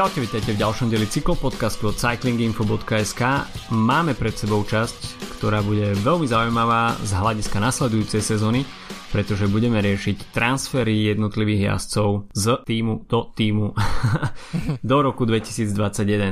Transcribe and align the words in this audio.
Čaute, 0.00 0.24
vítajte 0.24 0.56
v 0.56 0.62
ďalšom 0.64 0.88
deli 0.88 1.04
cyklopodcastu 1.04 1.92
od 1.92 1.96
cyclinginfo.sk. 2.00 3.20
Máme 3.68 4.16
pred 4.16 4.32
sebou 4.32 4.64
časť, 4.64 5.28
ktorá 5.36 5.60
bude 5.60 5.92
veľmi 5.92 6.24
zaujímavá 6.24 6.96
z 7.04 7.20
hľadiska 7.20 7.60
nasledujúcej 7.60 8.24
sezóny, 8.24 8.64
pretože 9.12 9.44
budeme 9.52 9.76
riešiť 9.76 10.32
transfery 10.32 11.04
jednotlivých 11.04 11.76
jazdcov 11.76 12.32
z 12.32 12.46
týmu 12.64 13.04
do 13.12 13.28
týmu 13.28 13.76
do 14.88 14.96
roku 15.04 15.28
2021. 15.28 15.68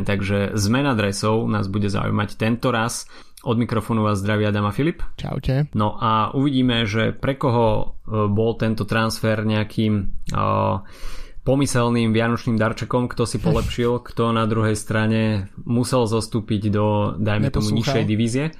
Takže 0.00 0.56
zmena 0.56 0.96
dresov 0.96 1.44
nás 1.44 1.68
bude 1.68 1.92
zaujímať 1.92 2.40
tento 2.40 2.72
raz. 2.72 3.04
Od 3.44 3.60
mikrofónu 3.60 4.00
vás 4.00 4.24
zdraví 4.24 4.48
Adam 4.48 4.64
a 4.64 4.72
Filip. 4.72 5.04
Čaute. 5.20 5.68
No 5.76 5.92
a 6.00 6.32
uvidíme, 6.32 6.88
že 6.88 7.12
pre 7.12 7.36
koho 7.36 7.68
e, 7.68 7.84
bol 8.32 8.56
tento 8.56 8.88
transfer 8.88 9.44
nejakým 9.44 10.24
uh, 10.32 10.80
pomyselným 11.48 12.12
vianočným 12.12 12.60
darčekom, 12.60 13.08
kto 13.08 13.24
si 13.24 13.40
polepšil, 13.46 14.04
kto 14.04 14.36
na 14.36 14.44
druhej 14.44 14.76
strane 14.76 15.48
musel 15.64 16.04
zostúpiť 16.04 16.68
do, 16.68 17.16
dajme 17.16 17.48
tomu, 17.48 17.72
nižšej 17.72 18.04
divízie. 18.04 18.52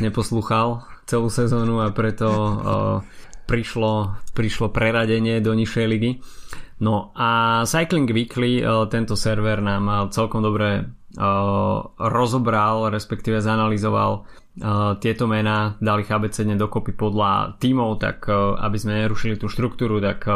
Neposlúchal 0.00 0.88
celú 1.04 1.28
sezónu 1.28 1.84
a 1.84 1.92
preto 1.92 2.28
uh, 2.28 2.56
prišlo, 3.44 4.16
prišlo 4.32 4.72
preradenie 4.72 5.44
do 5.44 5.52
nižšej 5.52 5.86
ligy. 5.88 6.24
No 6.78 7.10
a 7.12 7.62
Cycling 7.68 8.08
Weekly, 8.08 8.64
uh, 8.64 8.86
tento 8.88 9.12
server 9.12 9.60
nám 9.60 10.08
celkom 10.14 10.40
dobre 10.40 10.84
uh, 10.84 11.78
rozobral, 12.00 12.88
respektíve 12.88 13.44
zanalizoval 13.44 14.24
tieto 14.98 15.30
mená, 15.30 15.78
dali 15.78 16.02
ich 16.02 16.10
abecedne 16.10 16.58
dokopy 16.58 16.90
podľa 16.98 17.62
tímov, 17.62 18.02
tak 18.02 18.26
aby 18.58 18.74
sme 18.74 19.06
nerušili 19.06 19.38
tú 19.38 19.46
štruktúru, 19.46 20.02
tak 20.02 20.26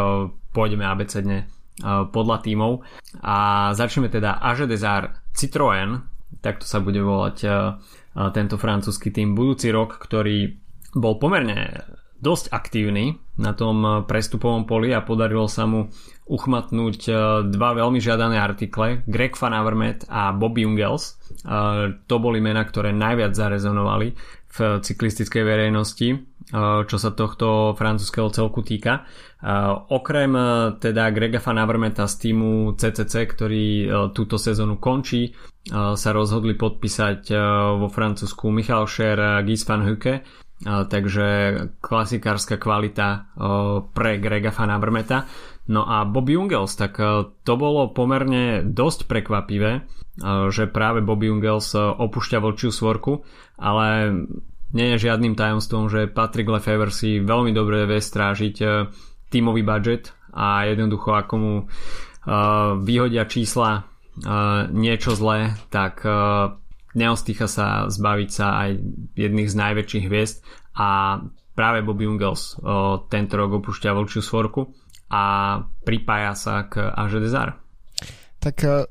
pôjdeme 0.54 0.86
abecedne 0.86 1.50
podľa 1.80 2.38
tímov. 2.44 2.84
A 3.24 3.70
začneme 3.72 4.12
teda 4.12 4.42
Age 4.42 4.68
Desart 4.68 5.32
Citroën, 5.32 5.96
takto 6.44 6.68
sa 6.68 6.84
bude 6.84 7.00
volať 7.00 7.36
tento 8.36 8.56
francúzsky 8.60 9.08
tým 9.08 9.32
budúci 9.32 9.72
rok, 9.72 9.96
ktorý 9.96 10.52
bol 10.92 11.16
pomerne 11.16 11.88
dosť 12.20 12.52
aktívny 12.52 13.16
na 13.40 13.56
tom 13.56 14.04
prestupovom 14.04 14.68
poli 14.68 14.92
a 14.92 15.02
podarilo 15.02 15.48
sa 15.48 15.64
mu 15.64 15.88
uchmatnúť 16.32 17.12
dva 17.52 17.70
veľmi 17.76 18.00
žiadané 18.00 18.40
artikle 18.40 19.04
Greg 19.04 19.36
Van 19.36 19.52
Avermaet 19.52 20.08
a 20.08 20.32
Bobby 20.32 20.64
Jungels. 20.64 21.20
To 22.08 22.16
boli 22.16 22.40
mená, 22.40 22.64
ktoré 22.64 22.96
najviac 22.96 23.36
zarezonovali 23.36 24.16
v 24.52 24.58
cyklistickej 24.80 25.44
verejnosti, 25.44 26.08
čo 26.88 26.96
sa 26.96 27.10
tohto 27.12 27.76
francúzského 27.76 28.28
celku 28.32 28.60
týka. 28.64 29.04
Okrem 29.88 30.32
teda 30.76 31.08
Grega 31.12 31.40
Van 31.40 31.60
Avermeta 31.60 32.04
z 32.04 32.14
týmu 32.28 32.76
CCC, 32.76 33.28
ktorý 33.28 33.66
túto 34.12 34.36
sezónu 34.36 34.76
končí, 34.76 35.32
sa 35.72 36.10
rozhodli 36.12 36.58
podpísať 36.58 37.32
vo 37.80 37.88
Francúzsku 37.88 38.52
Michal 38.52 38.84
Scher, 38.84 39.40
Gis 39.46 39.64
van 39.64 39.88
Huke, 39.88 40.20
takže 40.62 41.26
klasikárska 41.82 42.60
kvalita 42.60 43.34
pre 43.94 44.20
Grega 44.20 44.52
Van 44.52 44.70
Avermeta. 44.70 45.24
No 45.70 45.86
a 45.86 46.02
Bobby 46.02 46.34
Jungels, 46.34 46.74
tak 46.74 46.98
to 47.46 47.52
bolo 47.54 47.94
pomerne 47.94 48.66
dosť 48.66 49.06
prekvapivé, 49.06 49.86
že 50.50 50.66
práve 50.66 51.06
Bobby 51.06 51.30
Jungels 51.30 51.70
opúšťa 51.78 52.42
voľčiu 52.42 52.74
svorku, 52.74 53.22
ale 53.62 54.10
nie 54.74 54.86
je 54.96 55.06
žiadnym 55.06 55.38
tajomstvom, 55.38 55.86
že 55.86 56.10
Patrick 56.10 56.48
Lefevre 56.48 56.90
si 56.90 57.20
veľmi 57.20 57.52
dobre 57.54 57.84
vie 57.84 58.00
strážiť 58.00 58.56
e, 58.64 58.66
tímový 59.28 59.62
budget 59.62 60.16
a 60.32 60.64
jednoducho 60.64 61.12
ako 61.12 61.34
mu 61.36 61.54
vyhodia 62.82 63.26
čísla 63.26 63.84
niečo 64.70 65.16
zlé, 65.16 65.56
tak 65.72 66.06
neostýcha 66.94 67.48
sa 67.48 67.88
zbaviť 67.88 68.30
sa 68.30 68.46
aj 68.62 68.70
jedných 69.16 69.48
z 69.50 69.56
najväčších 69.56 70.04
hviezd 70.06 70.44
a 70.76 71.20
práve 71.56 71.80
Bobby 71.82 72.04
Jungels 72.06 72.60
tento 73.08 73.34
rok 73.34 73.58
opúšťa 73.58 73.96
voľčiu 73.96 74.20
svorku 74.20 74.70
a 75.12 75.22
pripája 75.84 76.32
sa 76.32 76.54
k 76.72 76.80
Age 76.88 77.20
Desart. 77.20 77.60
Tak 78.40 78.56
uh, 78.64 78.88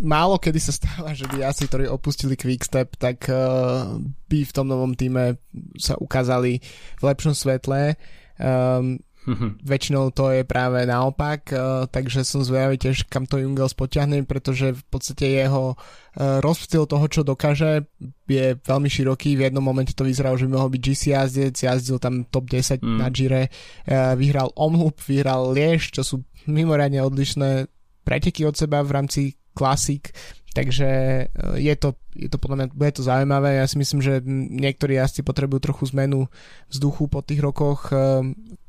málo 0.00 0.40
kedy 0.40 0.58
sa 0.58 0.72
stáva, 0.72 1.12
že 1.12 1.28
by 1.28 1.44
asi, 1.44 1.68
ktorí 1.68 1.86
opustili 1.86 2.34
Quickstep, 2.34 2.96
tak 2.96 3.28
uh, 3.28 4.00
by 4.26 4.38
v 4.42 4.54
tom 4.56 4.66
novom 4.66 4.96
týme 4.96 5.36
sa 5.76 5.94
ukázali 6.00 6.58
v 6.98 7.02
lepšom 7.04 7.36
svetle. 7.36 7.94
Um, 8.40 8.98
väčšinou 9.72 10.12
to 10.12 10.30
je 10.30 10.42
práve 10.44 10.84
naopak, 10.84 11.40
uh, 11.50 11.84
takže 11.88 12.24
som 12.24 12.44
zvedavý 12.44 12.76
tiež, 12.76 13.08
kam 13.08 13.24
to 13.24 13.40
Jungels 13.40 13.72
potiahne, 13.72 14.24
pretože 14.28 14.76
v 14.76 14.84
podstate 14.88 15.44
jeho 15.44 15.74
uh, 15.74 16.38
rozptyl 16.44 16.84
toho, 16.84 17.06
čo 17.08 17.20
dokáže, 17.24 17.88
je 18.24 18.56
veľmi 18.56 18.88
široký. 18.88 19.36
V 19.36 19.48
jednom 19.50 19.64
momente 19.64 19.92
to 19.92 20.08
vyzeralo, 20.08 20.36
že 20.36 20.48
by 20.48 20.52
mohol 20.56 20.70
byť 20.72 20.80
GC 20.80 21.02
jazdec, 21.12 21.56
jazdil 21.56 21.98
tam 22.00 22.24
top 22.28 22.48
10 22.48 22.80
mm. 22.80 22.96
na 23.00 23.08
Gire, 23.08 23.48
uh, 23.48 24.16
vyhral 24.16 24.52
Omloop, 24.56 25.00
vyhral 25.04 25.52
Liež, 25.52 25.92
čo 25.92 26.04
sú 26.04 26.16
mimoriadne 26.44 27.00
odlišné 27.00 27.68
preteky 28.04 28.44
od 28.44 28.54
seba 28.54 28.84
v 28.84 28.94
rámci 28.94 29.22
klasik, 29.56 30.12
takže 30.52 30.88
e, 30.88 31.24
je 31.62 31.74
to, 31.78 31.96
je 32.12 32.28
to 32.28 32.36
podľa 32.36 32.56
mňa, 32.56 32.66
bude 32.74 32.92
to 32.92 33.02
zaujímavé. 33.06 33.58
Ja 33.58 33.66
si 33.66 33.80
myslím, 33.80 34.04
že 34.04 34.20
niektorí 34.26 34.98
jazdci 34.98 35.24
potrebujú 35.24 35.72
trochu 35.72 35.90
zmenu 35.96 36.28
vzduchu 36.68 37.08
po 37.08 37.24
tých 37.24 37.40
rokoch. 37.40 37.88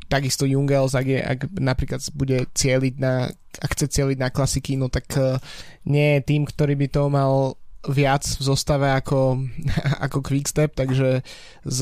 Takisto 0.06 0.46
Jungels, 0.46 0.94
ak, 0.94 1.06
je, 1.06 1.20
ak 1.20 1.40
napríklad 1.58 2.02
bude 2.14 2.46
cieliť 2.54 2.96
na, 3.02 3.30
ak 3.58 3.70
chce 3.74 3.90
cieliť 3.90 4.18
na 4.22 4.30
klasiky, 4.30 4.78
no 4.78 4.90
tak 4.90 5.10
e, 5.18 5.42
nie 5.90 6.18
je 6.18 6.28
tým, 6.30 6.46
ktorý 6.46 6.78
by 6.78 6.88
to 6.94 7.04
mal 7.10 7.58
viac 7.90 8.26
v 8.26 8.42
zostave 8.42 8.90
ako, 8.90 9.46
ako 10.06 10.18
Quickstep, 10.26 10.74
takže 10.74 11.22
s 11.66 11.80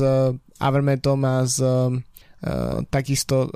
Avermetom 0.60 1.20
a 1.26 1.44
s 1.48 1.58
uh, 1.58 1.90
takisto 2.92 3.50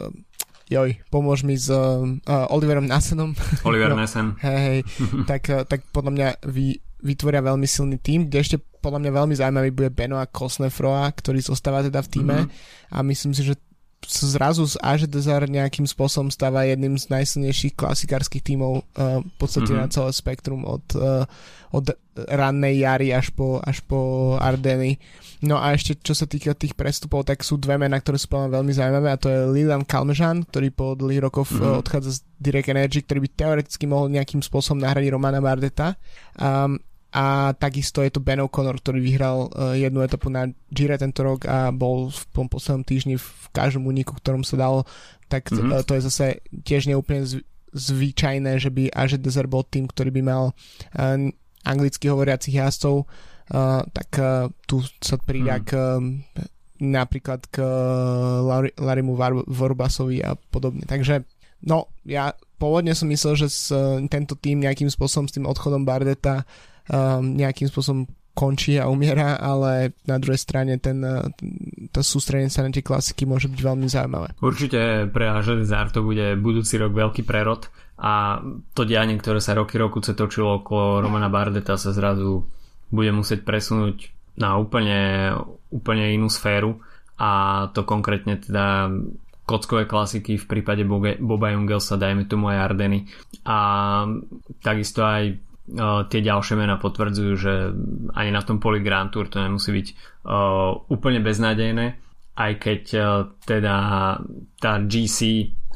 joj, 0.69 0.97
pomôž 1.09 1.45
mi 1.45 1.57
s 1.57 1.69
uh, 1.73 2.05
Oliverom 2.53 2.85
Nassenom. 2.85 3.33
Oliver 3.69 3.93
no, 3.93 4.01
Nassen. 4.01 4.37
Hej, 4.41 4.61
hej, 4.61 4.81
tak, 5.31 5.49
tak 5.69 5.81
podľa 5.93 6.13
mňa 6.13 6.29
vy, 6.49 6.81
vytvoria 7.05 7.41
veľmi 7.45 7.69
silný 7.69 7.97
tým, 8.01 8.29
kde 8.29 8.39
ešte 8.41 8.57
podľa 8.79 9.03
mňa 9.03 9.11
veľmi 9.11 9.35
zaujímavý 9.35 9.71
bude 9.75 9.91
Beno 9.91 10.23
a 10.23 10.31
Kosnefroa, 10.31 11.11
ktorý 11.11 11.43
zostáva 11.43 11.83
teda 11.83 11.99
v 11.99 12.09
týme 12.09 12.37
mm-hmm. 12.47 12.95
a 12.95 12.99
myslím 13.03 13.33
si, 13.35 13.43
že 13.43 13.59
zrazu 14.09 14.65
z 14.65 14.81
Age 14.81 15.05
Desert 15.05 15.53
nejakým 15.53 15.85
spôsobom 15.85 16.33
stáva 16.33 16.65
jedným 16.65 16.97
z 16.97 17.13
najsilnejších 17.13 17.77
klasikárskych 17.77 18.41
tímov 18.41 18.83
uh, 18.97 19.21
v 19.21 19.35
podstate 19.37 19.69
mm-hmm. 19.69 19.85
na 19.85 19.93
celé 19.93 20.11
spektrum 20.17 20.65
od, 20.65 20.85
uh, 20.97 21.29
od 21.77 21.93
rannej 22.17 22.81
jary 22.83 23.13
až 23.13 23.29
po, 23.37 23.61
až 23.61 23.85
po 23.85 24.35
Ardeny. 24.41 24.97
No 25.45 25.61
a 25.61 25.77
ešte 25.77 26.01
čo 26.01 26.17
sa 26.17 26.25
týka 26.25 26.57
tých 26.57 26.75
prestupov, 26.75 27.29
tak 27.29 27.45
sú 27.45 27.61
dve 27.61 27.79
mená, 27.79 28.01
ktoré 28.01 28.19
sú 28.19 28.27
veľmi 28.33 28.73
zaujímavé 28.75 29.09
a 29.13 29.21
to 29.21 29.29
je 29.31 29.39
Lilian 29.53 29.87
Kalmežan, 29.87 30.49
ktorý 30.49 30.69
po 30.73 30.97
dlhých 30.99 31.23
rokoch 31.29 31.53
mm-hmm. 31.53 31.79
odchádza 31.85 32.19
z 32.19 32.19
Direct 32.41 32.73
Energy, 32.73 33.05
ktorý 33.05 33.21
by 33.23 33.31
teoreticky 33.37 33.85
mohol 33.87 34.11
nejakým 34.11 34.43
spôsobom 34.43 34.83
nahradiť 34.83 35.15
Romana 35.15 35.39
Bardeta. 35.39 35.95
Um, 36.35 36.81
a 37.19 37.51
takisto 37.59 37.99
je 38.07 38.15
to 38.15 38.23
Ben 38.23 38.39
O'Connor, 38.39 38.79
ktorý 38.79 39.03
vyhral 39.03 39.51
uh, 39.51 39.75
jednu 39.75 40.07
etapu 40.07 40.31
na 40.31 40.47
Gire 40.71 40.95
tento 40.95 41.27
rok 41.27 41.51
a 41.51 41.75
bol 41.75 42.15
v 42.15 42.23
tom 42.31 42.47
poslednom 42.47 42.87
týždni 42.87 43.19
v 43.19 43.47
každom 43.51 43.91
úniku, 43.91 44.15
ktorom 44.15 44.47
sa 44.47 44.55
dal, 44.55 44.87
tak 45.27 45.51
mm-hmm. 45.51 45.75
uh, 45.75 45.83
to 45.83 45.99
je 45.99 46.07
zase 46.07 46.27
tiež 46.63 46.87
neúplne 46.87 47.27
zv- 47.27 47.43
zvyčajné, 47.75 48.63
že 48.63 48.71
by 48.71 48.95
Age 48.95 49.19
Desert 49.19 49.51
bol 49.51 49.67
tým, 49.67 49.91
ktorý 49.91 50.15
by 50.15 50.23
mal 50.23 50.55
uh, 50.55 51.19
anglicky 51.67 52.07
hovoriacich 52.07 52.55
jazdcov, 52.55 53.03
uh, 53.03 53.83
tak 53.91 54.09
uh, 54.23 54.47
tu 54.71 54.87
sa 55.03 55.19
príde 55.19 55.51
mm. 55.51 55.63
k 55.67 55.71
napríklad 56.79 57.51
k 57.51 57.59
uh, 57.59 58.71
Larimu 58.79 59.19
Vorbasovi 59.51 60.23
a 60.23 60.39
podobne. 60.39 60.87
Takže 60.87 61.27
no, 61.67 61.91
ja 62.07 62.31
pôvodne 62.63 62.95
som 62.95 63.11
myslel, 63.11 63.35
že 63.35 63.49
s, 63.51 63.75
uh, 63.75 63.99
tento 64.07 64.39
tým 64.39 64.63
nejakým 64.63 64.87
spôsobom 64.87 65.27
s 65.27 65.35
tým 65.35 65.51
odchodom 65.51 65.83
Bardeta 65.83 66.47
um, 66.93 67.37
nejakým 67.37 67.69
spôsobom 67.69 68.09
končí 68.39 68.79
a 68.79 68.87
umiera, 68.87 69.35
ale 69.35 69.99
na 70.07 70.23
druhej 70.23 70.39
strane 70.39 70.79
ten, 70.79 71.03
uh, 71.03 71.27
to 71.91 72.07
sústredenie 72.07 72.53
sa 72.53 72.63
na 72.63 72.71
tie 72.71 72.87
klasiky 72.87 73.27
môže 73.27 73.51
byť 73.51 73.61
veľmi 73.61 73.91
zaujímavé. 73.91 74.39
Určite 74.39 75.11
pre 75.11 75.27
Železár 75.43 75.91
to 75.91 76.07
bude 76.07 76.39
budúci 76.39 76.79
rok 76.79 76.95
veľký 76.95 77.27
prerod 77.27 77.67
a 77.99 78.39
to 78.79 78.87
dianie, 78.87 79.19
ktoré 79.19 79.43
sa 79.43 79.59
roky 79.59 79.75
roku 79.75 79.99
sa 79.99 80.15
okolo 80.15 81.03
Romana 81.03 81.27
Bardeta 81.27 81.75
sa 81.75 81.91
zrazu 81.91 82.47
bude 82.95 83.11
musieť 83.11 83.43
presunúť 83.43 84.15
na 84.39 84.55
úplne, 84.55 85.35
úplne 85.75 86.15
inú 86.15 86.31
sféru 86.31 86.79
a 87.19 87.67
to 87.75 87.83
konkrétne 87.83 88.39
teda 88.39 88.87
kockové 89.49 89.89
klasiky 89.89 90.39
v 90.39 90.47
prípade 90.47 90.87
Boba 91.19 91.51
Jungelsa, 91.51 91.99
dajme 91.99 92.29
tomu 92.29 92.53
aj 92.53 92.59
Ardeny 92.71 93.09
a 93.49 93.59
takisto 94.63 95.03
aj 95.03 95.41
tie 96.09 96.21
ďalšie 96.25 96.55
mená 96.57 96.81
potvrdzujú, 96.81 97.33
že 97.37 97.53
ani 98.17 98.31
na 98.33 98.41
tom 98.41 98.57
poli 98.57 98.81
Grand 98.81 99.13
Tour 99.13 99.29
to 99.29 99.37
nemusí 99.43 99.69
byť 99.69 99.89
úplne 100.89 101.21
beznádejné, 101.21 101.87
aj 102.39 102.53
keď 102.57 102.83
teda 103.45 103.75
tá 104.57 104.73
GC 104.81 105.19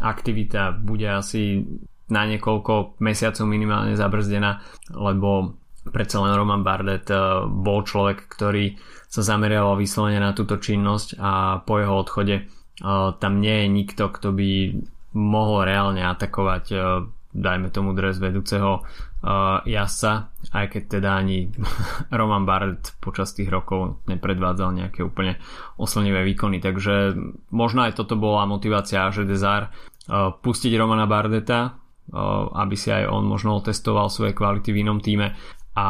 aktivita 0.00 0.80
bude 0.80 1.06
asi 1.12 1.60
na 2.08 2.24
niekoľko 2.24 3.00
mesiacov 3.04 3.44
minimálne 3.48 3.96
zabrzdená, 3.96 4.64
lebo 4.96 5.60
predsa 5.88 6.24
len 6.24 6.36
Roman 6.36 6.64
Bardet 6.64 7.10
bol 7.48 7.84
človek, 7.84 8.28
ktorý 8.32 8.76
sa 9.12 9.20
zameriaval 9.20 9.76
vyslovene 9.76 10.20
na 10.22 10.32
túto 10.32 10.56
činnosť 10.56 11.20
a 11.20 11.60
po 11.64 11.76
jeho 11.76 12.00
odchode 12.00 12.48
tam 13.20 13.32
nie 13.44 13.64
je 13.64 13.68
nikto, 13.68 14.08
kto 14.08 14.32
by 14.32 14.50
mohol 15.12 15.68
reálne 15.68 16.00
atakovať 16.00 16.64
dajme 17.32 17.68
tomu 17.72 17.96
dres 17.96 18.20
vedúceho 18.20 18.84
uh, 19.22 19.62
jazdca, 19.64 20.34
aj 20.52 20.66
keď 20.68 20.82
teda 20.98 21.10
ani 21.16 21.48
Roman 22.18 22.44
Barrett 22.44 22.98
počas 22.98 23.32
tých 23.32 23.48
rokov 23.48 24.02
nepredvádzal 24.10 24.74
nejaké 24.74 25.00
úplne 25.06 25.38
oslnivé 25.78 26.26
výkony, 26.26 26.58
takže 26.58 27.14
možno 27.54 27.86
aj 27.86 27.96
toto 27.96 28.18
bola 28.18 28.44
motivácia 28.44 29.06
že 29.14 29.24
Desar 29.24 29.70
uh, 29.70 30.34
pustiť 30.34 30.74
Romana 30.74 31.06
Bardeta, 31.06 31.60
uh, 31.70 32.50
aby 32.58 32.74
si 32.74 32.90
aj 32.90 33.08
on 33.08 33.24
možno 33.24 33.56
otestoval 33.62 34.10
svoje 34.10 34.34
kvality 34.34 34.74
v 34.74 34.80
inom 34.82 34.98
týme 34.98 35.32
a, 35.72 35.88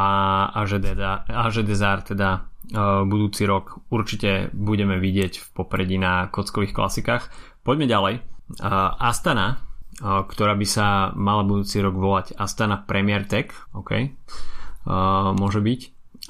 a, 0.53 0.61
teda, 0.63 1.27
Desar 1.65 2.07
teda 2.07 2.29
uh, 2.39 3.03
budúci 3.03 3.43
rok 3.43 3.83
určite 3.91 4.53
budeme 4.55 4.95
vidieť 5.01 5.33
v 5.41 5.47
popredí 5.51 5.99
na 5.99 6.31
kockových 6.31 6.71
klasikách. 6.71 7.23
Poďme 7.65 7.89
ďalej. 7.89 8.15
Uh, 8.63 8.95
Astana 8.95 9.72
ktorá 10.01 10.57
by 10.57 10.67
sa 10.67 11.13
mala 11.13 11.45
budúci 11.45 11.77
rok 11.83 11.93
volať 11.93 12.33
Astana 12.39 12.81
Premier 12.81 13.27
Tech, 13.29 13.53
OK, 13.77 13.91
uh, 13.93 15.31
môže 15.37 15.61
byť. 15.61 15.81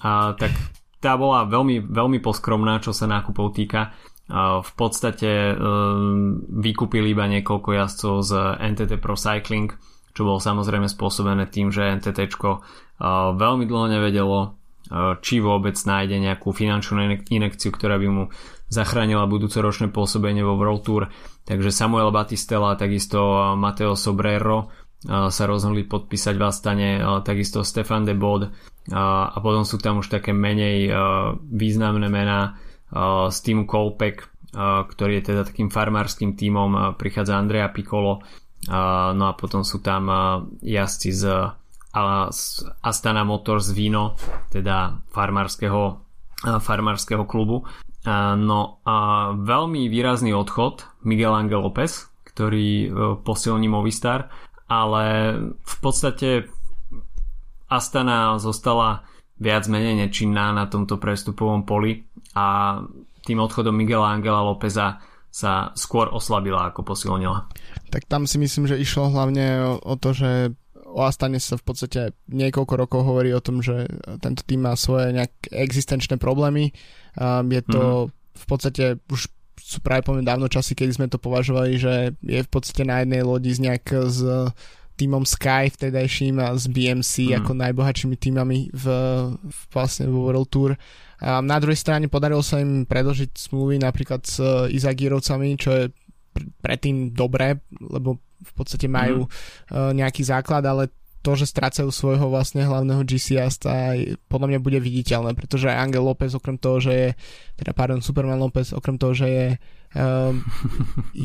A, 0.04 0.36
tak 0.36 0.52
tá 1.04 1.20
bola 1.20 1.44
veľmi, 1.48 1.84
veľmi 1.84 2.20
poskromná, 2.24 2.80
čo 2.80 2.96
sa 2.96 3.08
nákupov 3.08 3.52
týka. 3.56 3.92
V 4.34 4.72
podstate 4.80 5.52
uh, 5.52 5.60
vykúpili 6.48 7.12
iba 7.12 7.28
niekoľko 7.28 7.70
jazdcov 7.76 8.14
z 8.24 8.32
NTT 8.72 8.92
Pro 9.04 9.20
Cycling, 9.20 9.68
čo 10.16 10.24
bolo 10.24 10.40
samozrejme 10.40 10.88
spôsobené 10.88 11.52
tým, 11.52 11.76
že 11.76 12.00
NTT 12.00 12.40
uh, 12.40 12.56
veľmi 13.36 13.68
dlho 13.68 13.92
nevedelo, 13.92 14.40
uh, 14.40 15.20
či 15.20 15.44
vôbec 15.44 15.76
nájde 15.76 16.24
nejakú 16.24 16.56
finančnú 16.56 17.04
inekciu, 17.28 17.76
ktorá 17.76 18.00
by 18.00 18.08
mu 18.08 18.24
zachránila 18.74 19.30
budúcoročné 19.30 19.94
pôsobenie 19.94 20.42
vo 20.42 20.58
World 20.58 20.82
Tour. 20.82 21.04
Takže 21.46 21.70
Samuel 21.70 22.10
Batistela, 22.10 22.74
takisto 22.74 23.54
Mateo 23.54 23.94
Sobrero 23.94 24.74
sa 25.06 25.44
rozhodli 25.46 25.84
podpísať 25.84 26.36
v 26.40 26.44
Astane, 26.48 26.90
takisto 27.28 27.60
Stefan 27.62 28.08
de 28.08 28.16
Bod 28.16 28.48
a 28.90 29.36
potom 29.44 29.68
sú 29.68 29.76
tam 29.78 30.00
už 30.00 30.08
také 30.08 30.32
menej 30.32 30.88
významné 31.44 32.08
mená 32.08 32.56
z 33.28 33.38
týmu 33.44 33.68
Kolpek, 33.68 34.32
ktorý 34.88 35.20
je 35.20 35.24
teda 35.28 35.44
takým 35.44 35.68
farmárským 35.68 36.40
tímom, 36.40 36.96
prichádza 36.96 37.36
Andrea 37.36 37.68
Piccolo, 37.68 38.24
no 39.12 39.24
a 39.28 39.34
potom 39.36 39.68
sú 39.68 39.84
tam 39.84 40.08
jazdci 40.64 41.12
z 41.12 41.24
Astana 42.80 43.28
Motors 43.28 43.76
Vino, 43.76 44.16
teda 44.48 45.04
farmárskeho, 45.12 46.00
farmárskeho 46.64 47.28
klubu 47.28 47.68
No 48.12 48.84
a 48.84 48.98
veľmi 49.32 49.88
výrazný 49.88 50.36
odchod 50.36 50.84
Miguel 51.08 51.32
Angel 51.32 51.64
López, 51.64 52.12
ktorý 52.28 52.70
e, 52.84 52.88
posilní 53.24 53.72
Movistar, 53.72 54.28
ale 54.68 55.36
v 55.56 55.76
podstate 55.80 56.52
Astana 57.72 58.36
zostala 58.44 59.08
viac 59.40 59.72
menej 59.72 60.08
nečinná 60.08 60.52
na 60.52 60.68
tomto 60.68 61.00
prestupovom 61.00 61.64
poli 61.64 62.04
a 62.36 62.80
tým 63.24 63.40
odchodom 63.40 63.72
Miguela 63.72 64.12
Angela 64.12 64.44
Lópeza 64.44 65.00
sa 65.34 65.74
skôr 65.74 66.14
oslabila 66.14 66.70
ako 66.70 66.86
posilnila. 66.86 67.50
Tak 67.90 68.06
tam 68.06 68.30
si 68.30 68.38
myslím, 68.38 68.70
že 68.70 68.78
išlo 68.78 69.10
hlavne 69.10 69.80
o, 69.82 69.96
to, 69.98 70.14
že 70.14 70.54
Astane 71.02 71.42
sa 71.42 71.58
v 71.58 71.66
podstate 71.66 72.14
niekoľko 72.30 72.74
rokov 72.78 73.02
hovorí 73.02 73.34
o 73.34 73.42
tom, 73.42 73.66
že 73.66 73.90
tento 74.22 74.46
tým 74.46 74.70
má 74.70 74.78
svoje 74.78 75.16
nejaké 75.16 75.50
existenčné 75.50 76.22
problémy 76.22 76.70
Um, 77.14 77.46
je 77.54 77.62
to 77.62 77.82
mm-hmm. 78.10 78.14
v 78.34 78.46
podstate 78.50 78.84
už 79.14 79.30
sú 79.62 79.78
práve 79.86 80.02
poviem 80.02 80.26
dávno 80.26 80.50
časy, 80.50 80.74
kedy 80.74 80.92
sme 80.98 81.08
to 81.08 81.22
považovali, 81.22 81.78
že 81.78 82.18
je 82.26 82.42
v 82.42 82.50
podstate 82.50 82.84
na 82.84 83.06
jednej 83.06 83.22
lodi 83.22 83.54
z 83.54 83.70
nejak 83.70 83.86
s 84.10 84.20
týmom 84.98 85.26
Sky 85.26 85.70
vtedajším 85.70 86.42
a 86.42 86.54
s 86.58 86.66
BMC 86.70 87.34
mm. 87.34 87.36
ako 87.42 87.52
najbohatšími 87.58 88.18
týmami 88.18 88.74
v, 88.74 88.86
v 89.34 89.60
vlastne 89.74 90.10
vo 90.10 90.30
World 90.30 90.50
Tour. 90.50 90.72
A 91.24 91.40
na 91.40 91.58
druhej 91.62 91.80
strane 91.80 92.12
podarilo 92.12 92.44
sa 92.44 92.60
im 92.60 92.84
predložiť 92.84 93.32
smluvy 93.34 93.80
napríklad 93.80 94.26
s 94.26 94.42
Izagirovcami, 94.74 95.50
čo 95.56 95.70
je 95.72 95.84
predtým 96.62 97.14
dobré, 97.14 97.62
lebo 97.80 98.20
v 98.44 98.54
podstate 98.58 98.92
majú 98.92 99.26
mm. 99.26 99.96
nejaký 99.96 100.28
základ, 100.28 100.68
ale 100.68 100.92
to, 101.24 101.40
že 101.40 101.48
strácajú 101.48 101.88
svojho 101.88 102.28
vlastne 102.28 102.68
hlavného 102.68 103.08
GCasta 103.08 103.96
podľa 104.28 104.48
mňa 104.52 104.60
bude 104.60 104.80
viditeľné, 104.84 105.32
pretože 105.40 105.72
Angel 105.72 106.04
López 106.04 106.36
okrem 106.36 106.60
toho, 106.60 106.84
že 106.84 106.92
je 106.92 107.10
teda 107.56 107.72
pardon, 107.72 108.04
Superman 108.04 108.44
López 108.44 108.76
okrem 108.76 109.00
toho, 109.00 109.16
že 109.16 109.28
je 109.32 109.48
um, 109.96 110.44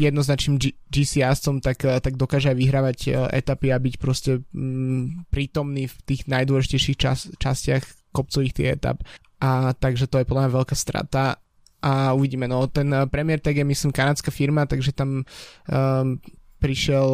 jednoznačným 0.06 0.62
G- 0.62 0.78
GCStom, 0.86 1.58
tak, 1.58 1.82
eh, 1.82 1.98
tak 1.98 2.14
dokáže 2.14 2.54
aj 2.54 2.56
vyhrávať 2.62 2.98
etapy 3.34 3.74
a 3.74 3.82
byť 3.82 3.94
proste 3.98 4.46
um, 4.54 5.26
prítomný 5.34 5.90
v 5.90 5.96
tých 6.06 6.30
najdôležitejších 6.30 6.96
čas, 6.96 7.34
častiach 7.34 8.14
kopcových 8.14 8.54
tých 8.54 8.68
etap. 8.78 9.02
A 9.42 9.74
takže 9.74 10.06
to 10.06 10.22
je 10.22 10.26
podľa 10.30 10.46
mňa 10.46 10.56
veľká 10.62 10.76
strata 10.78 11.42
a 11.82 12.12
uvidíme. 12.12 12.48
No, 12.48 12.66
ten 12.66 12.90
eh, 12.94 13.06
Premier 13.06 13.40
Tag 13.40 13.56
je 13.56 13.64
myslím 13.64 13.92
kanadská 13.92 14.30
firma, 14.30 14.66
takže 14.66 14.92
tam 14.92 15.22
um, 15.22 16.18
prišiel 16.58 17.08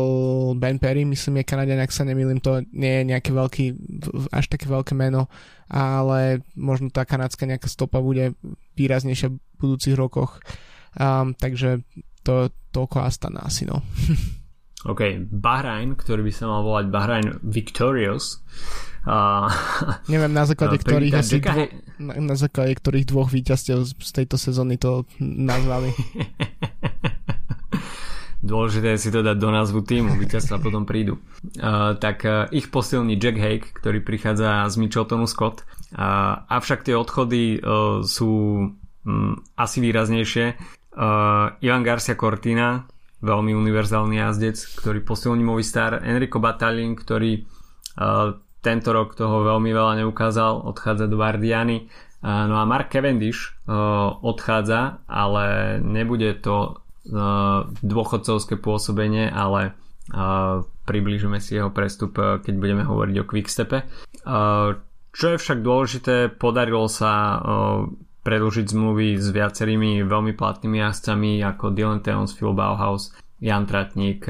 Ben 0.57 0.81
Perry, 0.81 1.05
myslím 1.05 1.45
je 1.45 1.45
Kanadian, 1.45 1.85
ak 1.85 1.93
sa 1.93 2.09
nemýlim, 2.09 2.41
to 2.41 2.65
nie 2.73 3.01
je 3.01 3.03
nejaké 3.13 3.31
veľký, 3.31 3.65
až 4.33 4.49
také 4.49 4.73
veľké 4.73 4.97
meno, 4.97 5.29
ale 5.69 6.41
možno 6.57 6.89
tá 6.89 7.05
kanadská 7.05 7.45
nejaká 7.45 7.69
stopa 7.69 8.01
bude 8.01 8.33
výraznejšia 8.77 9.29
v 9.29 9.37
budúcich 9.61 9.95
rokoch. 9.95 10.41
Um, 10.97 11.37
takže 11.37 11.85
to 12.25 12.49
toľko 12.73 13.05
Astana 13.05 13.45
asi, 13.45 13.69
no. 13.69 13.85
OK, 14.91 15.17
Bahrain, 15.29 15.97
ktorý 15.97 16.25
by 16.29 16.33
sa 16.33 16.45
mal 16.49 16.61
volať 16.65 16.87
Bahrain 16.93 17.29
Victorious. 17.45 18.45
Uh, 19.05 19.49
Neviem 20.09 20.33
na 20.33 20.49
základe 20.49 20.81
ktorých 20.81 21.13
asi 21.21 21.37
dvo- 21.41 21.69
na, 22.05 22.15
na 22.21 22.37
základe 22.37 22.77
ktorých 22.77 23.09
dvoch 23.09 23.33
víťazstiev 23.33 23.89
z 23.89 24.11
tejto 24.13 24.37
sezóny 24.37 24.77
to 24.77 25.09
nazvali. 25.19 25.91
Dôležité 28.45 28.93
je 28.93 29.09
si 29.09 29.11
to 29.11 29.25
dať 29.25 29.41
do 29.41 29.49
názvu 29.49 29.81
týmu, 29.81 30.21
víťazstva 30.21 30.61
potom 30.61 30.85
prídu. 30.85 31.17
Uh, 31.57 31.97
tak 31.97 32.29
uh, 32.29 32.45
ich 32.53 32.69
posilní 32.69 33.17
Jack 33.17 33.41
Hake, 33.41 33.73
ktorý 33.73 34.05
prichádza 34.05 34.69
z 34.69 34.75
Micheltonu 34.77 35.25
Scott. 35.25 35.65
Uh, 35.97 36.45
avšak 36.53 36.85
tie 36.85 36.93
odchody 36.93 37.57
uh, 37.57 38.05
sú 38.05 38.33
um, 38.69 39.41
asi 39.57 39.81
výraznejšie. 39.81 40.61
Uh, 40.93 41.57
Ivan 41.65 41.89
Garcia 41.89 42.21
Cortina, 42.21 42.85
veľmi 43.25 43.57
univerzálny 43.57 44.21
jazdec, 44.21 44.61
ktorý 44.77 45.01
posilní 45.01 45.41
Movistar. 45.41 46.05
Enrico 46.05 46.37
Batalin, 46.37 47.01
ktorý 47.01 47.49
uh, 47.97 48.37
tento 48.65 48.97
rok 48.97 49.13
toho 49.13 49.45
veľmi 49.45 49.69
veľa 49.69 50.01
neukázal, 50.01 50.65
odchádza 50.65 51.13
do 51.13 51.21
Bardiany. 51.21 51.93
Uh, 52.25 52.49
no 52.49 52.57
a 52.57 52.65
Mark 52.65 52.89
Cavendish 52.89 53.53
uh, 53.69 54.17
odchádza, 54.25 55.05
ale 55.05 55.77
nebude 55.85 56.41
to 56.41 56.81
dôchodcovské 57.85 58.57
pôsobenie, 58.57 59.29
ale 59.29 59.77
približíme 60.89 61.37
si 61.37 61.61
jeho 61.61 61.69
prestup, 61.69 62.17
keď 62.17 62.55
budeme 62.57 62.81
hovoriť 62.81 63.17
o 63.21 63.29
Quickstepe. 63.29 63.85
Čo 65.13 65.27
je 65.29 65.37
však 65.37 65.61
dôležité, 65.61 66.33
podarilo 66.33 66.89
sa 66.89 67.45
predlžiť 68.25 68.67
zmluvy 68.73 69.21
s 69.21 69.29
viacerými 69.37 70.01
veľmi 70.01 70.33
platnými 70.33 70.81
jazdcami 70.81 71.45
ako 71.45 71.77
Dylan 71.77 72.01
Teons, 72.01 72.33
Phil 72.33 72.57
Bauhaus, 72.57 73.13
Jan 73.37 73.69
Tratník, 73.69 74.25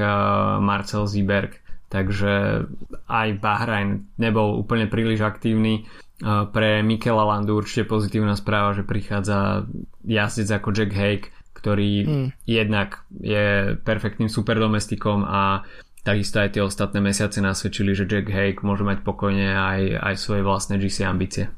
Marcel 0.59 1.07
Zieberg, 1.07 1.55
takže 1.95 2.67
aj 3.07 3.27
Bahrain 3.39 4.11
nebol 4.19 4.59
úplne 4.59 4.91
príliš 4.91 5.23
aktívny. 5.23 5.87
Pre 6.19 6.69
Mikela 6.83 7.23
Landu 7.23 7.55
určite 7.55 7.87
pozitívna 7.87 8.35
správa, 8.35 8.75
že 8.75 8.83
prichádza 8.83 9.63
jazdec 10.03 10.49
ako 10.51 10.69
Jack 10.75 10.91
Hake, 10.91 11.27
ktorý 11.55 11.91
mm. 12.03 12.27
jednak 12.43 13.07
je 13.23 13.79
perfektným 13.79 14.27
superdomestikom 14.27 15.23
a 15.23 15.63
takisto 16.05 16.37
aj 16.37 16.53
tie 16.55 16.61
ostatné 16.61 17.01
mesiace 17.01 17.41
nasvedčili, 17.41 17.97
že 17.97 18.05
Jack 18.05 18.29
Hake 18.29 18.61
môže 18.61 18.85
mať 18.85 19.01
pokojne 19.01 19.55
aj, 19.55 19.81
aj 20.03 20.15
svoje 20.19 20.45
vlastné 20.45 20.77
GC 20.77 21.07
ambície. 21.07 21.49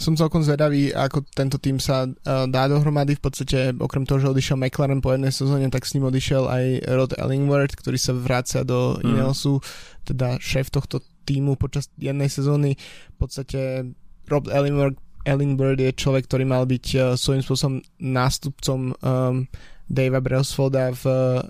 Som 0.00 0.16
celkom 0.18 0.42
zvedavý, 0.42 0.90
ako 0.90 1.24
tento 1.32 1.56
tým 1.60 1.78
sa 1.78 2.04
uh, 2.04 2.44
dá 2.48 2.68
dohromady. 2.68 3.16
V 3.16 3.24
podstate, 3.24 3.72
okrem 3.76 4.04
toho, 4.04 4.20
že 4.20 4.32
odišiel 4.32 4.56
McLaren 4.58 5.04
po 5.04 5.12
jednej 5.12 5.32
sezóne, 5.32 5.68
tak 5.68 5.84
s 5.84 5.94
ním 5.96 6.08
odišiel 6.08 6.44
aj 6.48 6.64
Rod 6.88 7.12
Ellingworth, 7.16 7.74
ktorý 7.76 7.98
sa 8.00 8.12
vrácia 8.16 8.62
do 8.66 8.98
mm. 8.98 9.06
Ineosu, 9.06 9.60
teda 10.04 10.40
šéf 10.40 10.68
tohto 10.72 11.00
týmu 11.24 11.56
počas 11.56 11.88
jednej 11.96 12.28
sezóny. 12.28 12.76
V 13.14 13.16
podstate 13.16 13.88
Rob 14.28 14.48
Ellingworth 14.48 15.00
Bird 15.24 15.80
je 15.80 15.96
človek, 15.96 16.28
ktorý 16.28 16.44
mal 16.44 16.68
byť 16.68 16.86
uh, 16.96 17.02
svojím 17.16 17.40
spôsobom 17.40 17.80
nástupcom 17.96 18.92
um, 18.92 19.48
Davea 19.88 20.20
Brailsfolda 20.20 20.92
v 20.92 21.04
uh, 21.08 21.40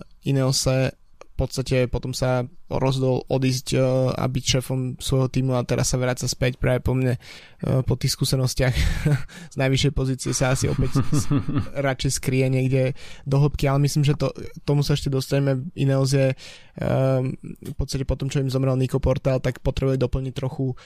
Ineose 1.35 1.43
podstate 1.43 1.91
potom 1.91 2.15
sa 2.15 2.47
rozdol 2.71 3.27
odísť 3.27 3.75
uh, 3.75 4.15
a 4.15 4.31
byť 4.31 4.45
šéfom 4.47 5.03
svojho 5.03 5.27
týmu 5.27 5.59
a 5.59 5.67
teraz 5.67 5.91
sa 5.91 5.99
vráca 5.99 6.31
späť 6.31 6.63
práve 6.63 6.79
po 6.79 6.95
mne 6.95 7.19
uh, 7.19 7.83
po 7.83 7.99
tých 7.99 8.15
skúsenostiach. 8.15 8.71
Z 9.53 9.57
najvyššej 9.59 9.93
pozície 9.99 10.31
sa 10.31 10.55
asi 10.55 10.71
opäť 10.71 11.03
radšej 11.75 12.23
skrie 12.23 12.47
niekde 12.47 12.95
do 13.27 13.43
hĺbky, 13.43 13.67
ale 13.67 13.83
myslím, 13.83 14.07
že 14.07 14.15
to, 14.15 14.31
tomu 14.63 14.87
sa 14.87 14.95
ešte 14.95 15.11
dostaneme. 15.11 15.67
Ineos 15.75 16.15
je 16.15 16.39
um, 16.79 17.35
v 17.43 17.75
podstate 17.75 18.07
po 18.07 18.15
tom, 18.15 18.31
čo 18.31 18.39
im 18.39 18.47
zomrel 18.47 18.79
Nico 18.79 19.03
Portal, 19.03 19.43
tak 19.43 19.59
potrebuje 19.59 19.99
doplniť 19.99 20.35
trochu 20.39 20.79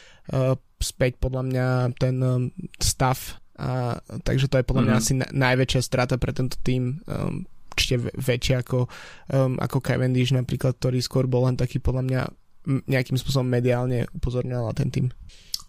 späť 0.81 1.21
podľa 1.21 1.43
mňa 1.45 1.67
ten 2.01 2.17
stav. 2.81 3.37
A, 3.59 3.99
takže 4.23 4.47
to 4.47 4.63
je 4.63 4.69
podľa 4.69 4.83
mňa 4.87 4.95
mm-hmm. 4.95 5.11
asi 5.11 5.19
na, 5.19 5.27
najväčšia 5.51 5.83
strata 5.83 6.15
pre 6.15 6.31
tento 6.31 6.57
tým. 6.63 7.03
Um, 7.11 7.51
určite 7.79 8.11
väčšie 8.19 8.55
ako, 8.59 8.91
um, 9.31 9.55
ako 9.63 9.79
Cavendish 9.79 10.35
napríklad, 10.35 10.75
ktorý 10.83 10.99
skôr 10.99 11.31
bol 11.31 11.47
len 11.47 11.55
taký 11.55 11.79
podľa 11.79 12.03
mňa 12.03 12.23
nejakým 12.91 13.15
spôsobom 13.15 13.47
mediálne 13.47 14.11
upozorňoval 14.19 14.67
na 14.69 14.75
ten 14.75 14.91
tým. 14.91 15.07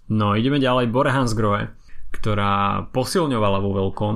No 0.10 0.34
ideme 0.34 0.58
ďalej 0.58 0.90
Bore 0.90 1.14
Hansgrohe, 1.14 1.70
ktorá 2.10 2.90
posilňovala 2.90 3.62
vo 3.62 3.72
veľkom 3.78 4.16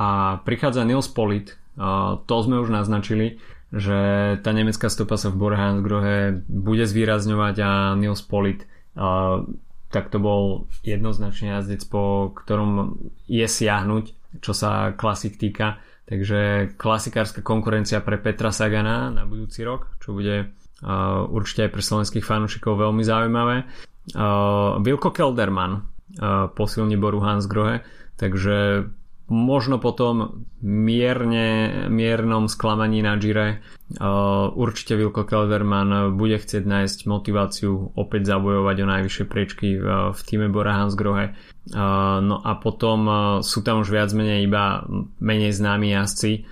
a 0.00 0.40
prichádza 0.48 0.88
Nils 0.88 1.12
Polit, 1.12 1.52
uh, 1.76 2.16
to 2.24 2.34
sme 2.40 2.64
už 2.64 2.72
naznačili, 2.72 3.36
že 3.68 4.40
tá 4.40 4.56
nemecká 4.56 4.88
stopa 4.88 5.20
sa 5.20 5.28
v 5.28 5.36
Bore 5.36 5.60
Hansgrohe 5.60 6.40
bude 6.48 6.88
zvýrazňovať 6.88 7.54
a 7.60 7.70
Nils 8.00 8.24
Polit 8.24 8.64
uh, 8.96 9.44
tak 9.88 10.12
to 10.12 10.20
bol 10.20 10.68
jednoznačne 10.84 11.56
jazdec, 11.58 11.80
po 11.88 12.32
ktorom 12.36 13.00
je 13.24 13.44
siahnuť, 13.48 14.04
čo 14.44 14.52
sa 14.52 14.92
klasik 14.92 15.40
týka. 15.40 15.80
Takže 16.08 16.72
klasikárska 16.80 17.44
konkurencia 17.44 18.00
pre 18.00 18.16
Petra 18.16 18.48
Sagana 18.48 19.12
na 19.12 19.28
budúci 19.28 19.60
rok, 19.60 19.92
čo 20.00 20.16
bude 20.16 20.48
uh, 20.48 21.28
určite 21.28 21.68
aj 21.68 21.72
pre 21.76 21.82
slovenských 21.84 22.24
fanúšikov 22.24 22.80
veľmi 22.80 23.04
zaujímavé. 23.04 23.68
Uh, 24.16 24.80
Vilko 24.80 25.12
Kelderman 25.12 25.72
uh, 25.76 26.48
posilní 26.48 26.96
Boru 26.96 27.20
Hansgrohe, 27.20 27.84
takže 28.16 28.88
možno 29.28 29.76
potom 29.76 30.44
mierne, 30.64 31.86
miernom 31.92 32.48
sklamaní 32.48 33.04
na 33.04 33.20
Gire 33.20 33.60
uh, 33.60 34.48
určite 34.56 34.96
Vilko 34.96 35.28
Kelderman 35.28 36.16
bude 36.16 36.40
chcieť 36.40 36.64
nájsť 36.64 36.98
motiváciu 37.04 37.92
opäť 37.94 38.32
zabojovať 38.32 38.76
o 38.82 38.90
najvyššie 38.90 39.24
priečky 39.28 39.68
v, 39.78 39.86
v 40.12 40.20
týme 40.24 40.48
Bora 40.48 40.80
Hansgrohe. 40.80 41.36
No 41.68 42.40
a 42.40 42.56
potom 42.56 43.04
sú 43.44 43.60
tam 43.60 43.84
už 43.84 43.92
viac 43.92 44.08
menej 44.16 44.48
iba 44.48 44.88
menej 45.20 45.52
známi 45.52 45.92
jazdci 45.92 46.48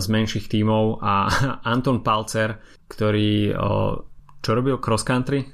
z 0.00 0.06
menších 0.08 0.48
tímov 0.48 1.04
a 1.04 1.28
Anton 1.76 2.00
Palcer, 2.00 2.56
ktorý 2.88 3.52
čo 4.40 4.56
robil? 4.56 4.80
Cross 4.80 5.04
country? 5.04 5.44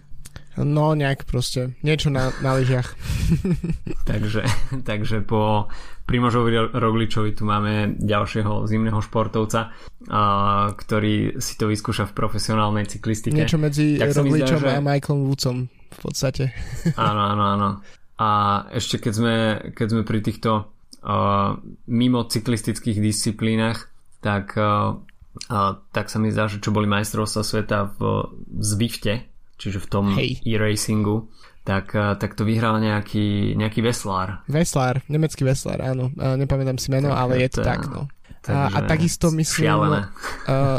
No 0.56 0.96
nejak 0.96 1.28
proste, 1.28 1.76
niečo 1.84 2.08
na, 2.08 2.32
na 2.40 2.56
lyžiach. 2.56 2.96
takže, 4.08 4.48
takže 4.88 5.20
po 5.20 5.68
Primožovi 6.08 6.72
Rogličovi 6.72 7.36
tu 7.36 7.44
máme 7.44 7.98
ďalšieho 8.00 8.64
zimného 8.64 8.96
športovca, 9.04 9.74
a, 10.08 10.20
ktorý 10.72 11.36
si 11.42 11.60
to 11.60 11.68
vyskúša 11.68 12.08
v 12.08 12.16
profesionálnej 12.16 12.88
cyklistike. 12.88 13.36
Niečo 13.36 13.60
medzi 13.60 14.00
tak 14.00 14.16
Rogličom 14.16 14.62
zdá, 14.62 14.72
že... 14.72 14.78
a 14.78 14.80
Michaelom 14.80 15.28
Woodsom 15.28 15.56
v 15.68 15.98
podstate. 16.00 16.56
áno, 16.96 17.22
áno, 17.36 17.44
áno. 17.52 17.68
A 18.16 18.28
ešte 18.72 18.96
keď 18.96 19.12
sme, 19.12 19.36
keď 19.76 19.86
sme 19.92 20.02
pri 20.08 20.24
týchto 20.24 20.50
uh, 21.04 21.60
mimo 21.90 22.24
cyklistických 22.24 22.96
disciplínach, 22.96 23.92
tak, 24.24 24.56
uh, 24.56 24.96
uh, 25.52 25.72
tak 25.92 26.08
sa 26.08 26.16
mi 26.16 26.32
zdá, 26.32 26.48
že 26.48 26.64
čo 26.64 26.72
boli 26.72 26.88
majstrovstvá 26.88 27.42
sveta 27.44 27.92
v 27.92 28.00
Zwifte, 28.64 29.35
čiže 29.56 29.78
v 29.82 29.88
tom 29.88 30.04
Hej. 30.16 30.40
e-racingu, 30.44 31.28
tak, 31.66 31.92
uh, 31.96 32.14
tak 32.14 32.38
to 32.38 32.46
vyhral 32.46 32.78
nejaký, 32.78 33.58
nejaký 33.58 33.82
veslár. 33.82 34.46
Veslár, 34.46 35.02
nemecký 35.10 35.42
veslár, 35.42 35.82
áno. 35.82 36.14
Uh, 36.14 36.38
nepamätám 36.38 36.78
si 36.78 36.88
meno, 36.94 37.10
tak, 37.10 37.18
ale 37.18 37.32
je 37.42 37.50
to, 37.50 37.60
to 37.60 37.66
tak, 37.66 37.82
no. 37.90 38.06
A, 38.46 38.70
a 38.70 38.78
takisto 38.86 39.34
myslím, 39.34 40.06
uh, 40.06 40.78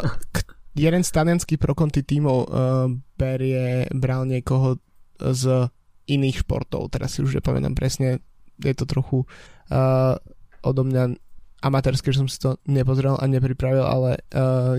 jeden 0.72 1.04
z 1.04 1.10
talianských 1.12 1.60
prokonty 1.60 2.00
tímov 2.00 2.38
uh, 2.48 2.88
berie, 3.20 3.84
bral 3.92 4.24
niekoho 4.24 4.80
z 5.20 5.68
iných 6.08 6.48
športov. 6.48 6.88
Teraz 6.88 7.18
si 7.18 7.20
už 7.20 7.36
nepamätám 7.36 7.76
presne, 7.76 8.24
je 8.56 8.72
to 8.72 8.88
trochu 8.88 9.28
uh, 9.68 10.16
odo 10.64 10.82
mňa 10.88 11.20
amatérske, 11.60 12.08
že 12.14 12.24
som 12.24 12.30
si 12.30 12.40
to 12.40 12.56
nepozrel 12.64 13.20
a 13.20 13.28
nepripravil, 13.28 13.84
ale 13.84 14.24
uh, 14.32 14.78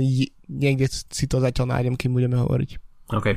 niekde 0.49 0.89
si 0.89 1.29
to 1.29 1.37
zatiaľ 1.37 1.77
nájdem, 1.77 1.93
kým 1.93 2.15
budeme 2.15 2.41
hovoriť. 2.41 2.88
OK. 3.13 3.27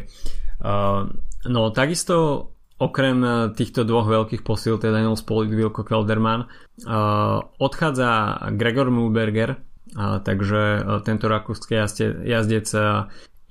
Uh, 0.63 1.09
no 1.49 1.71
takisto 1.73 2.49
okrem 2.79 3.53
týchto 3.55 3.87
dvoch 3.87 4.11
veľkých 4.11 4.43
posil, 4.43 4.79
teda 4.79 4.99
Nils 5.03 5.23
Polit, 5.23 5.55
Wilko 5.55 5.87
Kelderman, 5.87 6.51
uh, 6.85 7.39
odchádza 7.63 8.43
Gregor 8.59 8.91
Mulberger, 8.91 9.55
uh, 9.55 10.19
takže 10.19 10.83
tento 11.07 11.31
rakúsky 11.31 11.79
jazdec 12.27 12.69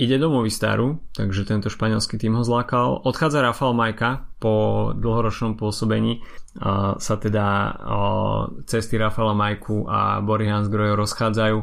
Ide 0.01 0.17
do 0.17 0.33
Movistaru, 0.33 0.97
takže 1.13 1.45
tento 1.45 1.69
španielský 1.69 2.17
tým 2.17 2.33
ho 2.33 2.41
zlákal. 2.41 3.05
Odchádza 3.05 3.45
Rafael 3.45 3.77
Majka 3.77 4.33
po 4.41 4.89
dlhoročnom 4.97 5.53
pôsobení. 5.53 6.25
Sa 6.97 7.15
teda 7.21 7.77
cesty 8.65 8.97
Rafaela 8.97 9.37
Majku 9.37 9.85
a 9.85 10.17
Bory 10.25 10.49
Hansgrohe 10.49 10.97
rozchádzajú. 10.97 11.57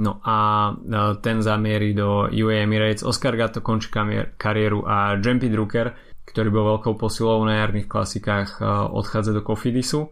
No 0.00 0.24
a 0.24 0.70
uh, 0.72 1.20
ten 1.20 1.44
zamierí 1.44 1.92
do 1.92 2.32
UAE 2.32 2.64
Emirates. 2.64 3.04
Oscar 3.04 3.36
Gatto 3.36 3.60
končí 3.60 3.92
kariéru 4.38 4.88
a 4.88 5.20
Jempy 5.20 5.52
Drucker, 5.52 5.92
ktorý 6.24 6.48
bol 6.48 6.64
veľkou 6.76 6.96
posilou 6.96 7.44
na 7.44 7.60
jarných 7.60 7.90
klasikách, 7.90 8.60
uh, 8.60 8.88
odchádza 8.88 9.36
do 9.36 9.44
Kofidisu. 9.44 10.08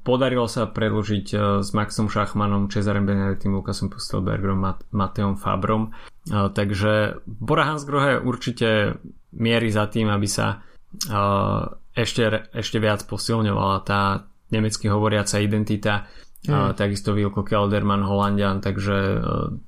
Podarilo 0.00 0.48
sa 0.48 0.64
predložiť 0.64 1.26
e, 1.28 1.36
s 1.60 1.76
Maxom 1.76 2.08
Šachmanom, 2.08 2.72
Cezarem 2.72 3.04
Benedettim, 3.04 3.52
Lukasom 3.52 3.92
Pustelbergerom, 3.92 4.56
Mat- 4.56 4.88
Mateom 4.96 5.36
Fabrom. 5.36 5.92
Takže 6.24 7.20
Bora 7.28 7.68
Hansgrohe 7.68 8.16
určite 8.24 8.96
mieri 9.36 9.68
za 9.68 9.92
tým, 9.92 10.08
aby 10.08 10.24
sa 10.24 10.64
ešte, 11.92 12.48
ešte 12.48 12.78
viac 12.80 13.04
posilňovala 13.04 13.78
tá 13.84 14.24
nemecky 14.48 14.88
hovoriaca 14.88 15.36
identita. 15.36 16.08
Mm. 16.42 16.74
Takisto 16.74 17.14
Wilko 17.14 17.46
Kelderman, 17.46 18.02
Holandian, 18.02 18.58
takže 18.58 18.96
e, 18.98 19.18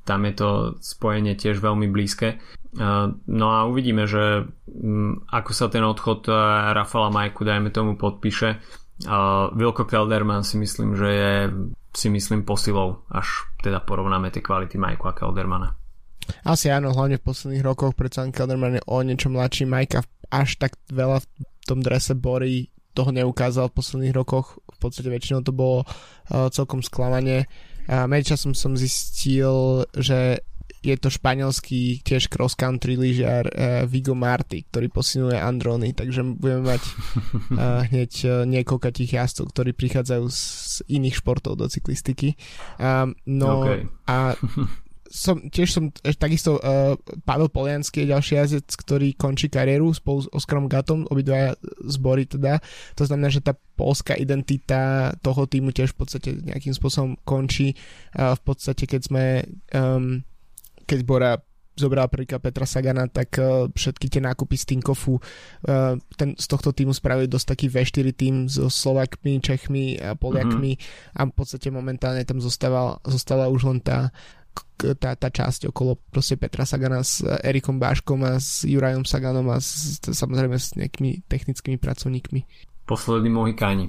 tam 0.02 0.26
je 0.26 0.34
to 0.34 0.48
spojenie 0.82 1.38
tiež 1.38 1.62
veľmi 1.62 1.86
blízke. 1.86 2.42
No 3.30 3.46
a 3.54 3.70
uvidíme, 3.70 4.10
že 4.10 4.50
ako 5.30 5.50
sa 5.54 5.70
ten 5.70 5.86
odchod 5.86 6.26
e, 6.26 6.34
Rafala 6.74 7.14
Majku, 7.14 7.46
dajme 7.46 7.70
tomu, 7.70 7.94
podpíše 7.94 8.58
Wilko 9.54 9.84
Kelderman 9.84 10.46
si 10.46 10.58
myslím, 10.58 10.94
že 10.94 11.08
je 11.10 11.34
si 11.94 12.10
myslím 12.10 12.42
posilou, 12.42 13.06
až 13.10 13.46
teda 13.62 13.78
porovnáme 13.82 14.30
tie 14.34 14.42
kvality 14.42 14.78
Majku 14.78 15.06
a 15.06 15.14
Keldermana. 15.14 15.78
Asi 16.42 16.72
áno, 16.72 16.90
hlavne 16.90 17.22
v 17.22 17.26
posledných 17.30 17.62
rokoch, 17.62 17.94
predsa 17.94 18.26
Kelderman 18.26 18.82
je 18.82 18.82
o 18.90 18.98
niečo 19.06 19.30
mladší, 19.30 19.70
Majka 19.70 20.02
až 20.32 20.58
tak 20.58 20.74
veľa 20.90 21.22
v 21.22 21.26
tom 21.62 21.78
drese 21.84 22.18
Bory 22.18 22.73
toho 22.94 23.10
neukázal 23.10 23.68
v 23.68 23.76
posledných 23.76 24.14
rokoch, 24.14 24.62
v 24.70 24.78
podstate 24.78 25.10
väčšinou 25.10 25.42
to 25.42 25.50
bolo 25.50 25.82
uh, 25.84 26.48
celkom 26.48 26.80
sklamanie. 26.80 27.50
A 27.84 28.08
medčasom 28.08 28.56
som 28.56 28.78
zistil, 28.78 29.84
že 29.92 30.40
je 30.84 30.96
to 31.00 31.08
španielský 31.08 32.04
tiež 32.04 32.28
cross 32.28 32.52
country 32.52 32.96
lyžiar 33.00 33.48
uh, 33.48 33.88
Vigo 33.88 34.12
Marty, 34.12 34.68
ktorý 34.68 34.92
posiluje 34.92 35.36
Androny, 35.36 35.96
takže 35.96 36.20
budeme 36.36 36.76
mať 36.76 36.82
uh, 36.84 37.82
hneď 37.88 38.12
uh, 38.28 38.32
niekoľko 38.44 38.88
tých 38.92 39.16
jazdcov, 39.16 39.52
ktorí 39.52 39.72
prichádzajú 39.72 40.24
z, 40.28 40.40
z 40.40 40.74
iných 40.92 41.24
športov 41.24 41.56
do 41.56 41.66
cyklistiky. 41.68 42.36
Um, 42.76 43.16
no 43.24 43.64
okay. 43.64 43.88
a 44.04 44.36
som, 45.14 45.38
tiež 45.46 45.70
som 45.70 45.94
takisto 46.18 46.58
uh, 46.58 46.98
Pavel 47.22 47.46
Polianský 47.46 48.02
je 48.02 48.10
ďalší 48.10 48.34
jazdec, 48.34 48.66
ktorý 48.66 49.14
končí 49.14 49.46
kariéru 49.46 49.94
spolu 49.94 50.26
s 50.26 50.28
Oskarom 50.34 50.66
Gatom, 50.66 51.06
obidva 51.06 51.54
zbory 51.86 52.26
teda. 52.26 52.58
To 52.98 53.06
znamená, 53.06 53.30
že 53.30 53.38
tá 53.38 53.54
polská 53.78 54.18
identita 54.18 55.14
toho 55.22 55.46
týmu 55.46 55.70
tiež 55.70 55.94
v 55.94 55.98
podstate 56.02 56.30
nejakým 56.42 56.74
spôsobom 56.74 57.14
končí. 57.22 57.78
Uh, 58.18 58.34
v 58.34 58.42
podstate, 58.42 58.90
keď 58.90 59.00
sme 59.06 59.24
um, 59.70 60.26
keď 60.82 61.00
Bora 61.06 61.32
zobral 61.74 62.06
príklad 62.06 62.38
Petra 62.38 62.66
Sagana, 62.66 63.10
tak 63.10 63.34
uh, 63.38 63.66
všetky 63.70 64.06
tie 64.06 64.22
nákupy 64.22 64.54
z 64.54 64.64
Tinkofu 64.74 65.18
uh, 65.18 65.98
ten, 66.14 66.38
z 66.38 66.46
tohto 66.46 66.70
týmu 66.70 66.94
spravili 66.94 67.26
dosť 67.26 67.46
taký 67.54 67.66
V4 67.66 68.06
tým 68.14 68.34
so 68.46 68.70
Slovakmi, 68.70 69.42
Čechmi 69.42 69.98
a 69.98 70.14
Poliakmi 70.14 70.78
mm-hmm. 70.78 71.18
a 71.18 71.20
v 71.26 71.34
podstate 71.34 71.74
momentálne 71.74 72.22
tam 72.22 72.38
zostáva, 72.38 73.02
zostáva 73.02 73.50
už 73.50 73.66
len 73.74 73.78
tá, 73.82 74.14
tá, 74.98 75.16
tá 75.16 75.28
časť 75.32 75.70
okolo 75.70 75.96
proste 76.10 76.36
Petra 76.36 76.68
Sagana 76.68 77.00
s 77.00 77.22
Erikom 77.22 77.80
Báškom 77.80 78.20
a 78.26 78.36
s 78.36 78.66
Jurajom 78.68 79.08
Saganom 79.08 79.48
a 79.50 79.58
s, 79.58 79.98
samozrejme 80.02 80.56
s 80.58 80.76
nejakými 80.76 81.24
technickými 81.26 81.78
pracovníkmi. 81.80 82.40
Posledný 82.84 83.32
Mohikáni. 83.32 83.88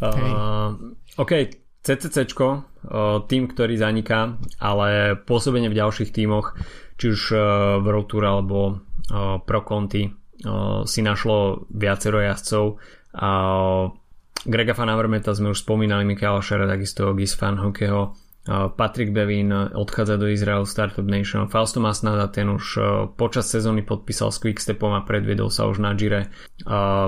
Uh, 0.00 0.96
OK, 1.16 1.32
CCC, 1.80 2.28
tým, 3.28 3.42
ktorý 3.48 3.74
zaniká, 3.80 4.36
ale 4.60 5.16
pôsobenie 5.16 5.72
v 5.72 5.78
ďalších 5.80 6.12
tímoch, 6.12 6.52
či 7.00 7.16
už 7.16 7.32
World 7.80 8.08
Tour 8.12 8.24
alebo 8.28 8.84
Pro 9.48 9.60
Conti 9.64 10.08
si 10.84 11.00
našlo 11.00 11.64
viacero 11.72 12.20
jazdcov. 12.20 12.64
Grega 14.40 14.72
Van 14.72 14.92
Avermeta 14.92 15.32
sme 15.36 15.52
už 15.52 15.64
spomínali, 15.64 16.04
Mikaela 16.04 16.40
Šera, 16.44 16.68
takisto 16.68 17.12
Gis 17.16 17.36
Van 17.40 17.60
Hokeho, 17.60 18.16
Patrick 18.48 19.12
Bevin 19.12 19.52
odchádza 19.52 20.16
do 20.16 20.24
Izrael 20.24 20.64
Startup 20.64 21.04
Nation. 21.04 21.44
Fausto 21.52 21.76
Masnada 21.76 22.24
ten 22.32 22.48
už 22.48 22.80
počas 23.20 23.52
sezóny 23.52 23.84
podpísal 23.84 24.32
s 24.32 24.40
Quickstepom 24.40 24.96
a 24.96 25.04
predviedol 25.04 25.52
sa 25.52 25.68
už 25.68 25.84
na 25.84 25.92
Gire. 25.92 26.32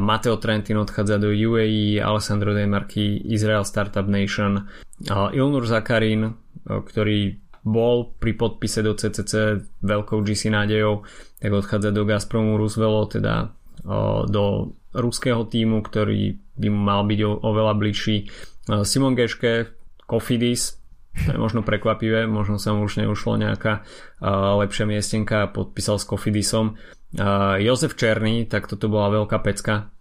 Mateo 0.04 0.36
Trentin 0.36 0.76
odchádza 0.76 1.16
do 1.16 1.32
UAE, 1.32 2.04
Alessandro 2.04 2.52
De 2.52 2.68
Marchi, 2.68 3.16
Izrael 3.32 3.64
Startup 3.64 4.04
Nation. 4.04 4.68
Ilnur 5.08 5.64
Zakarin, 5.64 6.36
ktorý 6.68 7.40
bol 7.62 8.12
pri 8.18 8.34
podpise 8.34 8.82
do 8.82 8.92
CCC 8.92 9.62
veľkou 9.80 10.20
GC 10.26 10.50
nádejou, 10.52 11.06
tak 11.40 11.52
odchádza 11.54 11.94
do 11.94 12.04
Gazpromu 12.04 12.60
Roosevelt, 12.60 13.16
teda 13.16 13.54
do 14.28 14.76
ruského 14.92 15.48
týmu, 15.48 15.80
ktorý 15.80 16.36
by 16.60 16.68
mu 16.68 16.80
mal 16.84 17.08
byť 17.08 17.20
oveľa 17.24 17.72
bližší. 17.80 18.28
Simon 18.84 19.16
Geške, 19.16 19.72
Kofidis, 20.04 20.81
to 21.12 21.36
je 21.36 21.38
možno 21.38 21.60
prekvapivé, 21.60 22.24
možno 22.24 22.56
sa 22.56 22.72
mu 22.72 22.88
už 22.88 23.04
neušlo 23.04 23.36
nejaká 23.36 23.84
lepšia 24.58 24.88
miestenka 24.88 25.44
a 25.44 25.52
podpísal 25.52 26.00
s 26.00 26.08
Kofidisom. 26.08 26.80
Jozef 27.60 28.00
Černý, 28.00 28.48
tak 28.48 28.64
toto 28.64 28.88
bola 28.88 29.12
veľká 29.20 29.36
pecka, 29.44 29.92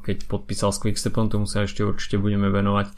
keď 0.00 0.16
podpísal 0.24 0.72
s 0.72 0.80
Quickstepom, 0.80 1.28
tomu 1.28 1.44
sa 1.44 1.68
ešte 1.68 1.84
určite 1.84 2.16
budeme 2.16 2.48
venovať. 2.48 2.88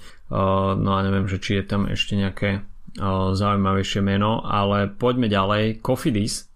No 0.78 0.90
a 0.94 1.02
neviem, 1.02 1.26
že 1.26 1.42
či 1.42 1.58
je 1.58 1.64
tam 1.66 1.90
ešte 1.90 2.14
nejaké 2.14 2.62
zaujímavejšie 3.34 4.06
meno, 4.06 4.46
ale 4.46 4.86
poďme 4.86 5.26
ďalej. 5.26 5.82
Kofidis, 5.82 6.46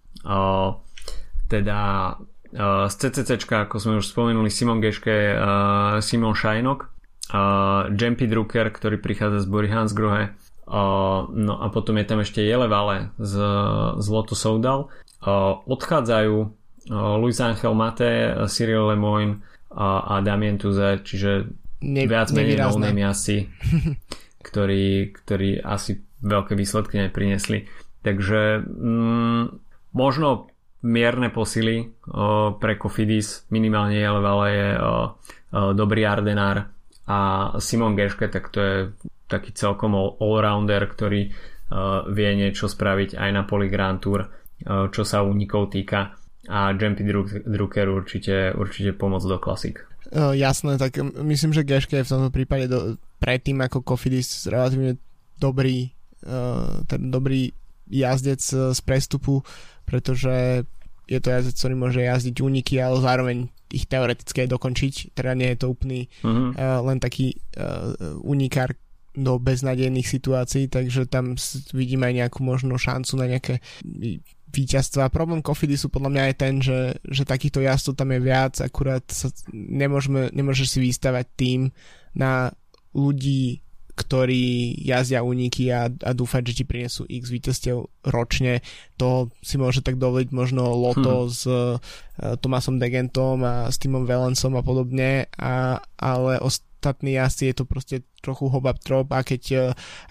teda 1.51 1.79
z 2.87 2.93
CCC, 2.95 3.43
ako 3.43 3.75
sme 3.75 3.99
už 3.99 4.07
spomenuli, 4.07 4.47
Simon 4.47 4.79
Geške, 4.79 5.35
Simon 5.99 6.31
Šajnok, 6.31 6.79
Jempy 7.91 8.25
Drucker, 8.31 8.71
ktorý 8.71 9.03
prichádza 9.03 9.43
z 9.43 9.47
Bory 9.51 9.67
Hansgrohe, 9.67 10.31
Uh, 10.31 10.46
no 11.31 11.53
a 11.63 11.65
potom 11.71 11.95
je 11.95 12.05
tam 12.05 12.19
ešte 12.19 12.43
Jelevale 12.43 13.15
z, 13.15 13.33
z 13.97 14.07
Lotus 14.11 14.43
Soudal. 14.43 14.91
Odchádzajú 15.67 16.35
Luis 16.91 17.39
Angel 17.39 17.73
Mate, 17.75 18.35
Cyril 18.47 18.87
Lemoyne 18.91 19.43
uh, 19.71 20.17
a 20.17 20.21
Damien 20.23 20.57
Tuze, 20.57 21.03
čiže 21.03 21.51
ne, 21.83 22.03
viac 22.07 22.31
menej 22.31 22.55
no 22.57 23.11
asi, 23.11 23.47
ktorí, 24.47 25.11
ktorí 25.11 25.59
asi 25.59 25.99
veľké 26.23 26.55
výsledky 26.55 26.97
neprinesli. 27.03 27.67
Takže 28.01 28.63
mm, 28.63 29.43
možno 29.91 30.47
mierne 30.85 31.27
posily 31.33 31.91
pre 32.61 32.73
Kofidis, 32.79 33.49
minimálne 33.51 33.97
Jelevale 33.97 34.47
je 34.53 34.69
uh, 34.77 34.79
uh, 34.79 35.73
dobrý 35.75 36.07
Ardenár 36.07 36.71
a 37.07 37.17
Simon 37.59 37.97
Geške, 37.97 38.31
tak 38.31 38.47
to 38.53 38.59
je 38.61 38.75
taký 39.27 39.51
celkom 39.51 39.93
all-rounder, 39.95 40.87
ktorý 40.87 41.29
uh, 41.29 42.07
vie 42.07 42.31
niečo 42.35 42.71
spraviť 42.71 43.19
aj 43.19 43.29
na 43.35 43.43
poli 43.43 43.67
Grand 43.67 43.99
Tour, 43.99 44.23
uh, 44.23 44.87
čo 44.87 45.03
sa 45.03 45.23
únikov 45.23 45.71
týka 45.71 46.15
a 46.47 46.71
Jumpy 46.71 47.03
Drucker 47.43 47.91
určite, 47.91 48.55
určite 48.55 48.95
pomoc 48.95 49.19
do 49.27 49.35
klasik. 49.35 49.83
Uh, 50.15 50.31
jasné, 50.31 50.79
tak 50.79 50.95
myslím, 51.03 51.51
že 51.51 51.67
Geške 51.67 51.99
je 51.99 52.07
v 52.07 52.11
tomto 52.15 52.31
prípade 52.31 52.71
do, 52.71 52.95
predtým 53.19 53.59
ako 53.59 53.83
Kofidis 53.83 54.47
relatívne 54.47 54.95
dobrý, 55.37 55.93
ten 56.89 57.13
dobrý 57.13 57.53
jazdec 57.85 58.41
z 58.73 58.79
prestupu, 58.81 59.45
pretože 59.85 60.65
je 61.07 61.19
to 61.23 61.29
jazdec, 61.31 61.55
ktorý 61.55 61.75
môže 61.77 62.01
jazdiť 62.03 62.35
úniky, 62.41 62.81
ale 62.81 62.99
zároveň 62.99 63.37
ich 63.71 63.87
teoreticky 63.87 64.43
aj 64.43 64.49
dokončiť. 64.51 64.93
Teda 65.15 65.35
nie 65.35 65.51
je 65.55 65.59
to 65.59 65.71
úplný 65.71 66.07
uh-huh. 66.23 66.51
uh, 66.55 66.79
len 66.83 66.99
taký 66.99 67.35
uh, 67.55 67.95
unikár, 68.23 68.75
do 69.17 69.41
beznadejných 69.41 70.05
situácií, 70.05 70.69
takže 70.69 71.09
tam 71.09 71.33
vidíme 71.73 72.05
aj 72.05 72.15
nejakú 72.21 72.39
možnú 72.45 72.77
šancu 72.77 73.17
na 73.17 73.25
nejaké 73.25 73.65
víťazstva. 74.53 75.09
Problém 75.09 75.41
Kofidy 75.41 75.73
sú 75.73 75.89
podľa 75.89 76.13
mňa 76.13 76.23
aj 76.29 76.35
ten, 76.37 76.53
že, 76.61 77.01
že 77.01 77.25
takýchto 77.25 77.65
jazdcov 77.65 77.97
tam 77.97 78.13
je 78.13 78.19
viac, 78.21 78.53
akurát 78.61 79.03
sa 79.09 79.33
nemôžeme, 79.51 80.29
nemôžeš 80.31 80.77
si 80.77 80.79
vystavať 80.85 81.25
tým 81.33 81.61
na 82.13 82.53
ľudí, 82.93 83.65
ktorí 83.97 84.77
jazdia 84.85 85.25
úniky 85.25 85.73
a, 85.73 85.89
a 85.89 86.11
dúfať, 86.13 86.53
že 86.53 86.61
ti 86.61 86.63
prinesú 86.69 87.09
x 87.09 87.33
víťazstiev 87.33 87.89
ročne. 88.05 88.61
To 89.01 89.33
si 89.41 89.57
môže 89.57 89.81
tak 89.81 89.97
dovoliť 89.97 90.29
možno 90.29 90.69
Loto 90.77 91.25
hmm. 91.25 91.33
s 91.33 91.41
uh, 91.49 91.81
Tomasom 92.37 92.77
Degentom 92.77 93.41
a 93.41 93.73
s 93.73 93.81
Timom 93.81 94.05
Velensom 94.05 94.53
a 94.53 94.61
podobne, 94.61 95.25
a, 95.33 95.81
ale 95.97 96.37
ostatní 96.77 97.17
jazdci 97.17 97.49
je 97.49 97.55
to 97.57 97.65
proste 97.65 98.05
trochu 98.21 98.53
hobab 98.53 98.77
trop 98.77 99.09
a 99.09 99.25
keď 99.25 99.43
uh, 99.57 99.61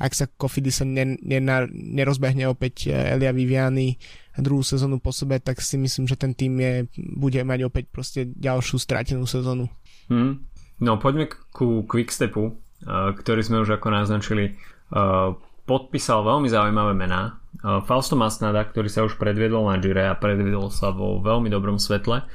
ak 0.02 0.12
sa 0.18 0.26
Kofidis 0.26 0.83
ne, 0.83 1.14
ne, 1.22 1.38
nerozbehne 1.70 2.50
opäť 2.50 2.90
uh, 2.90 3.14
Elia 3.14 3.31
Viviani 3.31 3.94
druhú 4.35 4.66
sezónu 4.66 4.98
po 4.98 5.14
sebe, 5.14 5.38
tak 5.38 5.62
si 5.62 5.79
myslím, 5.79 6.11
že 6.11 6.18
ten 6.18 6.35
tým 6.35 6.59
je, 6.59 6.74
bude 6.98 7.38
mať 7.40 7.70
opäť 7.70 7.85
proste 7.88 8.20
ďalšiu 8.35 8.76
stratenú 8.76 9.24
sezónu. 9.24 9.70
Hmm. 10.11 10.44
No 10.76 11.00
poďme 11.00 11.33
ku 11.57 11.88
Quickstepu, 11.88 12.52
ktorý 13.16 13.40
sme 13.40 13.64
už 13.64 13.81
ako 13.81 13.88
naznačili, 13.88 14.61
podpísal 15.64 16.20
veľmi 16.20 16.52
zaujímavé 16.52 16.92
mená. 16.92 17.40
Fausto 17.88 18.12
Masnada, 18.12 18.61
ktorý 18.61 18.92
sa 18.92 19.09
už 19.09 19.16
predviedol 19.16 19.72
na 19.72 19.81
Gire 19.81 20.05
a 20.05 20.20
predviedol 20.20 20.68
sa 20.68 20.92
vo 20.92 21.16
veľmi 21.24 21.48
dobrom 21.48 21.81
svetle. 21.81 22.29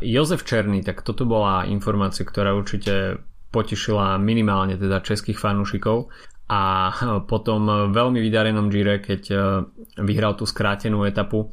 Jozef 0.00 0.48
Černý, 0.48 0.80
tak 0.80 1.04
toto 1.04 1.28
bola 1.28 1.68
informácia, 1.68 2.24
ktorá 2.24 2.56
určite 2.56 3.20
potešila 3.48 4.20
minimálne 4.20 4.76
teda 4.76 5.00
českých 5.00 5.40
fanúšikov. 5.40 6.12
A 6.48 6.88
potom 7.28 7.92
veľmi 7.92 8.24
vydarenom 8.24 8.72
Gire, 8.72 9.04
keď 9.04 9.22
vyhral 10.00 10.32
tú 10.32 10.48
skrátenú 10.48 11.04
etapu, 11.04 11.52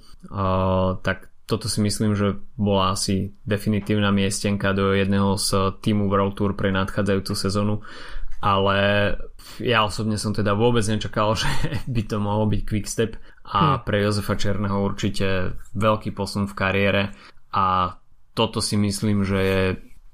tak 1.03 1.35
toto 1.45 1.69
si 1.69 1.83
myslím, 1.83 2.17
že 2.17 2.41
bola 2.57 2.97
asi 2.97 3.37
definitívna 3.45 4.09
miestenka 4.09 4.73
do 4.73 4.97
jedného 4.97 5.37
z 5.37 5.77
týmu 5.77 6.09
World 6.09 6.33
Tour 6.33 6.57
pre 6.57 6.73
nadchádzajúcu 6.73 7.33
sezónu. 7.37 7.85
Ale 8.41 9.13
ja 9.61 9.85
osobne 9.85 10.17
som 10.17 10.33
teda 10.33 10.57
vôbec 10.57 10.81
nečakal, 10.89 11.35
že 11.41 11.49
by 11.85 12.01
to 12.09 12.17
mohol 12.17 12.49
byť 12.49 12.61
quickstep 12.65 13.11
a 13.45 13.77
hm. 13.77 13.79
pre 13.85 14.01
Jozefa 14.01 14.35
Černého 14.35 14.81
určite 14.81 15.59
veľký 15.77 16.17
posun 16.17 16.49
v 16.49 16.57
kariére. 16.57 17.03
A 17.53 17.93
toto 18.35 18.59
si 18.59 18.75
myslím, 18.75 19.23
že 19.23 19.39
je 19.39 19.61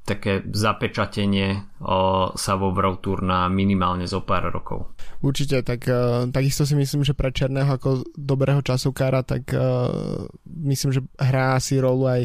také 0.02 0.42
zapečatenie 0.50 1.78
o, 1.78 2.34
sa 2.34 2.54
vo 2.58 2.74
World 2.74 3.06
Tour 3.06 3.22
na 3.22 3.46
minimálne 3.48 4.10
zo 4.10 4.26
pár 4.26 4.50
rokov. 4.50 4.98
Určite, 5.22 5.62
tak 5.62 5.86
uh, 5.86 6.26
takisto 6.34 6.66
si 6.66 6.74
myslím, 6.74 7.06
že 7.06 7.14
pre 7.14 7.30
Černého 7.30 7.70
ako 7.70 8.02
dobrého 8.18 8.66
časovkára, 8.66 9.22
tak 9.22 9.54
uh, 9.54 10.26
myslím, 10.66 10.90
že 10.90 11.02
hrá 11.22 11.56
si 11.62 11.78
rolu 11.78 12.10
aj 12.10 12.22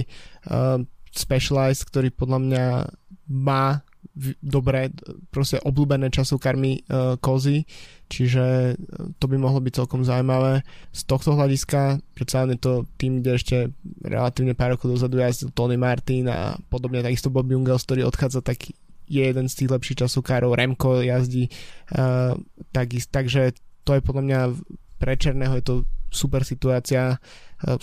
uh, 0.48 0.80
Specialized, 1.16 1.88
ktorý 1.88 2.12
podľa 2.12 2.38
mňa 2.44 2.64
má 3.32 3.85
dobré, 4.40 4.88
proste 5.28 5.60
obľúbené 5.60 6.08
časovkarmy 6.08 6.88
uh, 6.88 7.20
kozy, 7.20 7.68
čiže 8.08 8.72
e, 8.72 8.74
to 9.20 9.24
by 9.28 9.36
mohlo 9.36 9.60
byť 9.60 9.72
celkom 9.82 10.06
zaujímavé. 10.06 10.64
Z 10.94 11.04
tohto 11.04 11.36
hľadiska, 11.36 12.00
predsa 12.16 12.48
je 12.48 12.56
to 12.56 12.72
tým, 12.96 13.20
kde 13.20 13.30
ešte 13.36 13.56
relatívne 14.00 14.56
pár 14.56 14.78
rokov 14.78 14.96
dozadu 14.96 15.20
jazdil 15.20 15.52
Tony 15.52 15.76
Martin 15.76 16.32
a 16.32 16.56
podobne 16.72 17.04
takisto 17.04 17.28
Bob 17.28 17.50
Jungels, 17.50 17.84
ktorý 17.84 18.08
odchádza, 18.08 18.40
tak 18.40 18.72
je 19.06 19.22
jeden 19.22 19.46
z 19.52 19.54
tých 19.54 19.70
lepších 19.70 20.06
časovkárov, 20.06 20.56
Remko 20.56 21.04
jazdí, 21.04 21.52
uh, 21.92 22.32
tak, 22.72 22.96
takže 23.12 23.52
to 23.84 23.94
je 23.94 24.00
podľa 24.00 24.22
mňa 24.22 24.40
pre 24.96 25.12
Černého 25.14 25.60
je 25.60 25.64
to 25.64 25.74
super 26.16 26.42
situácia. 26.48 27.20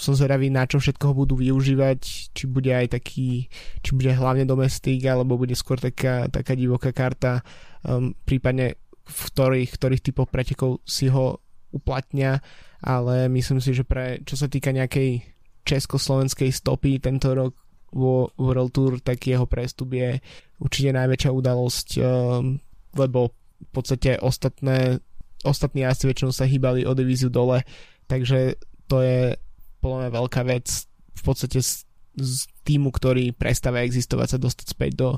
Som 0.01 0.17
zvedavý, 0.17 0.49
na 0.49 0.65
čo 0.65 0.81
všetko 0.81 1.13
ho 1.13 1.15
budú 1.25 1.37
využívať, 1.37 1.99
či 2.33 2.43
bude 2.49 2.73
aj 2.73 2.97
taký, 2.97 3.45
či 3.85 3.91
bude 3.93 4.09
hlavne 4.09 4.49
domestik, 4.49 5.05
alebo 5.05 5.37
bude 5.37 5.53
skôr 5.53 5.77
taká, 5.77 6.25
taká 6.33 6.57
divoká 6.57 6.89
karta, 6.89 7.45
um, 7.85 8.17
prípadne 8.25 8.81
v 9.05 9.19
ktorých, 9.29 9.71
ktorých 9.77 10.05
typoch 10.05 10.29
pretekov 10.33 10.81
si 10.85 11.09
ho 11.13 11.37
uplatnia, 11.73 12.41
ale 12.81 13.29
myslím 13.29 13.61
si, 13.61 13.73
že 13.73 13.85
pre, 13.85 14.21
čo 14.25 14.33
sa 14.33 14.49
týka 14.49 14.73
nejakej 14.73 15.21
československej 15.63 16.49
stopy 16.53 16.97
tento 16.97 17.31
rok 17.33 17.53
vo 17.93 18.33
World 18.41 18.73
Tour, 18.73 18.97
tak 19.01 19.21
jeho 19.25 19.45
prestup 19.45 19.93
je 19.93 20.17
určite 20.57 20.91
najväčšia 20.97 21.29
udalosť, 21.29 21.87
um, 22.01 22.57
lebo 22.97 23.33
v 23.63 23.69
podstate 23.71 24.17
ostatné 24.19 24.99
ostatní 25.43 25.83
jazdci 25.83 26.07
väčšinou 26.07 26.31
sa 26.31 26.47
hýbali 26.47 26.87
o 26.87 26.95
divíziu 26.95 27.27
dole, 27.27 27.67
takže 28.05 28.59
to 28.87 29.01
je 29.01 29.35
podľa 29.79 29.97
mňa 30.07 30.11
veľká 30.11 30.41
vec 30.47 30.67
v 31.13 31.21
podstate 31.21 31.59
z, 31.59 31.87
z 32.17 32.47
týmu, 32.63 32.91
ktorý 32.91 33.35
prestáva 33.35 33.83
existovať 33.83 34.27
sa 34.35 34.37
dostať 34.39 34.65
späť 34.71 34.91
do, 34.95 35.09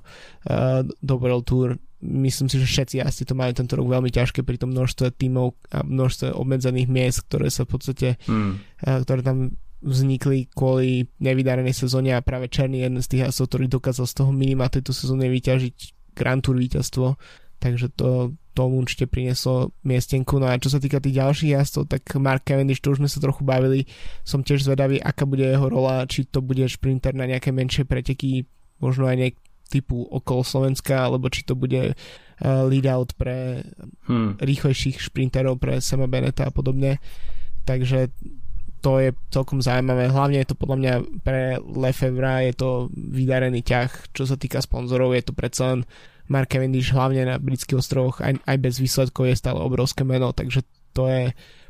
uh, 0.49 0.81
do 0.81 1.15
World 1.21 1.45
Tour 1.45 1.77
myslím 2.05 2.47
si, 2.47 2.61
že 2.61 2.67
všetci 2.69 2.95
asi 3.01 3.25
to 3.25 3.33
majú 3.33 3.51
tento 3.57 3.73
rok 3.73 3.87
veľmi 3.89 4.13
ťažké 4.13 4.45
pri 4.45 4.61
tom 4.61 4.71
množstve 4.71 5.15
tímov 5.17 5.57
a 5.73 5.81
množstve 5.81 6.37
obmedzených 6.37 6.89
miest, 6.89 7.25
ktoré 7.25 7.49
sa 7.49 7.65
v 7.65 7.69
podstate, 7.71 8.07
mm. 8.29 8.53
ktoré 9.03 9.21
tam 9.25 9.57
vznikli 9.85 10.49
kvôli 10.53 11.09
nevydarenej 11.21 11.73
sezóne 11.73 12.17
a 12.17 12.25
práve 12.25 12.49
Černý 12.49 12.85
jeden 12.85 13.01
z 13.01 13.09
tých 13.09 13.21
jazdcov, 13.29 13.45
ktorý 13.53 13.65
dokázal 13.69 14.05
z 14.09 14.15
toho 14.17 14.31
minima 14.33 14.69
tejto 14.69 14.93
sezóny 14.93 15.29
vyťažiť 15.29 15.75
Grand 16.15 16.41
Tour 16.41 16.57
víťazstvo, 16.57 17.19
takže 17.59 17.91
to, 17.93 18.33
tomu 18.55 18.79
určite 18.79 19.11
prinieslo 19.11 19.75
miestenku. 19.83 20.39
No 20.39 20.47
a 20.47 20.55
čo 20.55 20.71
sa 20.71 20.79
týka 20.79 21.03
tých 21.03 21.19
ďalších 21.19 21.51
jazdcov, 21.51 21.83
tak 21.91 22.07
Mark 22.15 22.47
Cavendish, 22.47 22.79
to 22.79 22.95
už 22.95 23.03
sme 23.03 23.11
sa 23.11 23.19
trochu 23.19 23.43
bavili, 23.43 23.83
som 24.23 24.39
tiež 24.39 24.63
zvedavý, 24.63 25.03
aká 25.03 25.27
bude 25.27 25.43
jeho 25.43 25.67
rola, 25.67 26.07
či 26.07 26.23
to 26.23 26.39
bude 26.39 26.63
šprinter 26.71 27.11
na 27.11 27.27
nejaké 27.27 27.51
menšie 27.51 27.83
preteky, 27.83 28.47
možno 28.79 29.11
aj 29.11 29.17
nejak 29.19 29.35
typu 29.67 30.07
okolo 30.07 30.41
Slovenska, 30.47 31.03
alebo 31.03 31.27
či 31.27 31.43
to 31.43 31.57
bude 31.57 31.93
uh, 31.93 32.63
lead 32.69 32.87
out 32.87 33.11
pre 33.19 33.65
hmm. 34.07 34.39
rýchlejších 34.39 35.03
šprinterov, 35.03 35.59
pre 35.59 35.83
Sema 35.83 36.07
Beneta 36.07 36.47
a 36.47 36.53
podobne. 36.53 37.03
Takže 37.65 38.13
to 38.85 39.01
je 39.01 39.09
celkom 39.33 39.65
zaujímavé. 39.65 40.13
Hlavne 40.13 40.45
je 40.45 40.49
to 40.53 40.55
podľa 40.61 40.77
mňa 40.77 40.93
pre 41.25 41.57
Lefevra 41.57 42.45
je 42.45 42.53
to 42.53 42.69
vydarený 42.93 43.65
ťah. 43.65 44.13
Čo 44.13 44.29
sa 44.29 44.37
týka 44.37 44.61
sponzorov, 44.61 45.17
je 45.17 45.25
to 45.25 45.33
predsa 45.33 45.73
len 45.73 45.81
Mark 46.27 46.49
Cavendish 46.49 46.89
hlavne 46.93 47.25
na 47.27 47.35
britských 47.37 47.77
ostrovoch 47.77 48.21
aj, 48.21 48.41
aj 48.41 48.57
bez 48.57 48.81
výsledkov 48.81 49.29
je 49.29 49.37
stále 49.37 49.61
obrovské 49.61 50.01
meno, 50.01 50.33
takže 50.33 50.65
to 50.95 51.05
je 51.11 51.23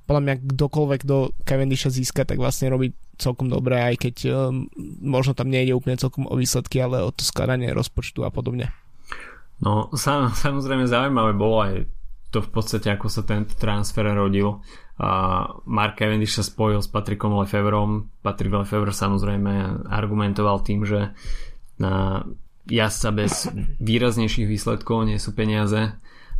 podľa 0.05 0.21
mňa 0.21 0.35
kdokoľvek 0.53 1.01
do 1.01 1.33
Cavendisha 1.41 1.89
získa, 1.89 2.29
tak 2.29 2.37
vlastne 2.37 2.69
robí 2.69 2.93
celkom 3.17 3.49
dobre, 3.49 3.81
aj 3.81 3.95
keď 4.05 4.15
um, 4.29 4.69
možno 5.01 5.33
tam 5.33 5.49
nejde 5.49 5.73
úplne 5.73 5.97
celkom 5.97 6.29
o 6.29 6.37
výsledky, 6.37 6.77
ale 6.77 7.01
o 7.01 7.09
to 7.09 7.25
skladanie 7.25 7.73
rozpočtu 7.73 8.21
a 8.21 8.29
podobne. 8.29 8.69
No, 9.65 9.89
sam, 9.97 10.29
samozrejme 10.29 10.85
zaujímavé 10.85 11.33
bolo 11.33 11.57
aj 11.65 11.73
to 12.29 12.43
v 12.43 12.49
podstate, 12.51 12.91
ako 12.91 13.07
sa 13.07 13.23
ten 13.25 13.49
transfer 13.49 14.05
rodil. 14.05 14.61
A 14.99 15.43
Mark 15.67 15.95
Cavendish 15.95 16.35
sa 16.35 16.43
spojil 16.43 16.83
s 16.83 16.91
Patrickom 16.91 17.35
Lefevrom. 17.39 18.11
Patrick 18.19 18.51
Lefevre 18.51 18.91
samozrejme 18.91 19.87
argumentoval 19.87 20.59
tým, 20.63 20.83
že 20.83 21.15
na 21.79 22.23
jazdca 22.69 23.10
bez 23.13 23.34
výraznejších 23.82 24.47
výsledkov 24.49 25.06
nie 25.06 25.21
sú 25.21 25.34
peniaze. 25.34 25.93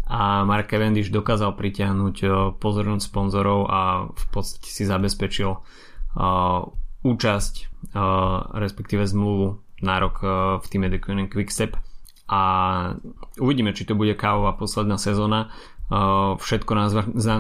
A 0.06 0.46
Mark 0.46 0.70
Cavendish 0.70 1.10
dokázal 1.10 1.58
pritiahnuť 1.58 2.16
pozornosť 2.62 3.10
sponzorov 3.10 3.66
a 3.66 3.82
v 4.14 4.26
podstate 4.30 4.70
si 4.70 4.86
zabezpečil 4.86 5.50
uh, 5.50 6.62
účasť, 7.02 7.54
uh, 7.98 8.54
respektíve 8.54 9.02
zmluvu 9.02 9.66
na 9.82 9.98
rok 9.98 10.22
uh, 10.22 10.32
v 10.62 10.66
týme 10.70 10.94
The 10.94 11.02
Quickstep. 11.02 11.74
A 12.30 12.42
uvidíme, 13.42 13.74
či 13.74 13.86
to 13.86 13.98
bude 13.98 14.18
kávová 14.18 14.58
posledná 14.58 14.98
sezóna. 14.98 15.54
Všetko 16.42 16.74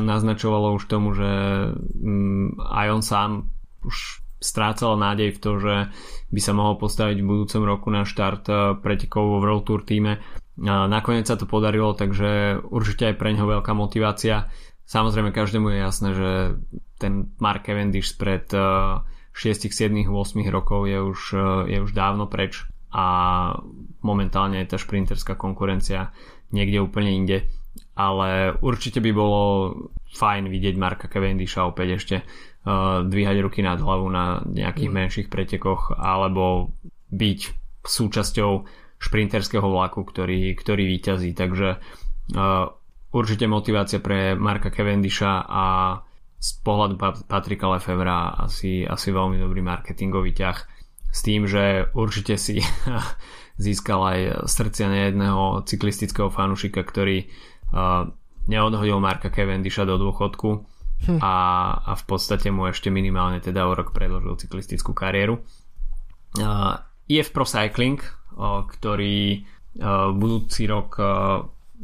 naznačovalo 0.05 0.77
už 0.77 0.85
tomu, 0.85 1.17
že 1.17 1.25
mm, 1.73 2.61
aj 2.61 2.87
on 2.93 3.01
sám 3.01 3.29
už 3.81 4.24
strácal 4.45 4.93
nádej 4.95 5.33
v 5.33 5.41
to, 5.41 5.51
že 5.57 5.75
by 6.29 6.39
sa 6.41 6.53
mohol 6.53 6.77
postaviť 6.77 7.17
v 7.19 7.29
budúcom 7.29 7.61
roku 7.65 7.89
na 7.89 8.05
štart 8.05 8.45
e, 8.45 8.53
pretekov 8.77 9.25
vo 9.25 9.37
World 9.41 9.65
Tour 9.65 9.81
týme. 9.81 10.21
Nakoniec 10.55 11.27
sa 11.27 11.35
to 11.35 11.43
podarilo, 11.49 11.91
takže 11.91 12.63
určite 12.71 13.11
aj 13.11 13.19
pre 13.19 13.35
neho 13.35 13.43
veľká 13.43 13.75
motivácia. 13.75 14.47
Samozrejme 14.87 15.35
každému 15.35 15.67
je 15.67 15.77
jasné, 15.83 16.09
že 16.15 16.29
ten 16.95 17.35
Mark 17.43 17.67
Cavendish 17.67 18.15
spred 18.15 18.47
6, 18.47 19.03
7, 19.35 19.91
8 20.07 20.15
rokov 20.47 20.87
je 20.87 20.99
už, 21.01 21.19
e, 21.35 21.75
je 21.75 21.79
už 21.83 21.91
dávno 21.91 22.31
preč 22.31 22.63
a 22.95 23.05
momentálne 23.99 24.63
je 24.63 24.71
tá 24.71 24.77
šprinterská 24.79 25.35
konkurencia 25.35 26.15
niekde 26.55 26.79
úplne 26.79 27.11
inde 27.11 27.51
ale 27.95 28.55
určite 28.59 28.99
by 28.99 29.11
bolo 29.15 29.41
fajn 30.15 30.51
vidieť 30.51 30.75
Marka 30.75 31.07
Cavendisha 31.07 31.67
opäť 31.67 31.87
ešte 31.99 32.15
dvíhať 33.05 33.37
ruky 33.45 33.61
nad 33.61 33.77
hlavu 33.77 34.09
na 34.09 34.41
nejakých 34.41 34.89
mm. 34.89 34.95
menších 34.97 35.27
pretekoch 35.29 35.93
alebo 35.93 36.73
byť 37.13 37.39
súčasťou 37.85 38.51
šprinterského 38.97 39.67
vlaku, 39.69 40.01
ktorý, 40.01 40.57
ktorý 40.57 40.89
vyťazí. 40.89 41.37
Takže 41.37 41.77
uh, 41.77 42.65
určite 43.13 43.45
motivácia 43.45 44.01
pre 44.01 44.33
Marka 44.33 44.73
Cavendisha 44.73 45.45
a 45.45 45.65
z 46.41 46.49
pohľadu 46.65 46.97
Patrika 47.29 47.69
Lefevra 47.69 48.33
asi, 48.49 48.81
asi 48.81 49.13
veľmi 49.13 49.37
dobrý 49.37 49.61
marketingový 49.61 50.33
ťah 50.33 50.57
s 51.09 51.19
tým, 51.21 51.45
že 51.45 51.89
určite 51.93 52.35
si 52.35 52.59
získal 53.65 54.01
aj 54.03 54.19
srdcia 54.49 54.89
nejedného 54.89 55.63
cyklistického 55.69 56.33
fanušika, 56.33 56.81
ktorý 56.83 57.29
neodhodil 58.45 58.97
Marka 59.01 59.33
Cavendisha 59.33 59.89
do 59.89 59.97
dôchodku 59.97 60.74
hm. 61.05 61.19
a, 61.21 61.35
a 61.85 61.91
v 61.95 62.03
podstate 62.05 62.49
mu 62.49 62.67
ešte 62.67 62.89
minimálne 62.89 63.39
teda 63.39 63.65
o 63.65 63.73
rok 63.73 63.93
predložil 63.93 64.35
cyklistickú 64.41 64.91
kariéru. 64.91 65.41
Uh, 66.35 66.81
EF 67.07 67.31
Pro 67.31 67.47
Cycling, 67.47 68.01
uh, 68.01 68.65
ktorý 68.67 69.45
uh, 69.79 70.11
budúci 70.11 70.67
rok 70.67 70.99
uh, 70.99 71.07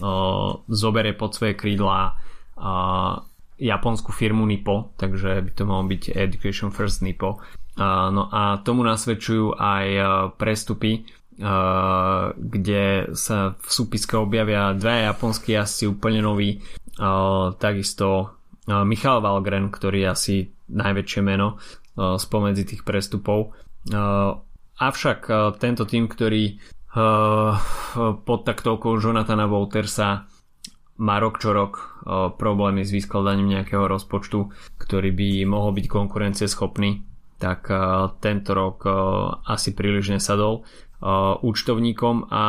uh, 0.01 0.49
zoberie 0.67 1.15
pod 1.15 1.37
svoje 1.37 1.55
krídla 1.55 2.17
uh, 2.59 3.23
japonskú 3.61 4.11
firmu 4.11 4.43
Nippo, 4.43 4.97
takže 4.97 5.45
by 5.45 5.51
to 5.53 5.63
malo 5.63 5.85
byť 5.85 6.17
Education 6.17 6.73
First 6.73 7.05
Nippo. 7.05 7.39
Uh, 7.77 8.11
no 8.11 8.27
a 8.27 8.59
tomu 8.65 8.83
nasvedčujú 8.83 9.55
aj 9.55 9.85
uh, 9.95 10.07
prestupy 10.35 11.07
kde 12.37 13.15
sa 13.17 13.57
v 13.57 13.67
súpiske 13.67 14.13
objavia 14.13 14.77
dva 14.77 15.09
japonskí 15.09 15.57
jazdci 15.57 15.89
úplne 15.89 16.21
noví, 16.21 16.61
takisto 17.57 18.37
Michal 18.67 19.25
Valgren, 19.25 19.73
ktorý 19.73 20.05
je 20.05 20.09
asi 20.09 20.35
najväčšie 20.69 21.21
meno 21.25 21.57
spomedzi 21.97 22.63
tých 22.63 22.81
prestupov. 22.85 23.57
Avšak 24.77 25.19
tento 25.57 25.83
tým, 25.89 26.05
ktorý 26.05 26.61
pod 28.21 28.39
taktovkou 28.45 28.99
Jonathana 29.01 29.47
Woltersa 29.47 30.27
má 31.01 31.15
rok 31.17 31.41
čo 31.41 31.55
rok 31.55 32.03
problémy 32.37 32.85
s 32.85 32.93
vyskladaním 32.93 33.57
nejakého 33.57 33.89
rozpočtu, 33.89 34.53
ktorý 34.77 35.09
by 35.09 35.29
mohol 35.49 35.73
byť 35.73 35.85
konkurencieschopný, 35.89 37.01
tak 37.41 37.65
tento 38.21 38.51
rok 38.53 38.85
asi 39.49 39.73
príliš 39.73 40.13
nesadol 40.13 40.61
účtovníkom 41.41 42.29
a 42.29 42.45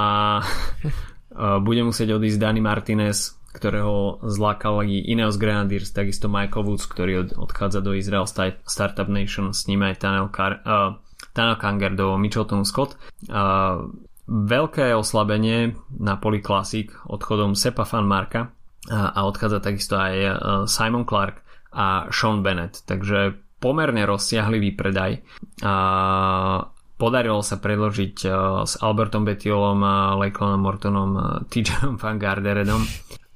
bude 1.64 1.82
musieť 1.88 2.20
odísť 2.20 2.36
Dani 2.36 2.60
Martinez, 2.60 3.40
ktorého 3.52 4.24
zlákali 4.24 5.04
Ineos 5.12 5.36
Grenadiers, 5.36 5.92
takisto 5.92 6.26
Michael 6.26 6.64
Woods, 6.64 6.88
ktorý 6.88 7.12
od, 7.28 7.30
odchádza 7.36 7.84
do 7.84 7.92
Israel 7.92 8.24
Startup 8.64 9.08
Nation, 9.08 9.52
s 9.52 9.68
ním 9.68 9.84
aj 9.84 10.00
Tanel, 10.00 10.32
Kar, 10.32 10.64
uh, 10.64 10.96
Tanel 11.36 11.60
Kanger 11.60 11.92
do 11.92 12.16
Mitchelton 12.16 12.64
Scott. 12.64 12.96
Uh, 13.28 13.92
veľké 14.26 14.96
oslabenie 14.96 15.76
na 16.00 16.16
Poli 16.16 16.40
Classic 16.40 16.88
odchodom 17.04 17.52
Sepa 17.52 17.84
Fan 17.84 18.08
Marka 18.08 18.48
a, 18.88 19.12
a 19.12 19.20
odchádza 19.28 19.60
takisto 19.60 20.00
aj 20.00 20.14
uh, 20.16 20.32
Simon 20.64 21.04
Clark 21.04 21.44
a 21.76 22.08
Sean 22.08 22.40
Bennett, 22.40 22.84
takže 22.88 23.36
pomerne 23.60 24.02
rozsiahly 24.08 24.58
výpredaj. 24.58 25.22
Uh, 25.60 26.66
podarilo 26.96 27.44
sa 27.44 27.60
predložiť 27.60 28.16
uh, 28.26 28.32
s 28.64 28.80
Albertom 28.80 29.28
Betiolom 29.28 29.80
Lakelandom 30.18 30.62
Mortonom, 30.64 31.10
uh, 31.14 31.24
TJom 31.52 32.00
Van 32.00 32.16
Garderedom 32.16 32.82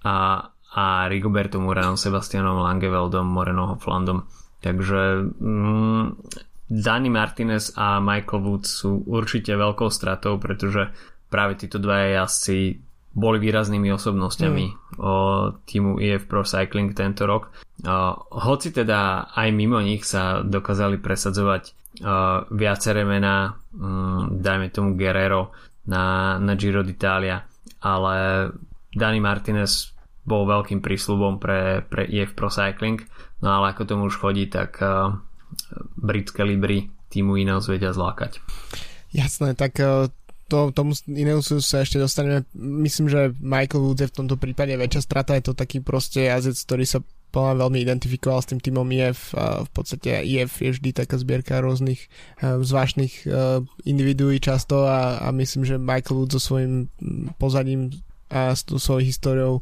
a, 0.07 0.15
a 0.79 1.11
Rigobertom 1.11 1.67
Uranom, 1.67 1.99
Sebastianom 1.99 2.63
Langeveldom, 2.63 3.27
Moreno 3.27 3.75
Flandom. 3.83 4.23
Takže 4.63 5.35
mm, 5.35 6.05
Dani 6.71 7.11
Martinez 7.11 7.75
a 7.75 7.99
Michael 7.99 8.43
Woods 8.43 8.71
sú 8.71 9.03
určite 9.07 9.55
veľkou 9.55 9.91
stratou, 9.91 10.39
pretože 10.39 10.95
práve 11.27 11.59
títo 11.59 11.83
dvaja 11.83 12.23
jazdci 12.23 12.87
boli 13.17 13.41
výraznými 13.41 13.89
osobnosťami 13.97 14.65
mm. 14.69 15.01
o 15.01 15.13
týmu 15.65 15.97
EF 15.97 16.29
Pro 16.29 16.45
Cycling 16.45 16.93
tento 16.93 17.25
rok. 17.25 17.49
Uh, 17.81 18.13
hoci 18.45 18.77
teda 18.77 19.33
aj 19.33 19.49
mimo 19.57 19.81
nich 19.81 20.05
sa 20.05 20.45
dokázali 20.45 21.01
presadzovať 21.01 21.63
uh, 22.05 22.45
viaceré 22.53 23.09
mená, 23.09 23.57
um, 23.73 24.37
dajme 24.37 24.69
tomu 24.69 25.01
Guerrero 25.01 25.57
na, 25.89 26.37
na 26.37 26.53
Giro 26.61 26.85
d'Italia, 26.85 27.41
ale 27.81 28.17
Dani 28.93 29.21
Martinez 29.21 29.96
bol 30.27 30.43
veľkým 30.45 30.83
prísľubom 30.83 31.39
pre, 31.39 31.87
pre 31.87 32.05
EF 32.11 32.35
Pro 32.35 32.51
Cycling, 32.51 33.01
no 33.41 33.49
ale 33.49 33.73
ako 33.73 33.83
tomu 33.87 34.03
už 34.11 34.19
chodí, 34.19 34.51
tak 34.51 34.83
uh, 34.83 35.15
britské 35.95 36.43
Libry 36.43 36.91
týmu 37.09 37.39
Ineos 37.39 37.71
vedia 37.71 37.95
zlákať. 37.95 38.43
Jasné, 39.15 39.55
tak 39.55 39.79
uh, 39.79 40.11
to, 40.51 40.75
tomu 40.75 40.99
Ineosu 41.07 41.63
sa 41.63 41.87
ešte 41.87 42.03
dostaneme. 42.03 42.43
Myslím, 42.59 43.07
že 43.07 43.31
Michael 43.39 43.87
Woods 43.87 44.03
je 44.03 44.11
v 44.11 44.19
tomto 44.19 44.35
prípade 44.35 44.75
väčšia 44.75 45.07
strata, 45.07 45.39
je 45.39 45.47
to 45.47 45.55
taký 45.55 45.79
proste 45.79 46.27
jazdec, 46.27 46.59
ktorý 46.59 46.85
sa 46.85 46.99
podľa 47.35 47.69
veľmi 47.69 47.79
identifikoval 47.85 48.41
s 48.41 48.49
tým 48.49 48.61
týmom 48.63 48.87
IF 48.97 49.35
a 49.37 49.67
v 49.67 49.71
podstate 49.75 50.25
IF 50.25 50.63
je 50.63 50.73
vždy 50.73 50.91
taká 50.95 51.21
zbierka 51.21 51.63
rôznych 51.63 52.11
uh, 52.43 52.59
zvláštnych 52.63 53.15
uh, 53.27 53.61
individuí 53.87 54.43
často 54.43 54.87
a, 54.87 55.23
a 55.23 55.31
myslím, 55.35 55.63
že 55.63 55.79
Michael 55.79 56.17
Wood 56.23 56.35
so 56.35 56.41
svojím 56.43 56.91
pozadím 57.39 57.95
a 58.27 58.55
s 58.55 58.67
tú 58.67 58.83
svojou 58.83 59.07
históriou, 59.07 59.55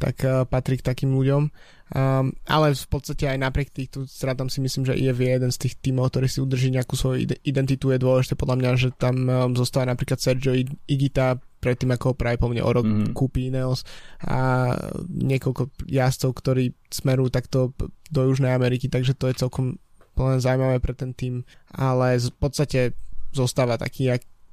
tak 0.00 0.24
uh, 0.24 0.48
patrí 0.48 0.80
k 0.80 0.88
takým 0.88 1.12
ľuďom. 1.12 1.52
Um, 1.90 2.32
ale 2.46 2.72
v 2.72 2.88
podstate 2.88 3.28
aj 3.28 3.38
napriek 3.42 3.74
týchto 3.74 4.06
stratám 4.08 4.48
si 4.48 4.62
myslím, 4.64 4.88
že 4.88 4.96
IF 4.96 5.18
je 5.18 5.28
jeden 5.28 5.52
z 5.52 5.58
tých 5.58 5.74
tímov, 5.84 6.14
ktorý 6.14 6.26
si 6.30 6.38
udrží 6.40 6.72
nejakú 6.72 6.96
svoju 6.96 7.28
identitu. 7.44 7.92
Je 7.92 8.00
dôležité 8.00 8.38
podľa 8.38 8.56
mňa, 8.56 8.70
že 8.80 8.88
tam 8.96 9.16
um, 9.28 9.52
zostáva 9.52 9.92
napríklad 9.92 10.16
Sergio 10.22 10.56
Igita 10.88 11.36
predtým 11.60 11.92
ako 11.92 12.04
ho 12.10 12.14
práve 12.16 12.40
po 12.40 12.48
mne 12.48 12.64
o 12.64 12.72
rok 12.72 12.88
mm. 12.88 13.12
kúpi 13.12 13.52
Ineos 13.52 13.84
a 14.24 14.72
niekoľko 15.12 15.84
jazdcov, 15.92 16.30
ktorí 16.32 16.72
smerujú 16.88 17.28
takto 17.28 17.76
do 18.08 18.20
Južnej 18.24 18.56
Ameriky, 18.56 18.88
takže 18.88 19.12
to 19.12 19.28
je 19.28 19.44
celkom 19.44 19.76
plne 20.16 20.40
zaujímavé 20.40 20.80
pre 20.80 20.96
ten 20.96 21.12
tým, 21.12 21.44
ale 21.70 22.16
v 22.16 22.32
podstate 22.40 22.96
zostáva 23.30 23.76
taký, 23.76 24.10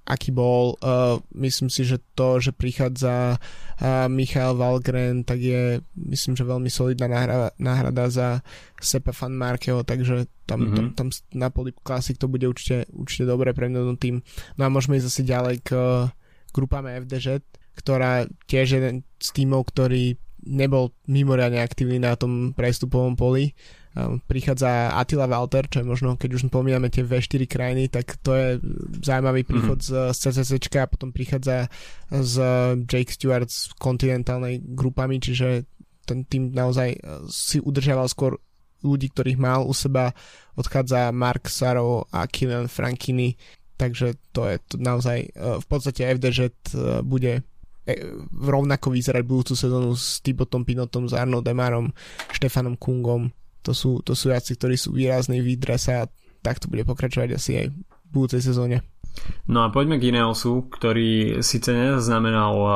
aký 0.08 0.32
bol. 0.32 0.80
Uh, 0.80 1.20
myslím 1.36 1.68
si, 1.68 1.84
že 1.84 2.00
to, 2.16 2.40
že 2.40 2.56
prichádza 2.56 3.36
uh, 3.36 4.08
Michal 4.08 4.56
Valgren, 4.56 5.28
tak 5.28 5.44
je 5.44 5.84
myslím, 6.00 6.40
že 6.40 6.48
veľmi 6.48 6.72
solidná 6.72 7.12
náhrada, 7.12 7.52
náhrada 7.60 8.08
za 8.08 8.28
Sepa 8.80 9.12
Fan 9.12 9.36
Markeho, 9.36 9.84
takže 9.84 10.32
tam, 10.48 10.64
mm-hmm. 10.64 10.96
tam, 10.96 11.12
tam 11.12 11.36
na 11.36 11.52
Poli 11.52 11.76
Classic 11.84 12.16
to 12.16 12.32
bude 12.32 12.48
určite, 12.48 12.88
určite 12.96 13.28
dobré 13.28 13.52
pre 13.52 13.68
mňa 13.68 14.00
tým. 14.00 14.24
No 14.56 14.62
a 14.64 14.72
môžeme 14.72 14.96
ísť 14.96 15.08
zase 15.12 15.22
ďalej 15.28 15.56
k 15.68 15.72
grupám 16.56 16.88
FDŽ, 16.88 17.44
ktorá 17.76 18.26
tiež 18.48 18.68
je 18.74 18.78
jeden 18.80 18.96
z 19.20 19.28
tímov, 19.36 19.68
ktorý 19.70 20.16
nebol 20.48 20.96
mimoriadne 21.12 21.60
aktívny 21.60 22.00
na 22.00 22.16
tom 22.16 22.56
prestupovom 22.56 23.20
poli 23.20 23.52
prichádza 24.30 24.94
Attila 24.94 25.26
Walter, 25.26 25.66
čo 25.66 25.82
je 25.82 25.90
možno, 25.90 26.20
keď 26.20 26.38
už 26.38 26.48
spomíname 26.52 26.92
tie 26.94 27.02
V4 27.02 27.50
krajiny, 27.50 27.90
tak 27.90 28.20
to 28.22 28.32
je 28.36 28.48
zaujímavý 29.02 29.42
mhm. 29.44 29.50
príchod 29.50 29.80
mm-hmm. 29.82 30.14
z, 30.14 30.18
CCC 30.18 30.52
a 30.78 30.86
potom 30.86 31.10
prichádza 31.10 31.72
z 32.12 32.34
Jake 32.86 33.14
Stewart 33.14 33.50
s 33.50 33.74
kontinentálnej 33.76 34.62
grupami, 34.62 35.18
čiže 35.18 35.66
ten 36.08 36.24
tým 36.24 36.56
naozaj 36.56 36.90
e, 36.96 37.00
si 37.28 37.60
udržiaval 37.60 38.08
skôr 38.08 38.40
ľudí, 38.80 39.12
ktorých 39.12 39.36
mal 39.36 39.68
u 39.68 39.76
seba. 39.76 40.16
Odchádza 40.56 41.12
Mark 41.12 41.52
Saro 41.52 42.08
a 42.10 42.26
Kylian 42.26 42.72
Frankini, 42.72 43.36
takže 43.76 44.18
to 44.32 44.48
je 44.48 44.58
to 44.64 44.80
naozaj 44.80 45.28
e, 45.28 45.30
v 45.36 45.66
podstate 45.68 46.08
FDŽ 46.08 46.40
e, 46.48 46.52
bude 47.04 47.44
rovnako 48.36 48.92
vyzerať 48.92 49.24
budúcu 49.24 49.54
sezónu 49.56 49.96
s 49.96 50.20
Tibotom 50.20 50.68
Pinotom, 50.68 51.08
s 51.08 51.16
Arno 51.16 51.40
Demarom, 51.40 51.88
Štefanom 52.36 52.76
Kungom, 52.76 53.32
to 53.68 53.76
sú, 53.76 54.00
to 54.00 54.16
sú 54.16 54.32
jaci, 54.32 54.56
ktorí 54.56 54.80
sú 54.80 54.96
výrazní 54.96 55.44
v 55.44 55.60
drese 55.60 55.92
a 55.92 56.08
tak 56.40 56.64
to 56.64 56.72
bude 56.72 56.88
pokračovať 56.88 57.30
asi 57.36 57.52
aj 57.60 57.66
v 57.76 57.78
budúcej 58.16 58.40
sezóne. 58.40 58.80
No 59.52 59.68
a 59.68 59.74
poďme 59.74 60.00
k 60.00 60.16
Ineosu, 60.16 60.72
ktorý 60.72 61.44
síce 61.44 61.76
nezaznamenal 61.76 62.54
uh, 62.56 62.72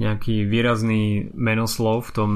nejaký 0.00 0.48
výrazný 0.48 1.28
menoslov 1.36 2.08
v, 2.08 2.10
tom, 2.14 2.30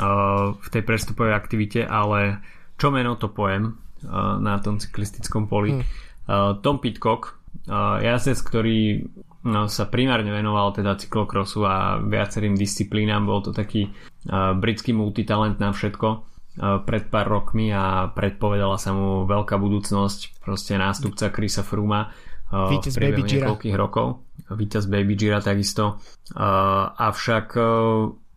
uh, 0.00 0.58
v 0.58 0.68
tej 0.74 0.82
prestupovej 0.82 1.38
aktivite, 1.38 1.80
ale 1.86 2.42
čo 2.74 2.90
meno 2.90 3.14
to 3.14 3.30
pojem 3.30 3.70
uh, 3.70 4.40
na 4.42 4.58
tom 4.58 4.82
cyklistickom 4.82 5.46
poli. 5.46 5.78
Hmm. 5.78 5.84
Uh, 6.24 6.52
Tom 6.64 6.80
Pitcock, 6.80 7.38
uh, 7.68 8.00
jazdec, 8.00 8.40
ktorý 8.40 9.06
no, 9.44 9.68
sa 9.68 9.86
primárne 9.86 10.32
venoval 10.32 10.72
teda 10.72 10.96
cyklokrosu 10.96 11.62
a 11.68 12.00
viacerým 12.00 12.56
disciplínám, 12.56 13.28
bol 13.28 13.44
to 13.44 13.52
taký 13.52 13.92
uh, 14.32 14.56
britský 14.56 14.96
multitalent 14.96 15.60
na 15.60 15.70
všetko 15.70 16.33
pred 16.58 17.04
pár 17.10 17.26
rokmi 17.26 17.74
a 17.74 18.10
predpovedala 18.14 18.78
sa 18.78 18.94
mu 18.94 19.26
veľká 19.26 19.58
budúcnosť, 19.58 20.38
proste 20.38 20.78
nástupca 20.78 21.34
Chrisa 21.34 21.66
Fruma 21.66 22.14
Víťaz 22.54 22.94
v 22.94 22.98
priebehu 23.02 23.26
niekoľkých 23.26 23.76
rokov. 23.76 24.22
Víťaz 24.54 24.86
Baby 24.86 25.18
Gira 25.18 25.42
takisto. 25.42 25.98
Avšak 26.38 27.58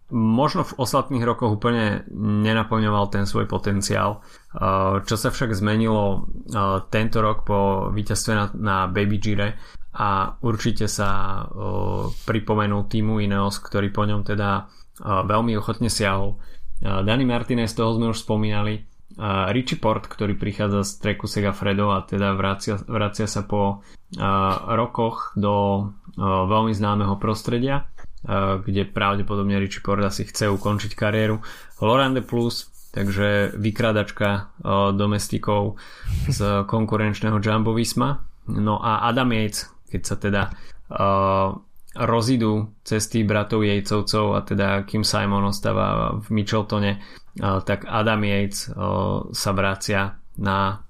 možno 0.08 0.62
v 0.64 0.74
ostatných 0.80 1.22
rokoch 1.22 1.60
úplne 1.60 2.08
nenaplňoval 2.18 3.12
ten 3.14 3.30
svoj 3.30 3.46
potenciál. 3.46 4.26
Čo 5.06 5.16
sa 5.20 5.30
však 5.30 5.54
zmenilo 5.54 6.26
tento 6.90 7.22
rok 7.22 7.46
po 7.46 7.92
víťazstve 7.94 8.34
na, 8.34 8.46
na 8.58 8.78
Baby 8.90 9.18
Gire 9.22 9.50
a 9.94 10.34
určite 10.42 10.90
sa 10.90 11.44
pripomenul 12.26 12.90
týmu 12.90 13.22
Ineos, 13.22 13.62
ktorý 13.62 13.94
po 13.94 14.08
ňom 14.08 14.26
teda 14.26 14.66
veľmi 15.04 15.54
ochotne 15.60 15.94
siahol 15.94 16.42
Dani 16.82 17.26
Martinez, 17.26 17.74
toho 17.74 17.98
sme 17.98 18.14
už 18.14 18.22
spomínali. 18.22 18.86
Richie 19.50 19.82
Port, 19.82 20.06
ktorý 20.06 20.38
prichádza 20.38 20.86
z 20.86 20.92
treku 21.02 21.26
Segafredo 21.26 21.90
a 21.90 22.06
teda 22.06 22.38
vracia, 22.38 22.78
vracia 22.86 23.26
sa 23.26 23.50
po 23.50 23.82
rokoch 24.70 25.34
do 25.34 25.90
veľmi 26.22 26.70
známeho 26.78 27.18
prostredia, 27.18 27.90
kde 28.62 28.86
pravdepodobne 28.86 29.58
Richie 29.58 29.82
Port 29.82 30.06
asi 30.06 30.22
chce 30.22 30.54
ukončiť 30.54 30.94
kariéru. 30.94 31.42
Lorande 31.82 32.22
Plus, 32.22 32.70
takže 32.94 33.58
vykradačka 33.58 34.54
domestikov 34.94 35.82
z 36.30 36.68
konkurenčného 36.70 37.42
Jumbo 37.42 37.74
Visma. 37.74 38.22
No 38.54 38.78
a 38.78 39.10
Adam 39.10 39.34
Yates, 39.34 39.66
keď 39.90 40.02
sa 40.06 40.16
teda 40.22 40.42
rozidú 42.06 42.78
cesty 42.86 43.26
bratov 43.26 43.66
Jejcovcov 43.66 44.38
a 44.38 44.40
teda 44.46 44.68
Kim 44.86 45.02
Simon 45.02 45.50
ostáva 45.50 46.18
v 46.22 46.28
Micheltone, 46.30 47.02
tak 47.38 47.86
Adam 47.86 48.22
Yates 48.22 48.70
sa 49.34 49.52
vracia 49.54 50.18
na 50.38 50.82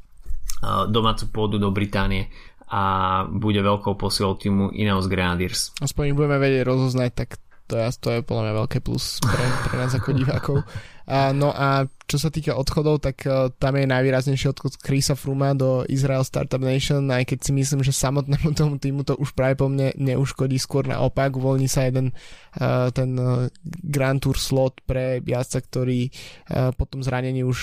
domácu 0.88 1.32
pôdu 1.32 1.56
do 1.60 1.72
Británie 1.72 2.28
a 2.68 3.24
bude 3.32 3.64
veľkou 3.64 3.96
posilou 3.96 4.36
týmu 4.36 4.76
Ineos 4.76 5.08
Grenadiers. 5.08 5.72
Aspoň 5.80 6.12
budeme 6.12 6.36
vedieť 6.36 6.68
rozoznať, 6.68 7.12
tak 7.16 7.30
to 7.68 7.80
je, 7.80 7.84
to 8.00 8.10
je 8.12 8.20
podľa 8.24 8.44
mňa 8.48 8.54
veľké 8.64 8.80
plus 8.84 9.20
pre, 9.24 9.46
pre 9.68 9.76
nás 9.80 9.92
ako 9.96 10.10
divákov. 10.16 10.56
No 11.08 11.56
a 11.56 11.88
čo 12.08 12.20
sa 12.20 12.28
týka 12.28 12.56
odchodov, 12.56 13.04
tak 13.04 13.24
uh, 13.28 13.48
tam 13.60 13.80
je 13.80 13.88
najvýraznejší 13.88 14.48
odchod 14.52 14.80
Chrisa 14.80 15.16
Fruma 15.16 15.52
do 15.56 15.84
Israel 15.88 16.24
Startup 16.24 16.60
Nation, 16.60 17.08
aj 17.12 17.28
keď 17.32 17.40
si 17.48 17.52
myslím, 17.56 17.84
že 17.84 17.96
samotnému 17.96 18.52
tomu 18.56 18.76
týmu 18.80 19.08
to 19.08 19.16
už 19.20 19.32
práve 19.32 19.60
po 19.60 19.72
mne 19.72 19.92
neuškodí, 19.96 20.60
skôr 20.60 20.88
naopak, 20.88 21.36
uvoľní 21.36 21.68
sa 21.68 21.88
jeden 21.88 22.12
uh, 22.12 22.92
ten 22.92 23.16
uh, 23.20 23.48
Grand 23.64 24.20
Tour 24.20 24.40
slot 24.40 24.84
pre 24.88 25.20
jazdca, 25.24 25.60
ktorý 25.68 26.08
uh, 26.08 26.72
po 26.76 26.88
tom 26.88 27.04
zranení 27.04 27.44
už 27.44 27.60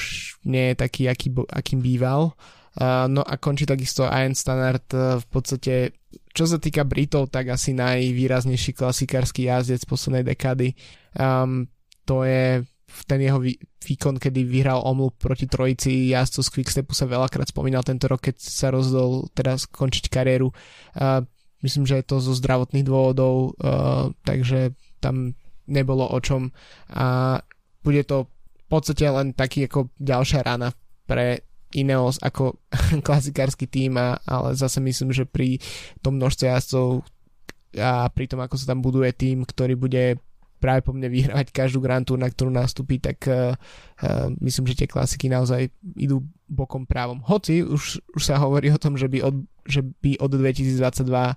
nie 0.48 0.72
je 0.72 0.74
taký, 0.80 1.08
aký, 1.08 1.32
akým 1.48 1.80
býval. 1.84 2.36
No 3.06 3.22
a 3.22 3.38
končí 3.38 3.70
takisto 3.70 4.02
Ian 4.02 4.34
Stannard 4.34 4.90
v 4.90 5.26
podstate 5.30 5.94
čo 6.34 6.42
sa 6.42 6.58
týka 6.58 6.82
Britov, 6.82 7.30
tak 7.30 7.54
asi 7.54 7.70
najvýraznejší 7.70 8.74
klasikársky 8.74 9.46
jazdec 9.46 9.86
poslednej 9.86 10.34
dekády. 10.34 10.74
Um, 11.14 11.70
to 12.02 12.26
je 12.26 12.66
ten 13.06 13.18
jeho 13.18 13.42
výkon, 13.82 14.22
kedy 14.22 14.46
vyhral 14.46 14.80
omluv 14.86 15.18
proti 15.18 15.50
trojici 15.50 16.14
jazdcu 16.14 16.40
z 16.40 16.52
Quickstepu 16.54 16.92
sa 16.94 17.10
veľakrát 17.10 17.50
spomínal 17.50 17.82
tento 17.82 18.06
rok, 18.06 18.22
keď 18.22 18.36
sa 18.38 18.70
rozhodol 18.70 19.26
teraz 19.34 19.66
skončiť 19.66 20.06
kariéru. 20.06 20.54
Myslím, 21.64 21.84
že 21.84 21.98
je 22.00 22.06
to 22.06 22.22
zo 22.22 22.32
zdravotných 22.36 22.86
dôvodov, 22.86 23.58
takže 24.22 24.76
tam 25.02 25.34
nebolo 25.66 26.04
o 26.06 26.18
čom 26.20 26.52
a 26.92 27.40
bude 27.80 28.04
to 28.04 28.28
v 28.28 28.64
podstate 28.68 29.04
len 29.08 29.32
taký 29.36 29.68
ako 29.68 29.92
ďalšia 30.00 30.44
rána 30.44 30.72
pre 31.04 31.44
Ineos 31.74 32.22
ako 32.22 32.62
klasikársky 33.06 33.66
tým, 33.66 33.98
ale 33.98 34.48
zase 34.54 34.78
myslím, 34.78 35.10
že 35.10 35.26
pri 35.26 35.58
tom 36.00 36.16
množstve 36.16 36.46
jazdcov 36.46 37.02
a 37.74 38.06
pri 38.14 38.24
tom, 38.30 38.40
ako 38.40 38.54
sa 38.54 38.70
tam 38.70 38.80
buduje 38.80 39.10
tým, 39.10 39.42
ktorý 39.42 39.74
bude 39.74 40.22
práve 40.64 40.80
po 40.80 40.96
mne 40.96 41.12
vyhrávať 41.12 41.52
každú 41.52 41.84
Grand 41.84 42.00
Tour, 42.00 42.16
na 42.16 42.32
ktorú 42.32 42.48
nastúpi, 42.48 42.96
tak 42.96 43.20
uh, 43.28 43.52
uh, 44.00 44.32
myslím, 44.40 44.72
že 44.72 44.80
tie 44.80 44.88
klasiky 44.88 45.28
naozaj 45.28 45.68
idú 45.92 46.24
bokom 46.48 46.88
právom. 46.88 47.20
Hoci 47.20 47.60
už, 47.60 48.00
už 48.16 48.22
sa 48.24 48.40
hovorí 48.40 48.72
o 48.72 48.80
tom, 48.80 48.96
že 48.96 49.12
by 49.12 49.20
od, 49.20 49.44
že 49.68 49.84
by 49.84 50.16
od 50.24 50.32
2022 50.32 51.04
uh, 51.04 51.36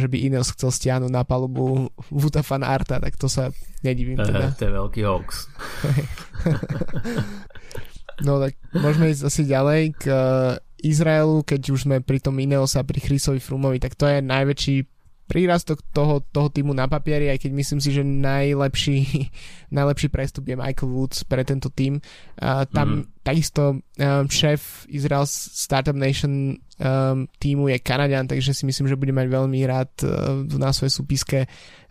že 0.00 0.08
by 0.08 0.16
Ineos 0.16 0.48
chcel 0.56 0.72
stiahnuť 0.72 1.12
na 1.12 1.28
palubu 1.28 1.92
Vuta 2.08 2.40
fan 2.40 2.64
Arta, 2.64 2.96
tak 2.96 3.20
to 3.20 3.28
sa 3.28 3.52
nedivím. 3.84 4.16
Teda. 4.16 4.56
to 4.56 4.64
je 4.64 4.72
veľký 4.72 5.00
hoax. 5.04 5.28
no 8.26 8.40
tak 8.40 8.56
môžeme 8.72 9.12
ísť 9.12 9.28
asi 9.28 9.42
ďalej 9.44 9.82
k 10.00 10.04
Izraelu, 10.84 11.44
keď 11.44 11.60
už 11.68 11.88
sme 11.88 12.04
pri 12.04 12.20
tom 12.20 12.36
Ineosa, 12.36 12.84
pri 12.84 13.00
Chrisovi 13.00 13.40
Frumovi, 13.40 13.80
tak 13.80 13.96
to 13.96 14.04
je 14.04 14.24
najväčší 14.24 14.93
prírastok 15.24 15.80
toho, 15.92 16.20
toho 16.20 16.48
týmu 16.52 16.76
na 16.76 16.84
papieri, 16.84 17.32
aj 17.32 17.40
keď 17.40 17.52
myslím 17.56 17.80
si, 17.80 17.90
že 17.90 18.04
najlepší, 18.04 18.98
najlepší 19.78 20.08
prestup 20.12 20.44
je 20.48 20.56
Michael 20.56 20.90
Woods 20.92 21.24
pre 21.24 21.42
tento 21.42 21.72
tým. 21.72 21.98
Uh, 22.36 22.68
tam 22.68 23.02
mm. 23.02 23.24
takisto 23.24 23.62
um, 23.80 24.24
šéf 24.28 24.84
Israel 24.92 25.24
Startup 25.28 25.96
Nation 25.96 26.56
um, 26.56 27.26
týmu 27.40 27.72
je 27.72 27.80
Kanadian, 27.80 28.28
takže 28.28 28.52
si 28.52 28.68
myslím, 28.68 28.86
že 28.86 29.00
bude 29.00 29.16
mať 29.16 29.26
veľmi 29.32 29.58
rád 29.64 29.90
uh, 30.04 30.44
na 30.60 30.70
svojej 30.76 30.92
súpiske 30.92 31.38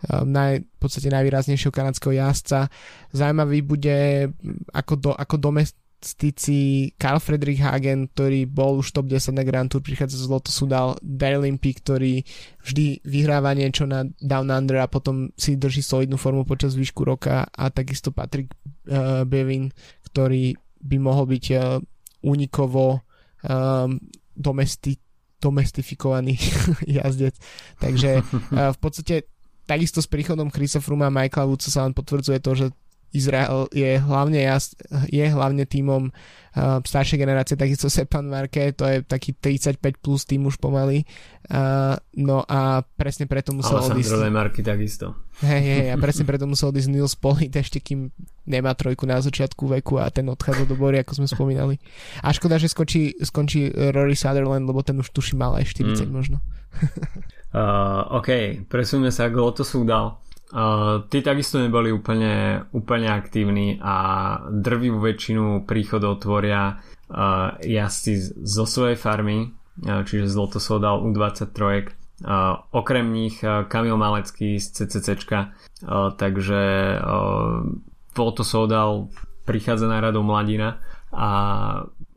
um, 0.08 0.30
naj, 0.30 0.62
v 0.62 0.78
podstate 0.78 1.10
najvýraznejšieho 1.10 1.74
kanadského 1.74 2.14
jazdca. 2.14 2.70
Zaujímavý 3.10 3.66
bude 3.66 4.30
ako, 4.70 4.94
do, 4.94 5.10
ako 5.10 5.36
domest, 5.42 5.74
fantastický 6.04 6.92
Karl 7.00 7.16
Friedrich 7.16 7.64
Hagen, 7.64 8.12
ktorý 8.12 8.44
bol 8.44 8.84
už 8.84 8.92
top 8.92 9.08
10 9.08 9.40
na 9.40 9.40
Grand 9.40 9.72
Tour, 9.72 9.80
prichádza 9.80 10.20
z 10.20 10.28
Lotusu, 10.28 10.68
dal 10.68 11.00
Darylin 11.00 11.56
ktorý 11.56 12.20
vždy 12.60 13.00
vyhráva 13.08 13.56
niečo 13.56 13.88
na 13.88 14.04
Down 14.20 14.52
Under 14.52 14.84
a 14.84 14.92
potom 14.92 15.32
si 15.32 15.56
drží 15.56 15.80
solidnú 15.80 16.20
formu 16.20 16.44
počas 16.44 16.76
výšku 16.76 17.08
roka 17.08 17.48
a 17.48 17.72
takisto 17.72 18.12
Patrick 18.12 18.52
uh, 18.52 19.24
Bevin, 19.24 19.72
ktorý 20.12 20.52
by 20.84 20.96
mohol 21.00 21.24
byť 21.24 21.44
uh, 21.56 21.80
unikovo 22.28 23.00
um, 23.40 23.96
domesti, 24.36 25.00
domestifikovaný 25.40 26.36
jazdec. 27.00 27.32
Takže 27.80 28.20
uh, 28.20 28.76
v 28.76 28.78
podstate 28.78 29.24
takisto 29.64 30.04
s 30.04 30.08
príchodom 30.12 30.52
Chrisa 30.52 30.84
Fruma 30.84 31.08
a 31.08 31.14
Michaela 31.14 31.48
Woodsa 31.48 31.72
sa 31.72 31.88
len 31.88 31.96
potvrdzuje 31.96 32.38
to, 32.44 32.52
že 32.52 32.66
Izrael 33.14 33.70
je 33.70 33.94
hlavne, 34.02 34.42
jas, 34.42 34.74
je 35.06 35.22
hlavne 35.22 35.62
týmom 35.62 36.10
uh, 36.10 36.82
staršej 36.82 37.22
generácie, 37.22 37.54
takisto 37.54 37.86
Sepan 37.86 38.26
Marke, 38.26 38.74
to 38.74 38.82
je 38.84 39.06
taký 39.06 39.38
35 39.38 40.02
plus 40.02 40.26
tým 40.26 40.50
už 40.50 40.58
pomaly. 40.58 41.06
Uh, 41.46 41.94
no 42.18 42.42
a 42.42 42.82
presne 42.98 43.30
preto 43.30 43.54
musel 43.54 43.78
Ale 43.78 43.94
odísť... 43.94 44.10
Ale 44.18 44.34
marky 44.34 44.66
takisto. 44.66 45.14
Hej, 45.46 45.62
hej, 45.62 45.86
a 45.90 45.96
presne 45.98 46.26
preto 46.26 46.50
musel 46.50 46.74
odísť 46.74 46.90
Nils 46.90 47.14
Polit 47.14 47.54
ešte 47.54 47.78
kým 47.78 48.10
nemá 48.50 48.74
trojku 48.74 49.06
na 49.06 49.22
začiatku 49.22 49.66
veku 49.78 50.02
a 50.02 50.10
ten 50.10 50.26
odchádza 50.26 50.66
do 50.66 50.74
bory, 50.74 50.98
ako 51.02 51.22
sme 51.22 51.26
spomínali. 51.30 51.78
A 52.22 52.34
škoda, 52.34 52.58
že 52.58 52.66
skončí, 52.66 53.14
skončí 53.22 53.70
Rory 53.70 54.18
Sutherland, 54.18 54.66
lebo 54.66 54.82
ten 54.82 54.98
už 54.98 55.10
tuší 55.14 55.38
mal 55.38 55.54
aj 55.54 55.70
40 55.70 56.06
mm. 56.06 56.10
možno. 56.10 56.38
uh, 57.54 58.18
OK, 58.18 58.62
presunme 58.66 59.14
sa 59.14 59.30
k 59.30 59.38
Lotusu 59.38 59.86
dal. 59.86 60.23
Uh, 60.54 61.02
tí 61.10 61.18
takisto 61.18 61.58
neboli 61.58 61.90
úplne, 61.90 62.62
úplne 62.70 63.10
aktívni 63.10 63.74
a 63.82 64.38
drvivú 64.54 65.02
väčšinu 65.02 65.66
príchodov 65.66 66.22
tvoria 66.22 66.78
uh, 67.10 67.58
jazdci 67.58 68.38
zo 68.38 68.62
svojej 68.62 68.94
farmy, 68.94 69.50
uh, 69.50 70.06
čiže 70.06 70.30
Zloto 70.30 70.62
dal 70.78 71.02
U23. 71.02 71.90
Uh, 72.22 72.62
okrem 72.70 73.10
nich 73.10 73.42
uh, 73.42 73.66
Kamil 73.66 73.98
Malecký 73.98 74.62
z 74.62 74.86
CCCčka, 74.86 75.50
uh, 75.90 76.14
takže 76.14 77.02
uh, 77.02 77.66
Zloto 78.14 79.10
prichádza 79.42 79.90
na 79.90 79.98
radu 79.98 80.22
mladina 80.22 80.78
a 81.10 81.28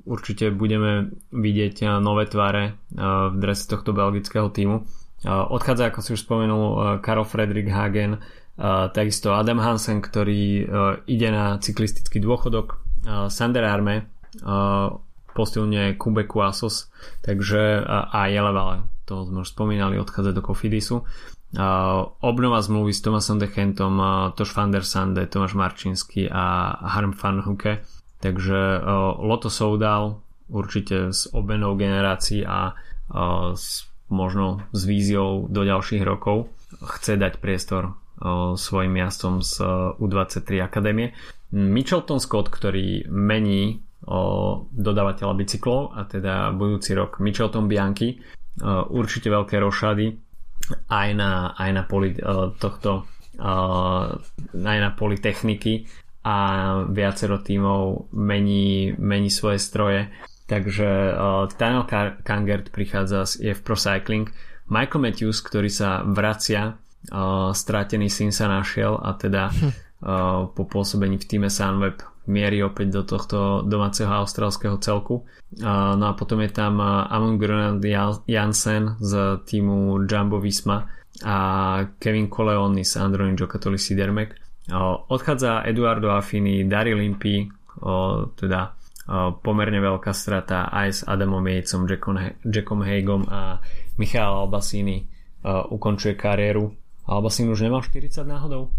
určite 0.05 0.53
budeme 0.53 1.09
vidieť 1.33 1.99
nové 1.99 2.29
tváre 2.29 2.77
v 2.93 3.35
drese 3.35 3.65
tohto 3.67 3.91
belgického 3.91 4.47
týmu. 4.53 4.85
Odchádza, 5.25 5.89
ako 5.89 5.99
si 6.05 6.13
už 6.13 6.21
spomenul, 6.21 6.65
e, 6.65 6.79
Karol 7.01 7.25
Fredrik 7.25 7.73
Hagen, 7.73 8.21
takisto 8.93 9.37
Adam 9.37 9.61
Hansen, 9.61 10.01
ktorý 10.01 10.41
e, 10.61 10.63
ide 11.09 11.29
na 11.29 11.61
cyklistický 11.61 12.17
dôchodok, 12.17 12.81
Sander 13.29 13.63
Arme, 13.63 14.09
posilne 15.31 15.95
Kubeku 15.95 16.41
Asos, 16.41 16.89
takže 17.21 17.79
a 17.87 18.27
Jelevale, 18.27 18.83
to 19.05 19.23
sme 19.23 19.45
už 19.45 19.53
spomínali, 19.53 19.95
odchádza 20.01 20.35
do 20.35 20.41
Kofidisu. 20.43 21.05
Obnova 22.19 22.59
zmluvy 22.59 22.91
s 22.91 22.99
Tomasom 22.99 23.39
Dechentom, 23.39 23.95
Toš 24.35 24.51
van 24.51 24.73
der 24.73 24.83
Sande, 24.83 25.29
Tomáš 25.29 25.55
Marčinsky 25.55 26.27
a 26.27 26.75
Harm 26.91 27.15
van 27.15 27.39
Huke. 27.45 27.85
Takže 28.19 28.83
Loto 29.23 29.47
Soudal 29.47 30.19
určite 30.51 31.15
s 31.15 31.29
obenou 31.31 31.79
generácií 31.79 32.43
a 32.43 32.75
s 33.55 33.87
možno 34.07 34.63
s 34.71 34.87
víziou 34.87 35.47
do 35.51 35.61
ďalších 35.67 36.03
rokov 36.03 36.51
chce 36.83 37.19
dať 37.19 37.39
priestor 37.39 37.95
svojim 38.57 38.97
jazdcom 38.97 39.45
z 39.45 39.53
U23 40.01 40.57
akadémie. 40.63 41.13
Michelton 41.53 42.17
Scott, 42.17 42.49
ktorý 42.49 43.05
mení 43.07 43.85
dodávateľa 44.73 45.33
bicyklov 45.37 45.93
a 45.93 46.07
teda 46.07 46.55
budúci 46.55 46.95
rok 46.95 47.19
Michelton 47.19 47.67
Bianchi 47.69 48.17
určite 48.89 49.27
veľké 49.29 49.59
rošady 49.61 50.05
aj 50.89 51.09
na, 51.13 51.53
aj 51.53 51.69
na 51.75 51.83
poli 51.85 52.15
tohto 52.57 53.05
aj 54.57 54.77
na 54.81 54.91
poli 54.97 55.21
techniky 55.21 55.85
a 56.25 56.35
viacero 56.89 57.39
tímov 57.39 58.11
mení, 58.17 58.97
mení 58.97 59.29
svoje 59.29 59.61
stroje 59.61 60.09
Takže 60.47 61.11
uh, 61.11 61.51
Daniel 61.59 61.83
Kangert 62.23 62.71
prichádza 62.71 63.27
z 63.27 63.51
EF 63.51 63.67
Pro 63.67 63.75
Cycling. 63.75 64.31
Michael 64.71 65.03
Matthews, 65.03 65.43
ktorý 65.43 65.67
sa 65.67 66.07
vracia, 66.07 66.79
uh, 67.11 67.51
strátený 67.51 68.07
syn 68.07 68.31
sa 68.31 68.47
našiel 68.47 68.95
a 68.95 69.11
teda 69.19 69.51
uh, 69.51 70.47
po 70.47 70.63
pôsobení 70.63 71.19
v 71.19 71.27
týme 71.27 71.51
Sunweb 71.51 71.99
mierí 72.27 72.59
opäť 72.63 72.87
do 72.91 73.03
tohto 73.07 73.63
domáceho 73.63 74.11
austrálskeho 74.11 74.83
celku. 74.83 75.23
No 75.63 76.11
a 76.11 76.11
potom 76.11 76.43
je 76.43 76.51
tam 76.51 76.83
Amon 76.83 77.39
Grönland 77.39 77.79
Jansen 78.27 78.99
z 78.99 79.39
týmu 79.47 80.03
Jumbo 80.03 80.43
Visma 80.43 80.91
a 81.23 81.37
Kevin 81.95 82.27
Coleoni 82.27 82.83
z 82.83 82.99
Android 82.99 83.39
Jokatoli 83.39 83.79
Sidermek. 83.79 84.35
Odchádza 85.07 85.63
Eduardo 85.63 86.11
Affini, 86.11 86.67
Daryl 86.67 86.99
Impey, 86.99 87.47
uh, 87.79 88.27
teda 88.35 88.75
pomerne 89.41 89.79
veľká 89.79 90.11
strata 90.11 90.67
aj 90.67 90.87
s 90.91 90.99
Adamom 91.07 91.43
Jejcom, 91.47 91.87
Jackom, 91.87 92.15
Jackom 92.43 92.81
Haigom 92.83 93.23
a 93.31 93.63
Michal 93.95 94.45
Albasini 94.45 95.07
ukončuje 95.47 96.19
kariéru. 96.19 96.75
Albasini 97.07 97.47
už 97.55 97.63
nemal 97.63 97.79
40 97.79 98.27
náhodou? 98.27 98.75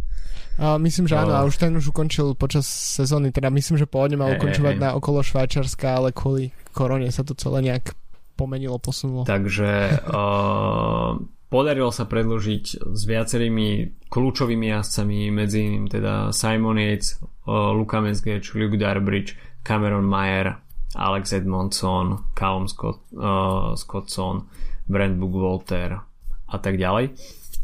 A 0.58 0.74
myslím, 0.76 1.06
že 1.06 1.14
áno, 1.14 1.38
a 1.38 1.46
už 1.46 1.54
ten 1.54 1.70
už 1.70 1.94
ukončil 1.94 2.34
počas 2.34 2.66
sezóny, 2.66 3.30
teda 3.30 3.46
myslím, 3.46 3.78
že 3.78 3.86
pôvodne 3.86 4.18
mal 4.18 4.34
ukončovať 4.34 4.74
na 4.76 4.90
okolo 4.98 5.22
Švajčarska, 5.22 5.86
ale 5.86 6.10
kvôli 6.10 6.50
korone 6.74 7.06
sa 7.14 7.22
to 7.22 7.38
celé 7.38 7.70
nejak 7.70 7.94
pomenilo, 8.34 8.82
posunulo. 8.82 9.22
Takže 9.22 10.02
uh, 10.02 11.14
podarilo 11.46 11.94
sa 11.94 12.10
predložiť 12.10 12.90
s 12.90 13.00
viacerými 13.06 13.98
kľúčovými 14.10 14.66
jazdcami, 14.74 15.30
medzi 15.30 15.58
iným 15.62 15.86
teda 15.86 16.34
Simon 16.34 16.82
Yates, 16.82 17.22
uh, 17.22 17.70
Luka 17.70 18.02
Mesgeč, 18.02 18.50
Luke 18.58 18.74
Darbridge, 18.74 19.38
Cameron 19.62 20.06
Mayer, 20.06 20.56
Alex 20.96 21.32
Edmondson, 21.32 22.32
Callum 22.34 22.68
Scott, 22.68 23.04
uh, 23.14 23.76
Scottson, 23.76 24.48
Brent 24.88 25.20
Book 25.20 25.34
Walter 25.36 26.00
a 26.48 26.56
tak 26.56 26.80
ďalej. 26.80 27.12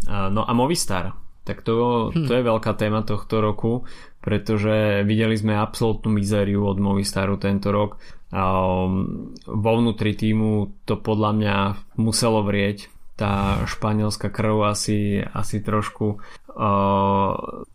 Uh, 0.04 0.28
no 0.28 0.44
a 0.44 0.52
Movistar, 0.52 1.16
tak 1.44 1.64
to, 1.64 2.08
to 2.12 2.32
je 2.32 2.42
veľká 2.44 2.76
téma 2.76 3.04
tohto 3.04 3.40
roku, 3.40 3.88
pretože 4.20 5.04
videli 5.04 5.36
sme 5.36 5.56
absolútnu 5.56 6.12
mizériu 6.12 6.64
od 6.64 6.80
Movistaru 6.80 7.36
tento 7.36 7.72
rok. 7.72 8.00
Um, 8.34 9.32
vo 9.44 9.72
vnútri 9.78 10.16
týmu 10.16 10.84
to 10.88 11.00
podľa 11.00 11.30
mňa 11.36 11.56
muselo 12.00 12.44
vrieť. 12.44 12.92
Tá 13.14 13.62
španielská 13.68 14.26
krv 14.26 14.74
asi, 14.74 15.22
asi 15.22 15.62
trošku 15.62 16.18
uh, 16.58 17.32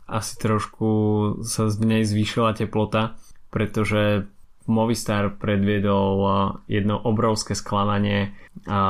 asi 0.10 0.34
trošku 0.36 0.89
sa 1.45 1.69
z 1.69 1.75
nej 1.86 2.03
zvýšila 2.03 2.58
teplota 2.58 3.15
pretože 3.49 4.29
Movistar 4.69 5.33
predviedol 5.33 6.17
jedno 6.69 7.01
obrovské 7.01 7.57
sklamanie 7.57 8.38
a 8.69 8.81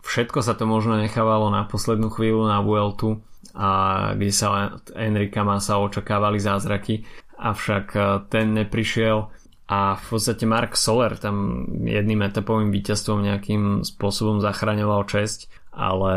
všetko 0.00 0.40
sa 0.40 0.56
to 0.56 0.64
možno 0.64 0.96
nechávalo 0.96 1.52
na 1.52 1.68
poslednú 1.68 2.08
chvíľu 2.08 2.48
na 2.48 2.64
Vueltu 2.64 3.20
a 3.52 3.68
kde 4.16 4.32
sa 4.32 4.80
Enrika 4.96 5.44
Masa 5.44 5.76
očakávali 5.76 6.40
zázraky 6.40 7.04
avšak 7.36 7.86
ten 8.32 8.56
neprišiel 8.56 9.28
a 9.70 9.96
v 9.96 10.04
podstate 10.08 10.44
Mark 10.48 10.72
Soler 10.76 11.20
tam 11.20 11.68
jedným 11.84 12.24
etapovým 12.24 12.72
víťazstvom 12.72 13.20
nejakým 13.20 13.62
spôsobom 13.84 14.40
zachraňoval 14.40 15.04
česť 15.04 15.52
ale 15.72 16.12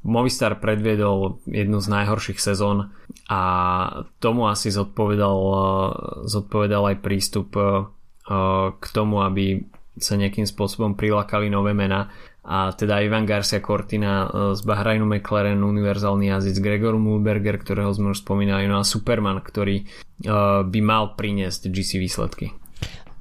Movistar 0.00 0.56
predviedol 0.64 1.44
jednu 1.44 1.78
z 1.84 1.88
najhorších 1.92 2.40
sezón 2.40 2.88
a 3.28 3.42
tomu 4.16 4.48
asi 4.48 4.72
zodpovedal, 4.72 5.36
zodpovedal 6.24 6.94
aj 6.94 6.96
prístup 7.04 7.52
e, 7.52 7.84
k 8.80 8.84
tomu, 8.96 9.20
aby 9.20 9.60
sa 10.00 10.16
nejakým 10.16 10.48
spôsobom 10.48 10.96
prilakali 10.96 11.52
nové 11.52 11.76
mena 11.76 12.08
a 12.40 12.72
teda 12.72 13.04
Ivan 13.04 13.28
Garcia 13.28 13.60
Cortina 13.60 14.24
e, 14.24 14.28
z 14.56 14.60
Bahrajnu 14.64 15.04
McLaren, 15.04 15.60
univerzálny 15.60 16.32
jazdec 16.32 16.56
Gregor 16.64 16.96
Mulberger, 16.96 17.60
ktorého 17.60 17.92
sme 17.92 18.16
už 18.16 18.24
spomínali, 18.24 18.64
no 18.64 18.80
a 18.80 18.88
Superman, 18.88 19.44
ktorý 19.44 19.84
e, 19.84 19.84
by 20.64 20.80
mal 20.80 21.14
priniesť 21.20 21.68
GC 21.68 22.00
výsledky. 22.00 22.56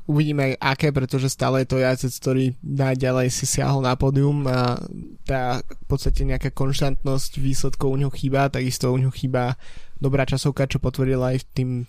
Uvidíme 0.09 0.57
aké, 0.57 0.89
pretože 0.89 1.29
stále 1.29 1.61
je 1.61 1.69
to 1.69 1.77
jazdec, 1.77 2.13
ktorý 2.17 2.45
najďalej 2.65 3.29
si 3.29 3.45
siahol 3.45 3.85
na 3.85 3.93
pódium 3.93 4.41
a 4.49 4.81
tá 5.21 5.61
v 5.61 5.85
podstate 5.85 6.25
nejaká 6.25 6.49
konštantnosť 6.49 7.37
výsledkov 7.37 7.93
u 7.93 7.97
ňoho 8.01 8.13
chýba, 8.17 8.49
takisto 8.49 8.89
u 8.89 8.97
ňoho 8.97 9.13
chýba 9.13 9.53
dobrá 10.01 10.25
časovka, 10.25 10.65
čo 10.65 10.81
potvrdila 10.81 11.37
aj 11.37 11.45
tým 11.53 11.85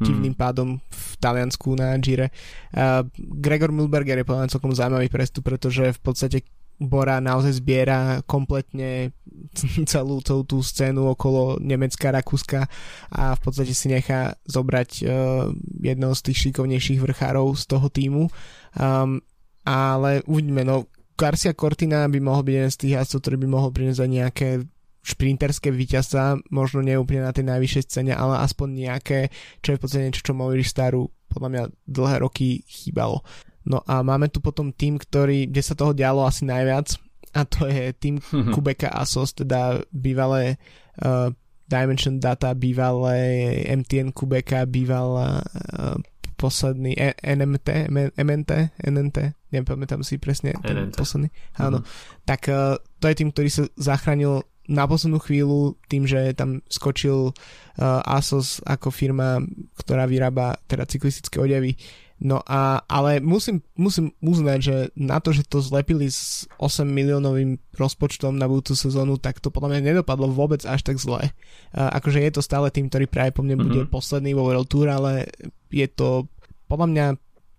divným 0.00 0.32
hmm. 0.32 0.40
pádom 0.40 0.68
v 0.80 1.02
Taliansku 1.20 1.76
na 1.76 1.96
Gire. 2.00 2.32
Uh, 2.72 3.04
Gregor 3.16 3.72
Milberger 3.72 4.20
je 4.20 4.28
podľa 4.28 4.52
celkom 4.52 4.72
zaujímavý 4.72 5.08
prestup, 5.12 5.44
pretože 5.48 5.96
v 5.96 6.00
podstate 6.00 6.44
Bora 6.80 7.20
naozaj 7.20 7.60
zbiera 7.60 8.24
kompletne 8.24 9.12
celú, 9.92 10.24
celú 10.24 10.42
tú 10.48 10.64
scénu 10.64 11.12
okolo 11.12 11.60
Nemecka, 11.60 12.08
Rakúska 12.08 12.64
a 13.12 13.36
v 13.36 13.40
podstate 13.44 13.76
si 13.76 13.92
nechá 13.92 14.32
zobrať 14.48 14.90
uh, 15.04 15.52
jedného 15.84 16.16
z 16.16 16.20
tých 16.24 16.38
šikovnejších 16.48 17.00
vrchárov 17.04 17.52
z 17.52 17.64
toho 17.68 17.86
týmu. 17.92 18.24
Um, 18.80 19.20
ale 19.68 20.24
uvidíme, 20.24 20.64
no 20.64 20.88
Garcia 21.20 21.52
Cortina 21.52 22.08
by 22.08 22.16
mohol 22.16 22.48
byť 22.48 22.54
jeden 22.56 22.72
z 22.72 22.80
tých 22.80 22.92
jazdcov, 22.96 23.18
ktorý 23.20 23.36
by 23.44 23.48
mohol 23.52 23.70
priniesť 23.76 24.08
nejaké 24.08 24.48
šprinterské 25.00 25.68
víťazstva, 25.72 26.48
možno 26.52 26.80
nie 26.84 26.96
úplne 26.96 27.24
na 27.28 27.32
tej 27.32 27.44
najvyššej 27.48 27.84
scéne, 27.88 28.12
ale 28.16 28.40
aspoň 28.40 28.68
nejaké, 28.88 29.18
čo 29.60 29.72
je 29.72 29.76
v 29.76 29.80
podstate 29.80 30.04
niečo, 30.08 30.24
čo 30.24 30.32
Movistaru 30.36 31.08
podľa 31.28 31.48
mňa 31.48 31.62
dlhé 31.86 32.16
roky 32.20 32.64
chýbalo. 32.66 33.22
No 33.66 33.84
a 33.84 34.00
máme 34.00 34.32
tu 34.32 34.40
potom 34.40 34.72
tým, 34.72 34.96
ktorý, 34.96 35.48
kde 35.48 35.62
sa 35.62 35.76
toho 35.76 35.92
dialo 35.92 36.24
asi 36.24 36.48
najviac 36.48 36.96
a 37.36 37.46
to 37.46 37.68
je 37.68 37.94
tým 37.94 38.18
Kubeka 38.54 38.90
Asos, 38.90 39.36
teda 39.36 39.84
bývalé 39.92 40.58
uh, 41.04 41.30
Dimension 41.70 42.18
Data, 42.18 42.56
bývalé 42.56 43.62
MTN 43.70 44.10
Kubeka, 44.10 44.66
bývalá 44.66 45.38
uh, 45.38 45.94
posledný 46.34 46.96
e- 46.96 47.20
NMT, 47.20 47.92
MNT, 48.16 48.50
NNT, 48.80 49.18
nepamätám 49.52 50.00
si 50.00 50.16
presne 50.16 50.56
ten 50.64 50.88
NNT. 50.88 50.96
posledný. 50.96 51.28
Áno, 51.60 51.84
mm-hmm. 51.84 52.24
tak 52.24 52.48
uh, 52.48 52.80
to 52.98 53.06
je 53.12 53.18
tým, 53.20 53.30
ktorý 53.30 53.48
sa 53.52 53.62
zachránil 53.76 54.42
na 54.70 54.86
poslednú 54.86 55.18
chvíľu 55.20 55.76
tým, 55.90 56.06
že 56.06 56.30
tam 56.32 56.62
skočil 56.70 57.34
uh, 57.34 58.00
Asos 58.06 58.62
ako 58.64 58.88
firma, 58.94 59.42
ktorá 59.78 60.06
vyrába 60.06 60.58
teda 60.70 60.86
cyklistické 60.86 61.42
odevy 61.42 61.76
No 62.20 62.44
a, 62.44 62.84
ale 62.84 63.24
musím, 63.24 63.64
musím 63.80 64.12
uznať, 64.20 64.58
že 64.60 64.76
na 64.92 65.24
to, 65.24 65.32
že 65.32 65.40
to 65.48 65.64
zlepili 65.64 66.12
s 66.12 66.44
8 66.60 66.84
miliónovým 66.84 67.56
rozpočtom 67.72 68.36
na 68.36 68.44
budúcu 68.44 68.76
sezónu, 68.76 69.16
tak 69.16 69.40
to 69.40 69.48
podľa 69.48 69.80
mňa 69.80 69.80
nedopadlo 69.88 70.28
vôbec 70.28 70.60
až 70.68 70.84
tak 70.84 71.00
zle. 71.00 71.32
Uh, 71.72 71.88
akože 71.96 72.20
je 72.20 72.32
to 72.36 72.44
stále 72.44 72.68
tým, 72.68 72.92
ktorý 72.92 73.08
práve 73.08 73.32
po 73.32 73.40
mne 73.40 73.56
mm-hmm. 73.56 73.72
bude 73.72 73.84
posledný 73.88 74.36
vo 74.36 74.44
World 74.44 74.68
Tour, 74.68 74.92
ale 74.92 75.32
je 75.72 75.88
to 75.88 76.28
podľa 76.68 76.86
mňa 76.92 77.06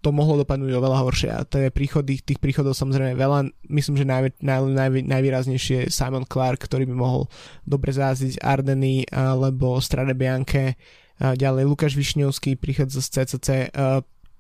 to 0.02 0.10
mohlo 0.10 0.42
dopadnúť 0.42 0.74
oveľa 0.74 0.98
horšie 1.06 1.30
a 1.30 1.46
to 1.46 1.62
je 1.62 1.70
príchody, 1.70 2.18
tých 2.18 2.42
príchodov 2.42 2.74
samozrejme 2.74 3.14
veľa, 3.14 3.54
myslím, 3.70 4.02
že 4.02 4.06
naj, 4.06 4.34
naj, 4.42 4.66
naj, 4.66 4.90
najvýraznejšie 5.06 5.78
je 5.86 5.94
Simon 5.94 6.26
Clark, 6.26 6.58
ktorý 6.58 6.90
by 6.90 6.96
mohol 6.98 7.30
dobre 7.70 7.94
záziť 7.94 8.42
Ardeny 8.42 9.06
alebo 9.14 9.78
Strade 9.78 10.18
Bianche, 10.18 10.74
ďalej 11.22 11.70
Lukáš 11.70 11.94
Višňovský 11.94 12.58
prichádza 12.58 13.06
z 13.06 13.08
CCC, 13.14 13.50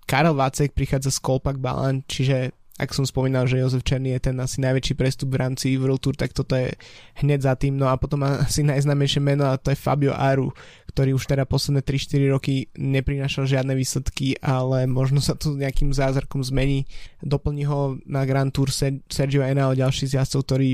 Karel 0.05 0.35
Vácek 0.35 0.75
prichádza 0.75 1.11
z 1.11 1.19
Kolpak 1.19 1.57
Balan, 1.57 2.03
čiže 2.07 2.51
ak 2.81 2.97
som 2.97 3.05
spomínal, 3.05 3.45
že 3.45 3.61
Jozef 3.61 3.85
Černý 3.85 4.17
je 4.17 4.33
ten 4.33 4.35
asi 4.41 4.57
najväčší 4.57 4.97
prestup 4.97 5.29
v 5.29 5.45
rámci 5.45 5.77
World 5.77 6.01
Tour, 6.01 6.17
tak 6.17 6.33
toto 6.33 6.57
je 6.57 6.73
hneď 7.21 7.45
za 7.45 7.53
tým. 7.53 7.77
No 7.77 7.85
a 7.85 7.93
potom 7.93 8.25
asi 8.25 8.65
najznámejšie 8.65 9.21
meno 9.21 9.45
a 9.45 9.61
to 9.61 9.69
je 9.69 9.77
Fabio 9.77 10.17
Aru, 10.17 10.49
ktorý 10.89 11.13
už 11.13 11.29
teda 11.29 11.45
posledné 11.45 11.85
3-4 11.85 12.33
roky 12.33 12.73
neprinašal 12.73 13.45
žiadne 13.45 13.77
výsledky, 13.77 14.33
ale 14.41 14.89
možno 14.89 15.21
sa 15.21 15.37
to 15.37 15.53
nejakým 15.53 15.93
zázrakom 15.93 16.41
zmení. 16.41 16.89
Doplní 17.21 17.69
ho 17.69 18.01
na 18.09 18.25
Grand 18.25 18.49
Tour 18.49 18.73
Sergio 19.13 19.45
Enao, 19.45 19.77
ďalší 19.77 20.09
z 20.09 20.17
jazdcov, 20.17 20.41
ktorý 20.49 20.69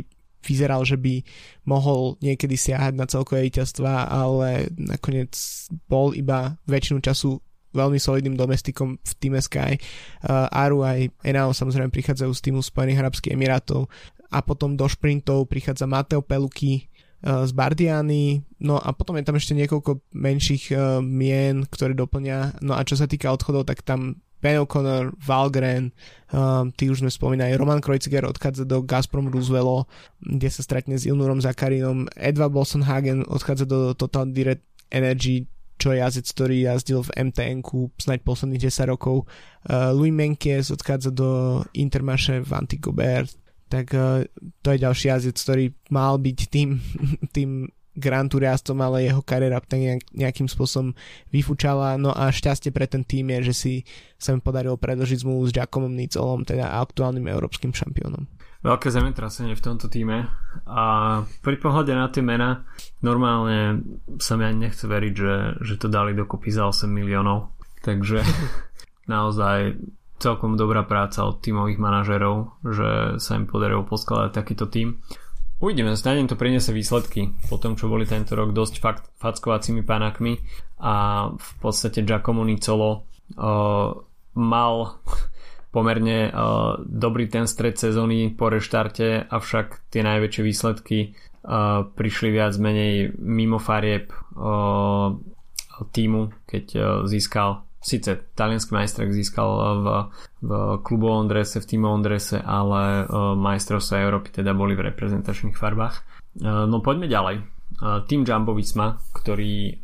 vyzeral, 0.48 0.88
že 0.88 0.96
by 0.96 1.28
mohol 1.68 2.16
niekedy 2.24 2.56
siahať 2.56 2.96
na 2.96 3.04
celkové 3.04 3.52
víťazstva, 3.52 4.08
ale 4.08 4.72
nakoniec 4.80 5.36
bol 5.92 6.16
iba 6.16 6.56
väčšinu 6.72 7.04
času 7.04 7.44
veľmi 7.78 8.02
solidným 8.02 8.34
domestikom 8.34 8.98
v 8.98 9.14
týme 9.22 9.38
Sky. 9.38 9.78
Uh, 10.26 10.50
Aru 10.50 10.82
aj 10.82 11.14
Enao 11.22 11.54
samozrejme 11.54 11.94
prichádzajú 11.94 12.32
z 12.34 12.42
týmu 12.50 12.66
Spojených 12.66 13.06
Arabských 13.06 13.38
Emirátov. 13.38 13.86
A 14.34 14.42
potom 14.42 14.74
do 14.74 14.90
šprintov 14.90 15.46
prichádza 15.48 15.86
Mateo 15.86 16.26
Peluky 16.26 16.90
uh, 17.22 17.46
z 17.46 17.54
Bardiany, 17.54 18.42
no 18.58 18.76
a 18.82 18.92
potom 18.92 19.16
je 19.16 19.24
tam 19.24 19.38
ešte 19.38 19.54
niekoľko 19.54 20.02
menších 20.18 20.64
uh, 20.74 21.00
mien, 21.00 21.64
ktoré 21.70 21.94
doplňa. 21.94 22.66
No 22.66 22.74
a 22.74 22.82
čo 22.82 22.98
sa 22.98 23.06
týka 23.06 23.30
odchodov, 23.30 23.70
tak 23.70 23.86
tam 23.86 24.20
Ben 24.38 24.62
O'Connor, 24.62 25.18
Valgren, 25.18 25.90
um, 26.30 26.70
tí 26.70 26.94
už 26.94 27.02
sme 27.02 27.10
spomínali, 27.10 27.58
Roman 27.58 27.82
Kreuziger 27.82 28.22
odchádza 28.22 28.70
do 28.70 28.86
Gazprom 28.86 29.34
Roosevelt, 29.34 29.90
kde 30.22 30.50
sa 30.54 30.62
stretne 30.62 30.94
s 30.94 31.10
Ilnurom 31.10 31.42
Zakarinom, 31.42 32.06
Edva 32.14 32.46
Bolsonhagen 32.46 33.26
odchádza 33.26 33.66
do 33.66 33.98
Total 33.98 34.30
Direct 34.30 34.62
Energy, 34.94 35.50
čo 35.78 35.94
je 35.94 36.02
jazdec, 36.02 36.28
ktorý 36.34 36.58
jazdil 36.66 37.00
v 37.06 37.14
mtn 37.30 37.62
snaď 38.02 38.20
posledných 38.26 38.66
10 38.70 38.94
rokov. 38.94 39.30
Uh, 39.64 39.94
Louis 39.94 40.14
Menkes 40.14 40.74
odchádza 40.74 41.14
do 41.14 41.62
Intermarche 41.78 42.42
v 42.42 42.52
Antigobert, 42.54 43.30
tak 43.70 43.94
uh, 43.94 44.26
to 44.66 44.74
je 44.74 44.84
ďalší 44.84 45.06
jazdec, 45.14 45.38
ktorý 45.38 45.66
mal 45.94 46.18
byť 46.18 46.40
tým, 46.50 46.70
tým 47.36 47.70
Grand 47.98 48.30
Tour 48.30 48.46
ale 48.46 49.10
jeho 49.10 49.26
kariéra 49.26 49.58
nejak, 49.58 50.06
nejakým 50.14 50.46
spôsobom 50.46 50.94
vyfúčala. 51.34 51.98
No 51.98 52.14
a 52.14 52.30
šťastie 52.30 52.70
pre 52.70 52.86
ten 52.86 53.02
tým 53.02 53.34
je, 53.34 53.50
že 53.50 53.54
si 53.58 53.74
sa 54.22 54.38
mi 54.38 54.42
podarilo 54.42 54.78
predlžiť 54.78 55.26
zmluvu 55.26 55.50
s 55.50 55.56
Giacomom 55.58 55.90
Nicolom, 55.98 56.46
teda 56.46 56.78
aktuálnym 56.78 57.26
európskym 57.26 57.74
šampiónom 57.74 58.37
veľké 58.66 58.89
zemetrasenie 58.89 59.53
v 59.53 59.66
tomto 59.66 59.89
týme. 59.89 60.30
A 60.66 60.84
pri 61.45 61.55
pohľade 61.62 61.93
na 61.93 62.08
tie 62.10 62.26
mena 62.26 62.66
normálne 63.05 63.86
sa 64.18 64.39
mi 64.39 64.45
ani 64.45 64.70
nechce 64.70 64.86
veriť, 64.89 65.14
že, 65.14 65.36
že 65.62 65.76
to 65.78 65.88
dali 65.91 66.18
dokopy 66.18 66.49
za 66.49 66.70
8 66.70 66.89
miliónov. 66.89 67.53
Takže 67.86 68.24
naozaj 69.14 69.78
celkom 70.18 70.58
dobrá 70.58 70.82
práca 70.82 71.26
od 71.30 71.41
tímových 71.45 71.78
manažerov, 71.78 72.58
že 72.66 73.22
sa 73.22 73.38
im 73.38 73.45
podarilo 73.45 73.86
poskladať 73.86 74.32
takýto 74.34 74.66
tím. 74.66 74.97
Uvidíme, 75.58 75.97
snáď 75.97 76.30
to 76.30 76.38
priniesie 76.38 76.70
výsledky 76.70 77.34
po 77.49 77.58
tom, 77.58 77.74
čo 77.74 77.89
boli 77.89 78.05
tento 78.05 78.38
rok 78.38 78.53
dosť 78.53 78.76
fakt, 78.78 79.05
fackovacími 79.18 79.82
panakmi. 79.82 80.38
A 80.78 81.26
v 81.34 81.51
podstate 81.58 82.05
Giacomo 82.05 82.45
Nicolo 82.45 83.10
uh, 83.34 83.89
mal 84.38 85.01
pomerne 85.72 86.32
uh, 86.32 86.80
dobrý 86.84 87.28
ten 87.28 87.45
stred 87.45 87.78
sezóny 87.78 88.34
po 88.34 88.49
reštarte, 88.49 89.28
avšak 89.28 89.91
tie 89.91 90.01
najväčšie 90.01 90.41
výsledky 90.43 90.97
uh, 91.43 91.86
prišli 91.88 92.30
viac 92.34 92.55
menej 92.57 93.13
mimo 93.20 93.59
farieb 93.59 94.09
uh, 94.36 95.15
týmu, 95.78 96.34
keď 96.49 96.65
získal 97.05 97.70
síce 97.78 98.18
talianský 98.34 98.74
majstrek 98.74 99.13
získal 99.13 99.49
v, 99.80 99.88
v 100.41 100.51
klubovom 100.82 101.30
drese, 101.30 101.61
v 101.61 101.70
tímovom 101.70 102.01
drese, 102.01 102.41
ale 102.41 103.05
uh, 103.05 103.38
majstrovstvá 103.38 104.01
Európy 104.01 104.34
teda 104.34 104.57
boli 104.57 104.74
v 104.74 104.89
reprezentačných 104.89 105.53
farbách. 105.53 106.01
No 106.41 106.86
poďme 106.86 107.09
ďalej. 107.09 107.41
Tým 108.05 108.22
Jumbo 108.22 108.53
Visma, 108.53 109.01
ktorý 109.09 109.82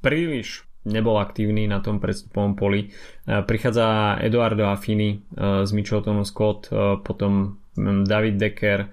príliš 0.00 0.64
nebol 0.84 1.18
aktívny 1.18 1.70
na 1.70 1.78
tom 1.78 2.02
predstupovom 2.02 2.58
poli. 2.58 2.88
E, 2.88 3.42
prichádza 3.46 4.18
Eduardo 4.18 4.66
Affini 4.66 5.14
e, 5.14 5.18
z 5.66 5.70
Mitcheltonu 5.70 6.26
Scott, 6.26 6.68
e, 6.70 6.98
potom 7.02 7.58
David 8.04 8.36
Decker, 8.36 8.84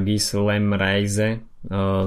Gis 0.00 0.32
Lem 0.32 0.72
Reise 0.72 1.44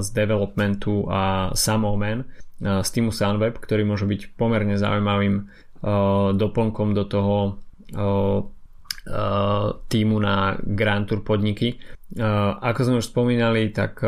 z 0.02 0.08
Developmentu 0.10 1.06
a 1.06 1.54
Sam 1.54 1.86
Omen 1.86 2.26
z 2.58 2.88
týmu 2.90 3.14
Sunweb, 3.14 3.62
ktorý 3.62 3.86
môže 3.86 4.10
byť 4.10 4.34
pomerne 4.34 4.74
zaujímavým 4.74 5.46
doplnkom 6.34 6.98
do 6.98 7.04
toho 7.06 7.62
týmu 9.86 10.16
na 10.18 10.58
Grand 10.58 11.06
Tour 11.06 11.22
podniky. 11.22 11.78
Ako 12.58 12.80
sme 12.90 12.98
už 12.98 13.14
spomínali, 13.14 13.70
tak 13.70 14.02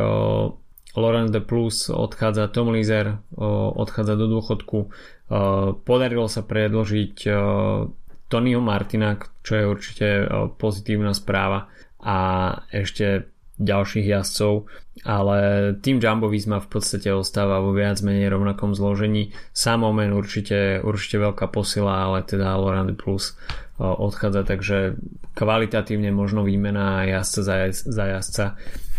Laurent 0.92 1.32
de 1.32 1.40
Plus 1.40 1.88
odchádza, 1.88 2.52
Tom 2.52 2.68
Lizer 2.68 3.16
odchádza 3.76 4.14
do 4.16 4.28
dôchodku. 4.28 4.92
Podarilo 5.88 6.28
sa 6.28 6.44
predložiť 6.44 7.16
Tonyho 8.28 8.60
Martina, 8.60 9.16
čo 9.40 9.52
je 9.56 9.64
určite 9.64 10.06
pozitívna 10.60 11.16
správa 11.16 11.72
a 11.96 12.16
ešte 12.68 13.31
ďalších 13.60 14.06
jazdcov, 14.08 14.64
ale 15.04 15.38
tým 15.80 16.00
Jumbo 16.00 16.28
Visma 16.28 16.60
v 16.60 16.68
podstate 16.68 17.12
ostáva 17.12 17.60
vo 17.60 17.76
viac 17.76 18.00
menej 18.00 18.32
rovnakom 18.32 18.72
zložení. 18.72 19.32
Sam 19.52 19.84
Omen 19.84 20.12
určite, 20.12 20.80
určite 20.80 21.20
veľká 21.20 21.48
posila, 21.52 22.08
ale 22.08 22.24
teda 22.24 22.56
Laurent 22.56 22.92
Plus 22.96 23.36
odchádza, 23.82 24.46
takže 24.46 24.94
kvalitatívne 25.34 26.12
možno 26.14 26.44
výmena 26.44 27.08
jazdca 27.08 27.40
za, 27.42 27.54
za 27.72 28.04
jazdca 28.04 28.44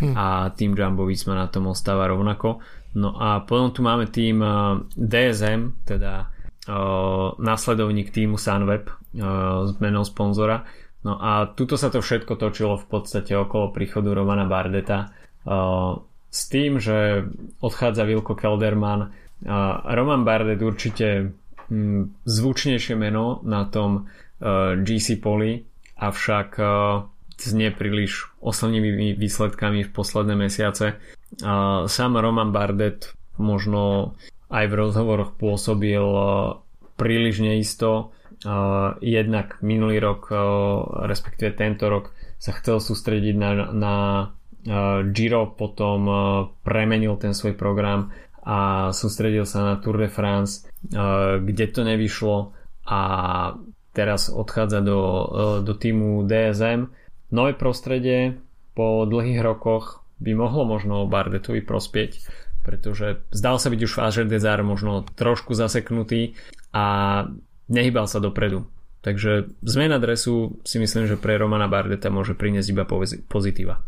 hm. 0.01 0.13
a 0.17 0.25
tým 0.51 0.73
Jumbo 0.73 1.05
Visma 1.05 1.37
na 1.37 1.47
tom 1.47 1.69
ostáva 1.69 2.09
rovnako. 2.09 2.59
No 2.93 3.17
a 3.17 3.41
potom 3.41 3.73
tu 3.73 3.81
máme 3.81 4.05
tým 4.13 4.37
DSM, 4.93 5.81
teda 5.81 6.29
uh, 6.69 7.33
nasledovník 7.41 8.13
týmu 8.13 8.37
Sunweb 8.37 8.85
s 9.65 9.71
menou 9.77 10.05
sponzora. 10.05 10.65
No 11.03 11.19
a 11.19 11.51
tuto 11.51 11.75
sa 11.75 11.91
to 11.91 11.99
všetko 11.99 12.39
točilo 12.39 12.79
v 12.79 12.87
podstate 12.87 13.35
okolo 13.35 13.75
príchodu 13.75 14.15
Romana 14.15 14.47
Bardeta 14.47 15.11
uh, 15.43 15.99
s 16.31 16.41
tým, 16.47 16.79
že 16.79 17.27
odchádza 17.59 18.07
Vilko 18.07 18.33
Kelderman. 18.39 19.11
Uh, 19.43 19.83
Roman 19.83 20.23
Bardet 20.23 20.63
určite 20.63 21.35
um, 21.67 22.15
zvučnejšie 22.23 22.95
meno 22.95 23.43
na 23.43 23.67
tom 23.67 24.07
uh, 24.07 24.79
GC 24.79 25.19
poli, 25.19 25.67
avšak 25.99 26.49
uh, 26.57 27.05
s 27.35 27.51
nepríliš 27.51 28.39
oslnivými 28.39 29.19
výsledkami 29.19 29.83
v 29.83 29.91
posledné 29.91 30.39
mesiace. 30.39 30.95
Uh, 31.43 31.85
sám 31.91 32.15
Roman 32.15 32.55
Bardet 32.55 33.11
možno 33.35 34.15
aj 34.47 34.71
v 34.71 34.77
rozhovoroch 34.79 35.35
pôsobil 35.35 35.99
uh, 35.99 36.63
príliš 36.95 37.43
neisto. 37.43 38.15
Uh, 38.41 38.97
jednak 38.99 39.61
minulý 39.61 40.01
rok, 40.01 40.33
uh, 40.33 40.39
respektíve 41.05 41.53
tento 41.53 41.85
rok 41.87 42.11
sa 42.41 42.51
chcel 42.57 42.81
sústrediť 42.81 43.35
na, 43.37 43.51
na 43.71 43.95
uh, 44.25 45.05
Giro, 45.13 45.53
potom 45.53 46.09
premenil 46.65 47.15
ten 47.21 47.37
svoj 47.37 47.53
program 47.53 48.09
a 48.43 48.89
sústredil 48.91 49.47
sa 49.47 49.63
na 49.63 49.73
Tour 49.79 50.03
de 50.03 50.11
France, 50.11 50.67
kde 51.39 51.65
to 51.71 51.87
nevyšlo 51.87 52.51
a 52.83 52.99
teraz 53.95 54.27
odchádza 54.27 54.83
do, 54.83 54.99
do 55.63 55.71
týmu 55.71 56.27
DSM. 56.27 56.91
Nové 57.31 57.55
prostredie 57.55 58.35
po 58.75 59.07
dlhých 59.07 59.39
rokoch 59.39 60.03
by 60.19 60.35
mohlo 60.35 60.67
možno 60.67 61.07
Bardetovi 61.07 61.63
prospieť, 61.63 62.19
pretože 62.67 63.23
zdal 63.31 63.63
sa 63.63 63.71
byť 63.71 63.79
už 63.79 63.95
Fager 63.95 64.27
Desar 64.27 64.59
možno 64.63 65.07
trošku 65.15 65.55
zaseknutý 65.55 66.35
a 66.75 67.27
nehybal 67.69 68.07
sa 68.07 68.23
dopredu. 68.23 68.67
Takže 69.03 69.51
zmena 69.67 69.99
dresu 69.99 70.63
si 70.63 70.79
myslím, 70.79 71.11
že 71.11 71.19
pre 71.19 71.35
Romana 71.35 71.67
Bardeta 71.67 72.07
môže 72.07 72.39
priniesť 72.39 72.69
iba 72.71 72.87
pozitíva. 73.27 73.83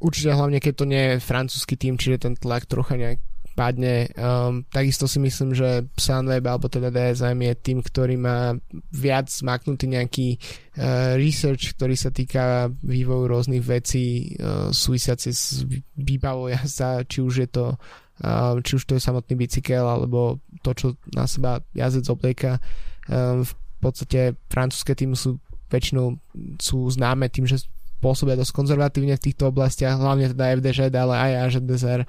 Určite 0.00 0.32
hlavne, 0.32 0.64
keď 0.64 0.72
to 0.72 0.86
nie 0.88 1.02
je 1.12 1.14
francúzsky 1.20 1.76
tým, 1.76 2.00
čiže 2.00 2.28
ten 2.28 2.34
tlak 2.36 2.64
trocha 2.64 2.96
nejak 2.96 3.20
padne. 3.54 4.10
Um, 4.18 4.66
takisto 4.66 5.06
si 5.06 5.22
myslím, 5.22 5.54
že 5.54 5.86
Sunweb 5.94 6.42
alebo 6.42 6.66
teda 6.66 6.90
DSM 6.90 7.38
je 7.38 7.54
tým, 7.54 7.78
ktorý 7.80 8.18
má 8.18 8.58
viac 8.90 9.30
zmaknutý 9.30 9.86
nejaký 9.94 10.28
uh, 10.36 11.14
research, 11.14 11.78
ktorý 11.78 11.94
sa 11.94 12.10
týka 12.10 12.68
vývoju 12.82 13.24
rôznych 13.30 13.62
vecí 13.62 14.34
uh, 14.36 14.74
súvisiaci 14.74 15.30
s 15.30 15.62
výbavou 15.94 16.50
jazda, 16.50 17.06
či 17.06 17.22
už 17.22 17.34
je 17.46 17.48
to 17.48 17.78
uh, 17.78 18.58
či 18.60 18.72
už 18.74 18.82
to 18.84 18.98
je 18.98 19.06
samotný 19.06 19.38
bicykel 19.38 19.86
alebo 19.86 20.42
to, 20.64 20.72
čo 20.72 20.86
na 21.12 21.28
seba 21.28 21.60
jazdec 21.76 22.08
oblieka. 22.08 22.56
Um, 23.04 23.44
v 23.44 23.52
podstate 23.84 24.40
francúzske 24.48 24.96
týmy 24.96 25.12
sú 25.12 25.36
väčšinou 25.68 26.16
sú 26.56 26.88
známe 26.88 27.28
tým, 27.28 27.44
že 27.44 27.68
pôsobia 28.04 28.36
dosť 28.36 28.52
konzervatívne 28.52 29.16
v 29.16 29.24
týchto 29.32 29.48
oblastiach, 29.48 29.96
hlavne 29.96 30.28
teda 30.28 30.60
FDŽ, 30.60 30.92
ale 30.92 31.14
aj 31.16 31.32
AŽDZR. 31.48 32.00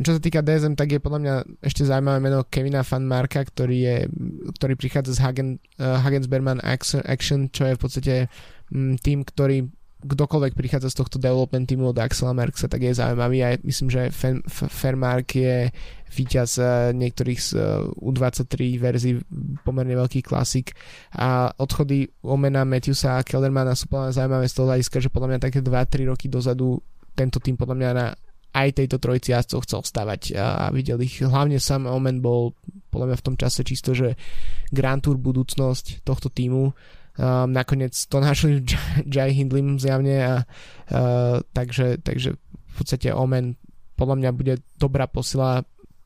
Čo 0.00 0.16
sa 0.16 0.20
týka 0.24 0.40
DSM, 0.40 0.80
tak 0.80 0.96
je 0.96 1.04
podľa 1.04 1.20
mňa 1.20 1.34
ešte 1.60 1.84
zaujímavé 1.84 2.24
meno 2.24 2.40
Kevina 2.48 2.80
Van 2.80 3.04
Marka, 3.04 3.44
ktorý, 3.44 3.76
je, 3.84 3.96
ktorý 4.56 4.74
prichádza 4.80 5.12
z 5.12 5.20
Hagen, 5.20 5.50
uh, 5.76 6.00
Hagensberman 6.00 6.64
Action, 6.64 7.52
čo 7.52 7.68
je 7.68 7.76
v 7.76 7.80
podstate 7.84 8.14
um, 8.72 8.96
tým, 8.96 9.28
ktorý 9.28 9.68
kdokoľvek 10.02 10.58
prichádza 10.58 10.90
z 10.90 10.98
tohto 10.98 11.16
development 11.22 11.70
týmu 11.70 11.94
od 11.94 11.98
Axela 11.98 12.34
Merksa, 12.34 12.66
tak 12.66 12.82
je 12.82 12.98
zaujímavý 12.98 13.38
a 13.42 13.48
myslím, 13.62 13.88
že 13.88 14.10
Fairmark 14.50 15.28
je 15.38 15.70
víťaz 16.12 16.50
eh, 16.60 16.66
niektorých 16.92 17.40
z 17.40 17.50
eh, 17.56 17.64
U23 18.02 18.76
verzií 18.76 19.14
pomerne 19.64 19.96
veľkých 19.96 20.26
klasik 20.26 20.76
a 21.16 21.48
odchody 21.56 22.10
Omena, 22.26 22.68
Matthewsa 22.68 23.22
a 23.22 23.24
Keldermana 23.24 23.72
sú 23.72 23.88
podľa 23.88 24.12
mňa 24.12 24.16
zaujímavé 24.18 24.46
z 24.50 24.54
toho 24.54 24.66
hľadiska, 24.68 24.96
že 25.00 25.08
podľa 25.08 25.28
mňa 25.32 25.38
také 25.40 25.58
2-3 25.64 26.10
roky 26.12 26.26
dozadu 26.28 26.76
tento 27.16 27.40
tým 27.40 27.56
podľa 27.56 27.76
mňa 27.78 27.90
na 27.96 28.06
aj 28.52 28.68
tejto 28.76 29.00
trojici 29.00 29.32
jazdcov 29.32 29.64
chcel 29.64 29.80
stavať 29.80 30.36
a 30.36 30.68
videl 30.76 31.00
ich. 31.00 31.24
Hlavne 31.24 31.56
sam 31.56 31.88
Omen 31.88 32.20
bol 32.20 32.52
podľa 32.92 33.08
mňa 33.08 33.16
v 33.16 33.26
tom 33.32 33.36
čase 33.40 33.64
čisto, 33.64 33.96
že 33.96 34.12
Grand 34.68 35.00
Tour 35.00 35.16
budúcnosť 35.16 36.04
tohto 36.04 36.28
týmu 36.28 36.76
Um, 37.12 37.52
nakoniec 37.52 37.92
to 38.08 38.24
našli 38.24 38.64
Jai 39.12 39.36
Hindlim 39.36 39.76
zjavne 39.76 40.16
a 40.24 40.34
uh, 40.88 41.44
takže, 41.52 42.00
takže 42.00 42.40
v 42.40 42.72
podstate 42.72 43.12
Omen 43.12 43.60
podľa 44.00 44.16
mňa 44.16 44.30
bude 44.32 44.54
dobrá 44.80 45.04
posila 45.04 45.60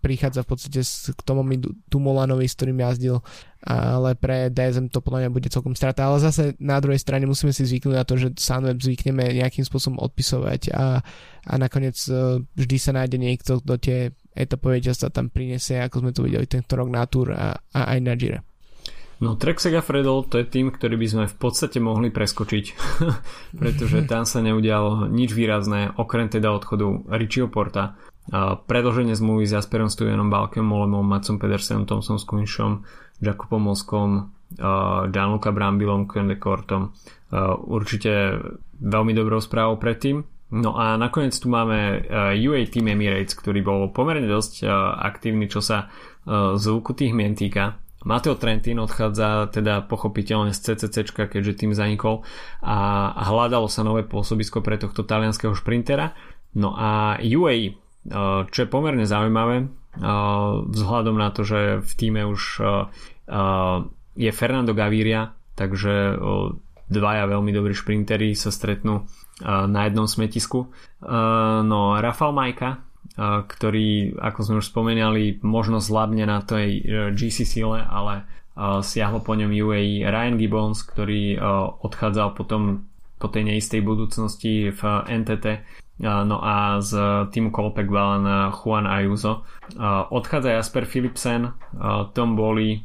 prichádza 0.06 0.46
v 0.46 0.50
podstate 0.54 0.80
k 1.14 1.20
tomu 1.26 1.42
Tumolanovi, 1.90 2.46
s 2.46 2.54
ktorým 2.54 2.78
jazdil, 2.78 3.18
ale 3.66 4.14
pre 4.14 4.54
DSM 4.54 4.86
to 4.86 5.02
podľa 5.02 5.26
mňa 5.26 5.30
bude 5.34 5.50
celkom 5.50 5.74
strata. 5.74 6.06
Ale 6.06 6.22
zase 6.22 6.54
na 6.62 6.78
druhej 6.78 7.02
strane 7.02 7.26
musíme 7.26 7.50
si 7.50 7.66
zvyknúť 7.66 7.96
na 7.96 8.06
to, 8.06 8.14
že 8.14 8.38
Sunweb 8.38 8.78
zvykneme 8.78 9.34
nejakým 9.34 9.66
spôsobom 9.66 9.98
odpisovať 9.98 10.70
a, 10.70 11.02
a 11.42 11.54
nakoniec 11.58 11.98
uh, 12.06 12.38
vždy 12.54 12.76
sa 12.78 12.94
nájde 12.94 13.18
niekto, 13.18 13.58
kto 13.58 13.74
tie 13.82 13.98
etapové 14.36 14.78
sa 14.84 15.10
tam 15.10 15.26
prinesie, 15.26 15.82
ako 15.82 16.06
sme 16.06 16.14
to 16.14 16.22
videli 16.22 16.46
tento 16.46 16.78
rok 16.78 16.86
na 16.86 17.02
Tour 17.10 17.34
a, 17.34 17.58
a 17.58 17.80
aj 17.96 17.98
na 17.98 18.14
Gire. 18.14 18.46
No 19.16 19.32
Trek 19.32 19.56
Segafredo 19.56 20.20
to 20.28 20.44
je 20.44 20.46
tým, 20.46 20.68
ktorý 20.68 21.00
by 21.00 21.06
sme 21.08 21.24
v 21.24 21.36
podstate 21.40 21.80
mohli 21.80 22.12
preskočiť, 22.12 22.64
pretože 23.60 24.04
tam 24.04 24.28
sa 24.28 24.44
neudialo 24.44 25.08
nič 25.08 25.32
výrazné, 25.32 25.96
okrem 25.96 26.28
teda 26.28 26.52
odchodu 26.52 27.08
Richieho 27.16 27.48
Porta, 27.48 27.96
predlženie 28.68 29.16
zmluvy 29.16 29.48
s 29.48 29.56
Jasperom 29.56 29.88
Studenom, 29.88 30.28
Balkem 30.28 30.66
Molemom, 30.66 31.06
Matsom 31.06 31.40
Pedersenom, 31.40 31.88
Tomsom 31.88 32.20
Skunšom, 32.20 32.84
Jakubom 33.22 33.72
Moskom, 33.72 34.36
Gianluca 35.08 35.50
Brambilom, 35.54 36.10
Kvendekortom. 36.10 36.92
Určite 37.70 38.42
veľmi 38.82 39.14
dobrou 39.14 39.38
správou 39.38 39.78
predtým. 39.78 40.26
No 40.52 40.78
a 40.78 40.98
nakoniec 40.98 41.34
tu 41.38 41.46
máme 41.50 42.06
UA 42.34 42.70
Team 42.70 42.90
Emirates, 42.90 43.34
ktorý 43.34 43.62
bol 43.62 43.80
pomerne 43.94 44.26
dosť 44.26 44.66
aktívny, 45.00 45.46
čo 45.46 45.62
sa 45.62 45.86
zvuku 46.58 46.98
tých 46.98 47.14
mien 47.14 47.38
týka 47.38 47.78
Mateo 48.06 48.38
Trentin 48.38 48.78
odchádza 48.78 49.50
teda 49.50 49.82
pochopiteľne 49.82 50.54
z 50.54 50.78
CCC, 50.78 51.10
keďže 51.10 51.66
tým 51.66 51.74
zanikol 51.74 52.22
a 52.62 53.10
hľadalo 53.26 53.66
sa 53.66 53.82
nové 53.82 54.06
pôsobisko 54.06 54.62
pre 54.62 54.78
tohto 54.78 55.02
talianského 55.02 55.50
šprintera. 55.58 56.14
No 56.54 56.70
a 56.78 57.18
UAE, 57.18 57.74
čo 58.46 58.58
je 58.62 58.70
pomerne 58.70 59.02
zaujímavé, 59.02 59.66
vzhľadom 60.70 61.18
na 61.18 61.34
to, 61.34 61.42
že 61.42 61.82
v 61.82 61.92
týme 61.98 62.22
už 62.30 62.62
je 64.14 64.30
Fernando 64.30 64.70
Gaviria, 64.70 65.34
takže 65.58 66.14
dvaja 66.86 67.24
veľmi 67.26 67.50
dobrí 67.50 67.74
šprintery 67.74 68.38
sa 68.38 68.54
stretnú 68.54 69.02
na 69.42 69.80
jednom 69.90 70.06
smetisku. 70.06 70.70
No, 71.66 71.78
Rafal 71.98 72.30
Majka, 72.30 72.85
ktorý, 73.14 74.18
ako 74.18 74.40
sme 74.42 74.56
už 74.58 74.66
spomenali, 74.66 75.38
možno 75.46 75.78
zlabne 75.78 76.26
na 76.26 76.42
tej 76.42 76.68
e, 76.80 76.82
GC 77.14 77.46
sile, 77.46 77.78
ale 77.86 78.26
siahlo 78.56 79.20
po 79.20 79.36
ňom 79.36 79.52
UAE 79.52 80.08
Ryan 80.08 80.40
Gibbons, 80.40 80.80
ktorý 80.80 81.36
odchádzal 81.84 82.32
potom 82.32 82.88
po 83.20 83.28
tej 83.28 83.52
neistej 83.52 83.84
budúcnosti 83.84 84.72
v 84.72 84.80
NTT 85.04 85.60
no 86.00 86.36
a 86.44 86.80
z 86.80 86.92
týmu 87.32 87.52
Colpec 87.52 87.88
Balan 87.88 88.52
Juan 88.52 88.84
Ayuso. 88.84 89.44
Odchádza 90.12 90.56
Jasper 90.56 90.84
Philipsen 90.84 91.52
Tom 92.12 92.36
Boli 92.36 92.84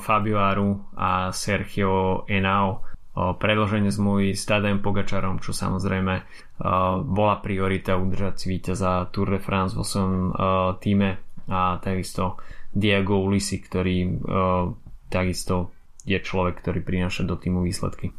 Fabio 0.00 0.38
Aru 0.40 0.80
a 0.96 1.32
Sergio 1.32 2.24
Enao 2.28 2.80
predloženie 3.12 3.92
zmluvy 3.92 4.32
s 4.32 4.48
Tadem 4.48 4.80
Pogačarom, 4.80 5.44
čo 5.44 5.52
samozrejme 5.52 6.24
bola 7.02 7.42
priorita 7.42 7.98
udržať 7.98 8.34
si 8.38 8.46
víťaza 8.54 9.10
Tour 9.10 9.34
de 9.34 9.40
France 9.42 9.74
vo 9.74 9.82
svojom 9.82 10.30
týme 10.78 11.18
a 11.50 11.82
takisto 11.82 12.38
Diego 12.70 13.18
Ulisi, 13.18 13.58
ktorý 13.58 14.22
takisto 15.10 15.74
je 16.06 16.18
človek, 16.22 16.62
ktorý 16.62 16.86
prináša 16.86 17.26
do 17.26 17.34
týmu 17.34 17.66
výsledky. 17.66 18.14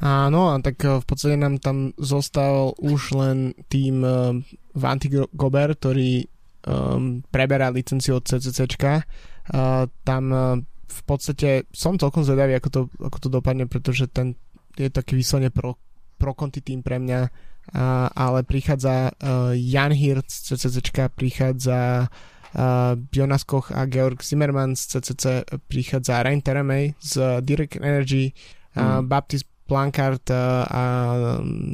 Áno, 0.00 0.52
a 0.52 0.56
tak 0.64 0.80
v 0.80 1.04
podstate 1.04 1.36
nám 1.36 1.60
tam 1.60 1.92
zostal 2.00 2.72
už 2.80 3.12
len 3.12 3.52
tým 3.68 4.00
uh, 4.00 4.32
Vanti 4.72 5.12
Gober, 5.12 5.76
ktorý 5.76 6.24
um, 6.64 7.20
preberá 7.28 7.68
licenciu 7.68 8.16
od 8.16 8.24
CCCčka. 8.24 9.04
Uh, 9.52 9.84
tam 10.00 10.24
uh, 10.32 10.56
v 10.88 11.00
podstate 11.04 11.68
som 11.76 12.00
celkom 12.00 12.24
zvedavý, 12.24 12.56
ako 12.56 12.68
to, 12.72 12.80
ako 13.04 13.18
to 13.20 13.28
dopadne, 13.28 13.68
pretože 13.68 14.08
ten 14.08 14.32
je 14.80 14.88
taký 14.88 15.12
vyslovene 15.12 15.52
pro, 15.52 15.76
pro 16.22 16.38
tým 16.38 16.86
pre 16.86 17.02
mňa, 17.02 17.20
uh, 17.26 18.06
ale 18.14 18.46
prichádza 18.46 19.10
uh, 19.10 19.50
Jan 19.58 19.90
Hirt 19.90 20.30
z 20.30 20.54
CCC, 20.54 21.10
prichádza 21.10 22.06
uh, 22.06 22.94
Jonas 23.10 23.42
Koch 23.42 23.74
a 23.74 23.90
Georg 23.90 24.22
Zimmermann 24.22 24.78
z 24.78 24.86
CCC, 24.86 25.42
prichádza 25.66 26.22
Rein 26.22 26.38
Teremej 26.38 26.94
z 27.02 27.42
Direct 27.42 27.82
Energy, 27.82 28.30
uh, 28.78 29.02
mm. 29.02 29.10
Baptist 29.10 29.50
Blancard 29.66 30.30
uh, 30.30 30.62
a 30.70 30.82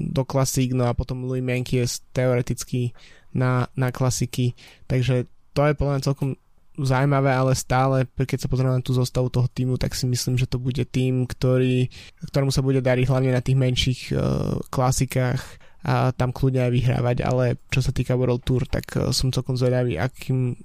do 0.08 0.24
klasík, 0.24 0.72
no 0.72 0.88
a 0.88 0.96
potom 0.96 1.28
Louis 1.28 1.44
Menkes 1.44 2.00
teoreticky 2.16 2.96
na, 3.36 3.68
na 3.76 3.92
klasiky, 3.92 4.56
takže 4.88 5.28
to 5.52 5.68
je 5.68 5.76
podľa 5.76 5.92
mňa 5.92 6.06
celkom 6.08 6.30
zaujímavé, 6.78 7.34
ale 7.34 7.52
stále, 7.58 8.06
keď 8.06 8.46
sa 8.46 8.50
pozrieme 8.50 8.78
na 8.78 8.84
tú 8.84 8.94
zostavu 8.94 9.28
toho 9.28 9.50
týmu, 9.50 9.74
tak 9.76 9.98
si 9.98 10.06
myslím, 10.06 10.38
že 10.38 10.46
to 10.46 10.62
bude 10.62 10.82
tým, 10.88 11.26
ktorý, 11.26 11.90
ktorému 12.30 12.54
sa 12.54 12.62
bude 12.62 12.78
dariť 12.78 13.06
hlavne 13.10 13.30
na 13.34 13.42
tých 13.42 13.58
menších 13.58 14.00
uh, 14.14 14.58
klasikách 14.70 15.42
a 15.86 16.10
tam 16.10 16.34
kľudne 16.34 16.68
aj 16.68 16.72
vyhrávať, 16.74 17.16
ale 17.22 17.62
čo 17.70 17.80
sa 17.82 17.94
týka 17.94 18.18
World 18.18 18.42
Tour, 18.42 18.66
tak 18.66 18.86
uh, 18.98 19.10
som 19.10 19.34
celkom 19.34 19.54
zvedavý, 19.54 19.98
akým, 19.98 20.58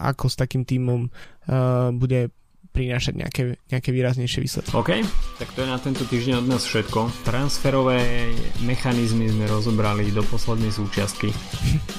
ako 0.00 0.28
s 0.28 0.36
takým 0.36 0.64
týmom 0.64 1.08
uh, 1.08 1.92
bude 1.92 2.32
prinášať 2.70 3.14
nejaké, 3.18 3.42
nejaké 3.68 3.90
výraznejšie 3.90 4.40
výsledky. 4.40 4.72
OK, 4.72 5.02
tak 5.42 5.48
to 5.52 5.62
je 5.62 5.68
na 5.68 5.78
tento 5.82 6.06
týždeň 6.06 6.40
od 6.40 6.46
nás 6.46 6.62
všetko. 6.64 7.26
Transferové 7.26 8.30
mechanizmy 8.62 9.28
sme 9.28 9.50
rozobrali 9.50 10.08
do 10.14 10.22
poslednej 10.22 10.70
súčiastky 10.70 11.34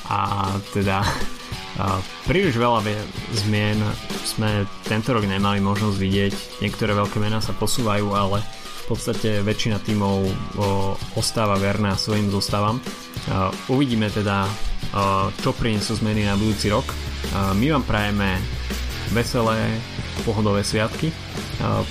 a 0.07 0.51
teda 0.71 1.03
a 1.79 2.03
príliš 2.27 2.59
veľa 2.59 2.83
zmien 3.47 3.79
sme 4.27 4.67
tento 4.83 5.15
rok 5.15 5.23
nemali 5.23 5.63
možnosť 5.63 5.97
vidieť. 5.97 6.33
Niektoré 6.59 6.91
veľké 6.91 7.17
mená 7.23 7.39
sa 7.39 7.55
posúvajú, 7.55 8.11
ale 8.11 8.43
v 8.83 8.83
podstate 8.91 9.39
väčšina 9.39 9.79
tímov 9.79 10.27
ostáva 11.15 11.55
verná 11.55 11.95
svojim 11.95 12.27
zostávam. 12.27 12.83
Uvidíme 13.71 14.11
teda, 14.11 14.51
čo 15.39 15.55
prinesú 15.55 15.95
zmeny 15.95 16.27
na 16.27 16.35
budúci 16.35 16.67
rok. 16.67 16.85
My 17.55 17.71
vám 17.71 17.87
prajeme 17.87 18.35
veselé, 19.15 19.79
pohodové 20.21 20.61
sviatky, 20.65 21.09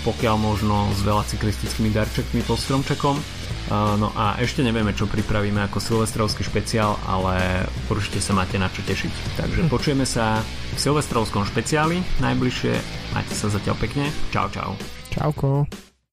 pokiaľ 0.07 0.37
možno 0.39 0.91
s 0.95 1.01
veľa 1.03 1.27
cyklistickými 1.27 1.91
darčekmi 1.91 2.41
pod 2.47 2.59
stromčekom. 2.59 3.17
No 3.71 4.11
a 4.19 4.35
ešte 4.43 4.67
nevieme, 4.67 4.91
čo 4.91 5.07
pripravíme 5.07 5.63
ako 5.71 5.79
silvestrovský 5.79 6.43
špeciál, 6.43 6.99
ale 7.07 7.67
určite 7.87 8.19
sa 8.19 8.35
máte 8.35 8.59
na 8.59 8.67
čo 8.67 8.83
tešiť. 8.83 9.39
Takže 9.39 9.61
hm. 9.67 9.71
počujeme 9.71 10.07
sa 10.09 10.43
v 10.75 10.79
silvestrovskom 10.79 11.47
špeciáli 11.47 12.03
najbližšie. 12.19 12.75
Majte 13.15 13.35
sa 13.35 13.47
zatiaľ 13.47 13.77
pekne. 13.79 14.11
Čau, 14.35 14.51
čau. 14.51 14.75
Čauko. 15.11 15.90